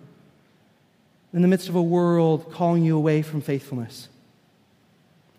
in 1.32 1.42
the 1.42 1.48
midst 1.48 1.68
of 1.68 1.74
a 1.74 1.82
world 1.82 2.52
calling 2.52 2.84
you 2.84 2.96
away 2.96 3.22
from 3.22 3.40
faithfulness. 3.40 4.08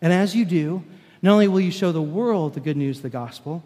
And 0.02 0.12
as 0.12 0.36
you 0.36 0.46
do, 0.46 0.84
not 1.22 1.34
only 1.34 1.48
will 1.48 1.60
you 1.60 1.72
show 1.72 1.92
the 1.92 2.02
world 2.02 2.54
the 2.54 2.60
good 2.60 2.78
news 2.78 2.98
of 2.98 3.04
the 3.04 3.10
gospel, 3.10 3.64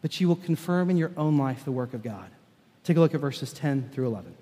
but 0.00 0.20
you 0.20 0.28
will 0.28 0.36
confirm 0.36 0.90
in 0.90 0.96
your 0.96 1.12
own 1.16 1.36
life 1.36 1.64
the 1.64 1.72
work 1.72 1.94
of 1.94 2.02
God. 2.02 2.30
Take 2.84 2.96
a 2.96 3.00
look 3.00 3.14
at 3.14 3.20
verses 3.20 3.52
10 3.52 3.90
through 3.92 4.06
11. 4.06 4.34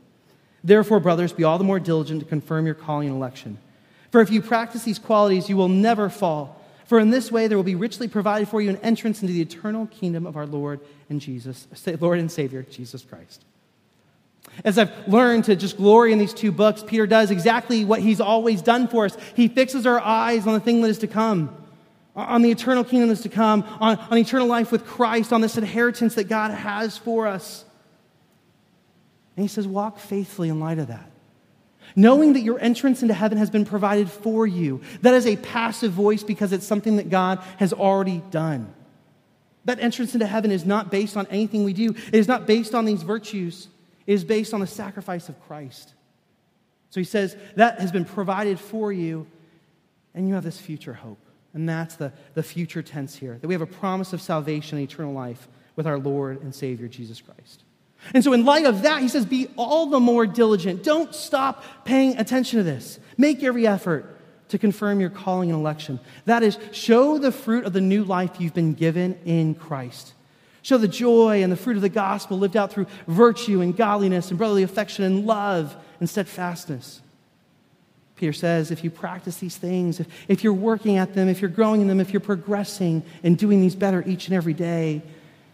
Therefore, 0.62 1.00
brothers, 1.00 1.33
be 1.33 1.44
all 1.44 1.59
the 1.59 1.64
more 1.64 1.81
diligent 1.81 2.20
to 2.20 2.26
confirm 2.26 2.66
your 2.66 2.74
calling 2.74 3.09
and 3.09 3.16
election. 3.16 3.59
For 4.11 4.20
if 4.20 4.31
you 4.31 4.42
practice 4.42 4.85
these 4.85 4.98
qualities, 4.98 5.48
you 5.48 5.57
will 5.57 5.68
never 5.68 6.09
fall. 6.09 6.61
For 6.85 6.98
in 6.98 7.11
this 7.11 7.31
way 7.31 7.46
there 7.46 7.57
will 7.57 7.62
be 7.62 7.76
richly 7.76 8.09
provided 8.09 8.48
for 8.48 8.61
you 8.61 8.68
an 8.68 8.76
entrance 8.79 9.22
into 9.22 9.33
the 9.33 9.40
eternal 9.40 9.87
kingdom 9.87 10.26
of 10.26 10.37
our 10.37 10.46
Lord 10.46 10.81
and 11.09 11.20
Jesus, 11.20 11.68
Lord 12.00 12.18
and 12.18 12.31
Savior, 12.31 12.62
Jesus 12.64 13.03
Christ. 13.03 13.44
As 14.64 14.79
I've 14.79 15.09
learned 15.09 15.44
to 15.44 15.57
just 15.57 15.76
glory 15.76 16.12
in 16.12 16.18
these 16.18 16.35
two 16.35 16.53
books, 16.53 16.83
Peter 16.87 17.07
does 17.07 17.31
exactly 17.31 17.85
what 17.85 18.00
he's 18.00 18.20
always 18.20 18.62
done 18.62 18.88
for 18.88 19.07
us. 19.07 19.16
He 19.35 19.48
fixes 19.48 19.87
our 19.87 20.00
eyes 20.00 20.46
on 20.46 20.55
the 20.55 20.61
thing 20.61 20.83
that 20.83 20.88
is 20.88 20.98
to 20.98 21.07
come, 21.07 21.57
on 22.14 22.42
the 22.42 22.50
eternal 22.50 22.85
kingdom 22.85 23.09
that's 23.09 23.22
to 23.22 23.29
come, 23.29 23.64
on, 23.81 23.96
on 23.96 24.18
eternal 24.18 24.46
life 24.46 24.70
with 24.70 24.85
Christ, 24.85 25.33
on 25.33 25.40
this 25.40 25.57
inheritance 25.57 26.14
that 26.16 26.29
God 26.29 26.50
has 26.50 26.98
for 26.98 27.26
us. 27.26 27.64
And 29.37 29.44
he 29.44 29.48
says, 29.48 29.66
walk 29.66 29.98
faithfully 29.98 30.48
in 30.50 30.61
light 30.61 30.79
of 30.79 30.88
that. 30.88 31.11
Knowing 31.96 32.35
that 32.35 32.40
your 32.40 32.61
entrance 32.61 33.03
into 33.03 33.14
heaven 33.14 33.38
has 33.38 33.50
been 33.50 33.64
provided 33.64 34.11
for 34.11 34.46
you. 34.46 34.81
That 35.03 35.14
is 35.14 35.26
a 35.26 35.37
passive 35.37 35.92
voice 35.92 36.22
because 36.22 36.53
it's 36.53 36.66
something 36.66 36.96
that 36.96 37.09
God 37.09 37.38
has 37.57 37.72
already 37.72 38.22
done. 38.31 38.72
That 39.64 39.81
entrance 39.81 40.14
into 40.14 40.26
heaven 40.26 40.50
is 40.50 40.64
not 40.64 40.90
based 40.90 41.16
on 41.16 41.26
anything 41.29 41.64
we 41.64 41.72
do, 41.72 41.90
it 41.90 42.14
is 42.14 42.29
not 42.29 42.46
based 42.46 42.74
on 42.74 42.85
these 42.85 43.03
virtues 43.03 43.68
is 44.07 44.25
based 44.25 44.55
on 44.55 44.61
the 44.61 44.67
sacrifice 44.67 45.29
of 45.29 45.41
Christ. 45.47 45.95
So 46.91 47.01
he 47.01 47.05
says 47.05 47.37
that 47.57 47.81
has 47.81 47.93
been 47.93 48.05
provided 48.05 48.59
for 48.59 48.93
you, 48.93 49.27
and 50.15 50.29
you 50.29 50.35
have 50.35 50.45
this 50.45 50.59
future 50.59 50.95
hope. 50.95 51.25
And 51.53 51.69
that's 51.69 51.97
the, 51.97 52.13
the 52.35 52.43
future 52.43 52.83
tense 52.83 53.17
here 53.17 53.39
that 53.41 53.47
we 53.47 53.55
have 53.55 53.63
a 53.63 53.67
promise 53.67 54.13
of 54.13 54.23
salvation 54.23 54.79
and 54.79 54.88
eternal 54.88 55.13
life 55.13 55.48
with 55.77 55.87
our 55.87 55.98
Lord 55.98 56.42
and 56.42 56.55
Savior, 56.55 56.88
Jesus 56.88 57.21
Christ. 57.21 57.65
And 58.15 58.25
so, 58.25 58.33
in 58.33 58.44
light 58.44 58.65
of 58.65 58.83
that, 58.83 59.03
he 59.03 59.09
says, 59.09 59.27
be 59.27 59.48
all 59.57 59.87
the 59.87 60.01
more 60.01 60.27
diligent. 60.27 60.83
Don't 60.83 61.15
stop 61.15 61.85
paying 61.85 62.17
attention 62.19 62.59
to 62.59 62.63
this. 62.63 62.98
Make 63.19 63.42
every 63.42 63.67
effort 63.67 64.17
to 64.48 64.59
confirm 64.59 65.01
your 65.01 65.11
calling 65.11 65.51
and 65.51 65.59
election. 65.59 66.01
That 66.25 66.42
is, 66.42 66.59
show 66.73 67.19
the 67.19 67.33
fruit 67.33 67.65
of 67.65 67.73
the 67.73 67.81
new 67.81 68.05
life 68.05 68.40
you've 68.40 68.55
been 68.55 68.75
given 68.75 69.19
in 69.25 69.55
Christ. 69.55 70.15
Show 70.63 70.79
the 70.79 70.88
joy 70.88 71.42
and 71.42 71.50
the 71.50 71.56
fruit 71.56 71.77
of 71.77 71.83
the 71.83 71.88
gospel 71.88 72.38
lived 72.38 72.56
out 72.56 72.73
through 72.73 72.87
virtue 73.06 73.61
and 73.61 73.77
godliness 73.77 74.31
and 74.31 74.38
brotherly 74.38 74.63
affection 74.63 75.04
and 75.04 75.27
love 75.27 75.75
and 76.00 76.08
steadfastness. 76.08 77.00
Peter 78.17 78.33
says 78.35 78.71
if 78.71 78.85
you 78.85 78.90
practice 78.90 79.38
these 79.38 79.56
things, 79.56 79.98
if, 79.98 80.06
if 80.29 80.44
you're 80.44 80.52
working 80.52 80.98
at 80.98 81.15
them, 81.15 81.29
if 81.29 81.40
you're 81.40 81.50
growing 81.50 81.81
in 81.81 81.88
them, 81.88 82.00
if 82.00 82.13
you're 82.13 82.21
progressing 82.21 83.02
and 83.23 83.38
doing 83.38 83.63
these 83.63 83.75
better 83.75 84.04
each 84.06 84.29
and 84.29 84.37
every 84.37 84.52
day, 84.52 85.00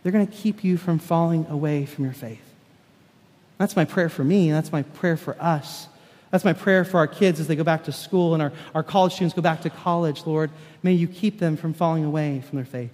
they're 0.03 0.13
going 0.13 0.27
to 0.27 0.33
keep 0.33 0.65
you 0.65 0.77
from 0.77 0.99
falling 0.99 1.47
away 1.49 1.87
from 1.87 2.05
your 2.05 2.13
faith. 2.13 2.43
That's 3.59 3.77
my 3.77 3.85
prayer 3.85 4.09
for 4.09 4.25
me. 4.25 4.51
That's 4.51 4.73
my 4.73 4.83
prayer 4.83 5.17
for 5.17 5.41
us. 5.41 5.89
That's 6.31 6.45
my 6.45 6.53
prayer 6.53 6.85
for 6.85 6.99
our 6.99 7.07
kids 7.07 7.39
as 7.39 7.47
they 7.47 7.57
go 7.57 7.65
back 7.65 7.85
to 7.85 7.93
school 7.93 8.35
and 8.35 8.43
our, 8.43 8.53
our 8.75 8.83
college 8.83 9.13
students 9.13 9.35
go 9.35 9.43
back 9.43 9.63
to 9.63 9.71
college, 9.71 10.27
Lord. 10.27 10.51
May 10.83 10.93
you 10.93 11.07
keep 11.07 11.39
them 11.39 11.57
from 11.57 11.73
falling 11.73 12.05
away 12.05 12.41
from 12.41 12.57
their 12.57 12.65
faith. 12.65 12.91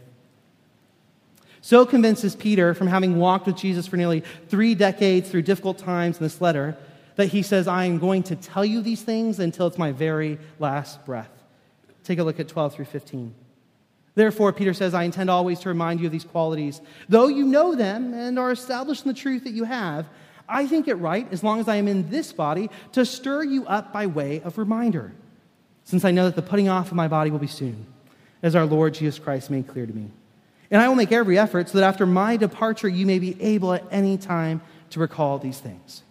So 1.62 1.86
convinced 1.86 2.24
is 2.24 2.34
Peter 2.34 2.74
from 2.74 2.88
having 2.88 3.18
walked 3.18 3.46
with 3.46 3.56
Jesus 3.56 3.86
for 3.86 3.96
nearly 3.96 4.24
three 4.48 4.74
decades 4.74 5.30
through 5.30 5.42
difficult 5.42 5.78
times 5.78 6.18
in 6.18 6.24
this 6.24 6.40
letter 6.40 6.76
that 7.14 7.26
he 7.26 7.42
says, 7.42 7.68
I 7.68 7.84
am 7.84 7.98
going 7.98 8.24
to 8.24 8.36
tell 8.36 8.64
you 8.64 8.82
these 8.82 9.02
things 9.02 9.38
until 9.38 9.68
it's 9.68 9.78
my 9.78 9.92
very 9.92 10.38
last 10.58 11.04
breath. 11.06 11.30
Take 12.02 12.18
a 12.18 12.24
look 12.24 12.40
at 12.40 12.48
12 12.48 12.74
through 12.74 12.84
15. 12.86 13.32
Therefore, 14.16 14.52
Peter 14.52 14.74
says, 14.74 14.92
I 14.92 15.04
intend 15.04 15.30
always 15.30 15.60
to 15.60 15.68
remind 15.68 16.00
you 16.00 16.06
of 16.06 16.12
these 16.12 16.24
qualities. 16.24 16.80
Though 17.08 17.28
you 17.28 17.46
know 17.46 17.76
them 17.76 18.12
and 18.12 18.40
are 18.40 18.50
established 18.50 19.04
in 19.04 19.08
the 19.08 19.18
truth 19.18 19.44
that 19.44 19.52
you 19.52 19.64
have, 19.64 20.06
I 20.48 20.66
think 20.66 20.88
it 20.88 20.96
right, 20.96 21.32
as 21.32 21.44
long 21.44 21.60
as 21.60 21.68
I 21.68 21.76
am 21.76 21.86
in 21.86 22.10
this 22.10 22.32
body, 22.32 22.70
to 22.92 23.06
stir 23.06 23.44
you 23.44 23.64
up 23.66 23.92
by 23.92 24.06
way 24.06 24.42
of 24.42 24.58
reminder, 24.58 25.12
since 25.84 26.04
I 26.04 26.10
know 26.10 26.24
that 26.24 26.34
the 26.34 26.42
putting 26.42 26.68
off 26.68 26.88
of 26.88 26.96
my 26.96 27.06
body 27.06 27.30
will 27.30 27.38
be 27.38 27.46
soon, 27.46 27.86
as 28.42 28.56
our 28.56 28.66
Lord 28.66 28.94
Jesus 28.94 29.20
Christ 29.20 29.48
made 29.48 29.68
clear 29.68 29.86
to 29.86 29.92
me. 29.92 30.10
And 30.72 30.80
I 30.80 30.88
will 30.88 30.96
make 30.96 31.12
every 31.12 31.38
effort 31.38 31.68
so 31.68 31.78
that 31.78 31.84
after 31.84 32.06
my 32.06 32.36
departure 32.36 32.88
you 32.88 33.06
may 33.06 33.18
be 33.18 33.40
able 33.40 33.74
at 33.74 33.84
any 33.90 34.16
time 34.16 34.62
to 34.90 35.00
recall 35.00 35.38
these 35.38 35.60
things. 35.60 36.02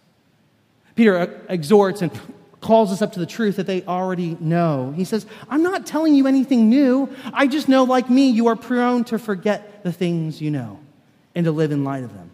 Peter 0.94 1.18
uh, 1.18 1.26
exhorts 1.48 2.00
and 2.00 2.12
calls 2.60 2.92
us 2.92 3.02
up 3.02 3.12
to 3.14 3.18
the 3.18 3.26
truth 3.26 3.56
that 3.56 3.66
they 3.66 3.82
already 3.82 4.36
know. 4.38 4.92
He 4.96 5.04
says, 5.04 5.26
I'm 5.50 5.64
not 5.64 5.84
telling 5.84 6.14
you 6.14 6.28
anything 6.28 6.70
new. 6.70 7.12
I 7.32 7.48
just 7.48 7.68
know, 7.68 7.82
like 7.82 8.08
me, 8.08 8.30
you 8.30 8.46
are 8.46 8.56
prone 8.56 9.02
to 9.04 9.18
forget 9.18 9.82
the 9.82 9.92
things 9.92 10.40
you 10.40 10.52
know 10.52 10.78
and 11.34 11.44
to 11.44 11.50
live 11.50 11.72
in 11.72 11.82
light 11.82 12.04
of 12.04 12.14
them. 12.14 12.30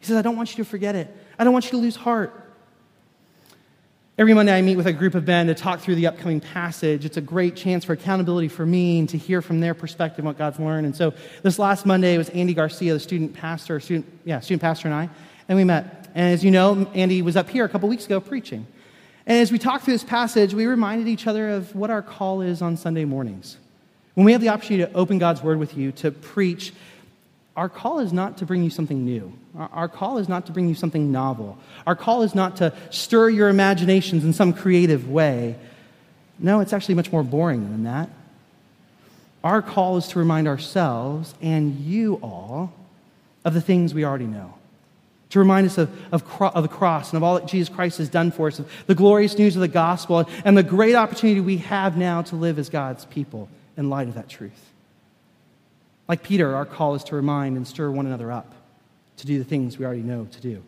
He 0.00 0.06
says, 0.06 0.16
I 0.16 0.22
don't 0.22 0.36
want 0.36 0.50
you 0.50 0.62
to 0.62 0.68
forget 0.68 0.94
it. 0.94 1.14
I 1.38 1.44
don't 1.44 1.54
want 1.54 1.64
you 1.64 1.70
to 1.72 1.78
lose 1.78 1.96
heart. 1.96 2.47
Every 4.18 4.34
Monday, 4.34 4.52
I 4.52 4.62
meet 4.62 4.74
with 4.74 4.88
a 4.88 4.92
group 4.92 5.14
of 5.14 5.28
men 5.28 5.46
to 5.46 5.54
talk 5.54 5.78
through 5.78 5.94
the 5.94 6.08
upcoming 6.08 6.40
passage. 6.40 7.04
It's 7.04 7.16
a 7.16 7.20
great 7.20 7.54
chance 7.54 7.84
for 7.84 7.92
accountability 7.92 8.48
for 8.48 8.66
me 8.66 8.98
and 8.98 9.08
to 9.10 9.16
hear 9.16 9.40
from 9.40 9.60
their 9.60 9.74
perspective 9.74 10.24
what 10.24 10.36
God's 10.36 10.58
learned. 10.58 10.86
And 10.86 10.96
so, 10.96 11.14
this 11.44 11.56
last 11.56 11.86
Monday 11.86 12.18
was 12.18 12.28
Andy 12.30 12.52
Garcia, 12.52 12.94
the 12.94 12.98
student 12.98 13.32
pastor, 13.32 13.78
student, 13.78 14.06
yeah, 14.24 14.40
student 14.40 14.60
pastor, 14.60 14.88
and 14.88 14.94
I, 14.96 15.08
and 15.48 15.56
we 15.56 15.62
met. 15.62 16.08
And 16.16 16.34
as 16.34 16.42
you 16.42 16.50
know, 16.50 16.90
Andy 16.94 17.22
was 17.22 17.36
up 17.36 17.48
here 17.48 17.64
a 17.64 17.68
couple 17.68 17.88
weeks 17.88 18.06
ago 18.06 18.18
preaching. 18.18 18.66
And 19.24 19.38
as 19.38 19.52
we 19.52 19.58
talked 19.58 19.84
through 19.84 19.94
this 19.94 20.02
passage, 20.02 20.52
we 20.52 20.66
reminded 20.66 21.06
each 21.06 21.28
other 21.28 21.50
of 21.50 21.72
what 21.76 21.88
our 21.88 22.02
call 22.02 22.40
is 22.40 22.60
on 22.60 22.76
Sunday 22.76 23.04
mornings. 23.04 23.56
When 24.14 24.24
we 24.24 24.32
have 24.32 24.40
the 24.40 24.48
opportunity 24.48 24.90
to 24.90 24.98
open 24.98 25.20
God's 25.20 25.44
Word 25.44 25.60
with 25.60 25.76
you, 25.76 25.92
to 25.92 26.10
preach, 26.10 26.72
our 27.58 27.68
call 27.68 27.98
is 27.98 28.12
not 28.12 28.38
to 28.38 28.46
bring 28.46 28.62
you 28.62 28.70
something 28.70 29.04
new. 29.04 29.32
Our 29.56 29.88
call 29.88 30.18
is 30.18 30.28
not 30.28 30.46
to 30.46 30.52
bring 30.52 30.68
you 30.68 30.76
something 30.76 31.10
novel. 31.10 31.58
Our 31.88 31.96
call 31.96 32.22
is 32.22 32.32
not 32.32 32.58
to 32.58 32.72
stir 32.90 33.30
your 33.30 33.48
imaginations 33.48 34.24
in 34.24 34.32
some 34.32 34.52
creative 34.52 35.10
way. 35.10 35.56
No, 36.38 36.60
it's 36.60 36.72
actually 36.72 36.94
much 36.94 37.10
more 37.10 37.24
boring 37.24 37.68
than 37.72 37.82
that. 37.82 38.10
Our 39.42 39.60
call 39.60 39.96
is 39.96 40.06
to 40.08 40.20
remind 40.20 40.46
ourselves 40.46 41.34
and 41.42 41.80
you 41.80 42.20
all 42.22 42.72
of 43.44 43.54
the 43.54 43.60
things 43.60 43.92
we 43.92 44.04
already 44.04 44.26
know. 44.26 44.54
To 45.30 45.40
remind 45.40 45.66
us 45.66 45.78
of, 45.78 45.90
of, 46.12 46.22
of, 46.40 46.62
the 46.62 46.68
cross 46.68 47.10
and 47.10 47.16
of 47.16 47.24
all 47.24 47.40
that 47.40 47.48
Jesus 47.48 47.68
Christ 47.68 47.98
has 47.98 48.08
done 48.08 48.30
for 48.30 48.46
us, 48.46 48.60
of 48.60 48.70
the 48.86 48.94
glorious 48.94 49.36
news 49.36 49.56
of 49.56 49.62
the 49.62 49.66
gospel, 49.66 50.30
and 50.44 50.56
the 50.56 50.62
great 50.62 50.94
opportunity 50.94 51.40
we 51.40 51.56
have 51.56 51.96
now 51.96 52.22
to 52.22 52.36
live 52.36 52.56
as 52.60 52.68
God's 52.68 53.04
people 53.06 53.48
in 53.76 53.90
light 53.90 54.06
of 54.06 54.14
that 54.14 54.28
truth. 54.28 54.67
Like 56.08 56.22
Peter, 56.22 56.56
our 56.56 56.64
call 56.64 56.94
is 56.94 57.04
to 57.04 57.14
remind 57.14 57.56
and 57.56 57.66
stir 57.68 57.90
one 57.90 58.06
another 58.06 58.32
up 58.32 58.54
to 59.18 59.26
do 59.26 59.38
the 59.38 59.44
things 59.44 59.78
we 59.78 59.84
already 59.84 60.02
know 60.02 60.26
to 60.30 60.40
do. 60.40 60.62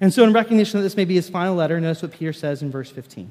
And 0.00 0.12
so, 0.12 0.24
in 0.24 0.32
recognition 0.32 0.80
that 0.80 0.82
this 0.82 0.96
may 0.96 1.04
be 1.04 1.14
his 1.14 1.28
final 1.28 1.54
letter, 1.54 1.80
notice 1.80 2.02
what 2.02 2.12
Peter 2.12 2.32
says 2.32 2.62
in 2.62 2.70
verse 2.70 2.90
15 2.90 3.30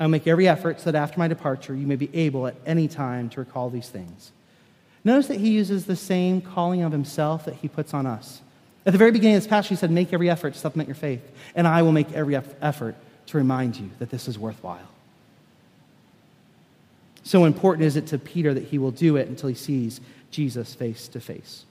I 0.00 0.04
will 0.04 0.10
make 0.10 0.26
every 0.26 0.48
effort 0.48 0.80
so 0.80 0.90
that 0.90 0.98
after 0.98 1.18
my 1.18 1.28
departure 1.28 1.74
you 1.74 1.86
may 1.86 1.96
be 1.96 2.10
able 2.14 2.46
at 2.46 2.56
any 2.66 2.88
time 2.88 3.28
to 3.30 3.40
recall 3.40 3.70
these 3.70 3.88
things. 3.88 4.32
Notice 5.04 5.28
that 5.28 5.40
he 5.40 5.50
uses 5.50 5.86
the 5.86 5.96
same 5.96 6.40
calling 6.40 6.82
of 6.82 6.92
himself 6.92 7.44
that 7.44 7.54
he 7.54 7.68
puts 7.68 7.94
on 7.94 8.06
us. 8.06 8.42
At 8.84 8.92
the 8.92 8.98
very 8.98 9.10
beginning 9.10 9.36
of 9.36 9.42
this 9.42 9.48
passage, 9.48 9.70
he 9.70 9.76
said, 9.76 9.90
Make 9.90 10.12
every 10.12 10.30
effort 10.30 10.54
to 10.54 10.58
supplement 10.58 10.88
your 10.88 10.96
faith, 10.96 11.22
and 11.54 11.66
I 11.66 11.82
will 11.82 11.92
make 11.92 12.12
every 12.12 12.36
effort 12.36 12.96
to 13.26 13.36
remind 13.36 13.76
you 13.76 13.90
that 13.98 14.10
this 14.10 14.28
is 14.28 14.38
worthwhile. 14.38 14.88
So 17.28 17.44
important 17.44 17.84
is 17.84 17.94
it 17.94 18.06
to 18.06 18.18
Peter 18.18 18.54
that 18.54 18.64
he 18.64 18.78
will 18.78 18.90
do 18.90 19.16
it 19.16 19.28
until 19.28 19.50
he 19.50 19.54
sees 19.54 20.00
Jesus 20.30 20.72
face 20.72 21.08
to 21.08 21.20
face. 21.20 21.66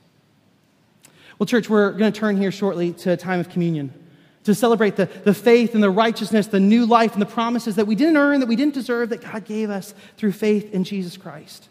Well, 1.39 1.47
church, 1.47 1.67
we're 1.67 1.93
going 1.93 2.13
to 2.13 2.19
turn 2.19 2.37
here 2.37 2.51
shortly 2.51 2.93
to 2.93 3.13
a 3.13 3.17
time 3.17 3.39
of 3.39 3.49
communion 3.49 3.91
to 4.43 4.53
celebrate 4.53 4.97
the, 4.97 5.07
the 5.23 5.33
faith 5.33 5.73
and 5.73 5.81
the 5.81 5.89
righteousness, 5.89 6.45
the 6.45 6.59
new 6.59 6.85
life, 6.85 7.13
and 7.13 7.21
the 7.23 7.25
promises 7.25 7.75
that 7.77 7.87
we 7.87 7.95
didn't 7.95 8.17
earn, 8.17 8.39
that 8.41 8.45
we 8.45 8.55
didn't 8.55 8.75
deserve, 8.75 9.09
that 9.09 9.21
God 9.21 9.45
gave 9.45 9.71
us 9.71 9.95
through 10.15 10.33
faith 10.33 10.71
in 10.75 10.83
Jesus 10.83 11.17
Christ. 11.17 11.69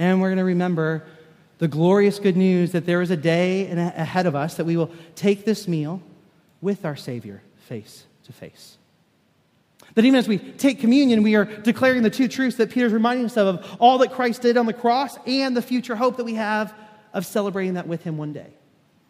And 0.00 0.20
we're 0.20 0.30
going 0.30 0.38
to 0.38 0.44
remember 0.44 1.04
the 1.58 1.68
glorious 1.68 2.18
good 2.18 2.36
news 2.36 2.72
that 2.72 2.86
there 2.86 3.02
is 3.02 3.12
a 3.12 3.16
day 3.16 3.70
ahead 3.70 4.26
of 4.26 4.34
us 4.34 4.56
that 4.56 4.64
we 4.64 4.76
will 4.76 4.90
take 5.14 5.44
this 5.44 5.68
meal 5.68 6.02
with 6.60 6.84
our 6.84 6.96
Savior 6.96 7.40
face 7.68 8.02
to 8.24 8.32
face. 8.32 8.78
That 9.94 10.04
even 10.04 10.18
as 10.18 10.28
we 10.28 10.38
take 10.38 10.80
communion, 10.80 11.22
we 11.22 11.34
are 11.34 11.44
declaring 11.44 12.02
the 12.02 12.10
two 12.10 12.28
truths 12.28 12.56
that 12.56 12.70
Peter's 12.70 12.92
reminding 12.92 13.26
us 13.26 13.36
of, 13.36 13.46
of 13.56 13.76
all 13.80 13.98
that 13.98 14.12
Christ 14.12 14.42
did 14.42 14.56
on 14.56 14.66
the 14.66 14.72
cross 14.72 15.18
and 15.26 15.56
the 15.56 15.62
future 15.62 15.96
hope 15.96 16.16
that 16.16 16.24
we 16.24 16.34
have 16.34 16.72
of 17.12 17.26
celebrating 17.26 17.74
that 17.74 17.88
with 17.88 18.02
him 18.04 18.16
one 18.16 18.32
day. 18.32 18.46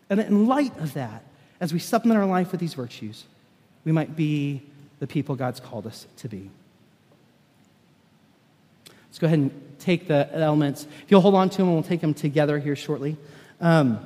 And 0.09 0.21
in 0.21 0.47
light 0.47 0.77
of 0.79 0.95
that, 0.95 1.23
as 1.61 1.73
we 1.73 1.79
supplement 1.79 2.19
our 2.19 2.27
life 2.27 2.51
with 2.53 2.61
these 2.61 2.75
virtues, 2.75 3.25
we 3.85 3.93
might 3.93 4.17
be 4.17 4.63
the 4.99 5.07
people 5.07 5.37
God's 5.37 5.61
called 5.61 5.87
us 5.87 6.07
to 6.19 6.29
be. 6.29 6.51
Let's 9.09 9.19
go 9.19 9.27
ahead 9.27 9.39
and 9.39 9.75
take 9.79 10.09
the 10.09 10.29
elements. 10.33 10.87
If 11.05 11.11
you'll 11.11 11.21
hold 11.21 11.35
on 11.35 11.51
to 11.51 11.59
them, 11.59 11.73
we'll 11.73 11.83
take 11.83 12.01
them 12.01 12.15
together 12.15 12.59
here 12.59 12.77
shortly. 12.77 13.17
Um, 13.61 13.99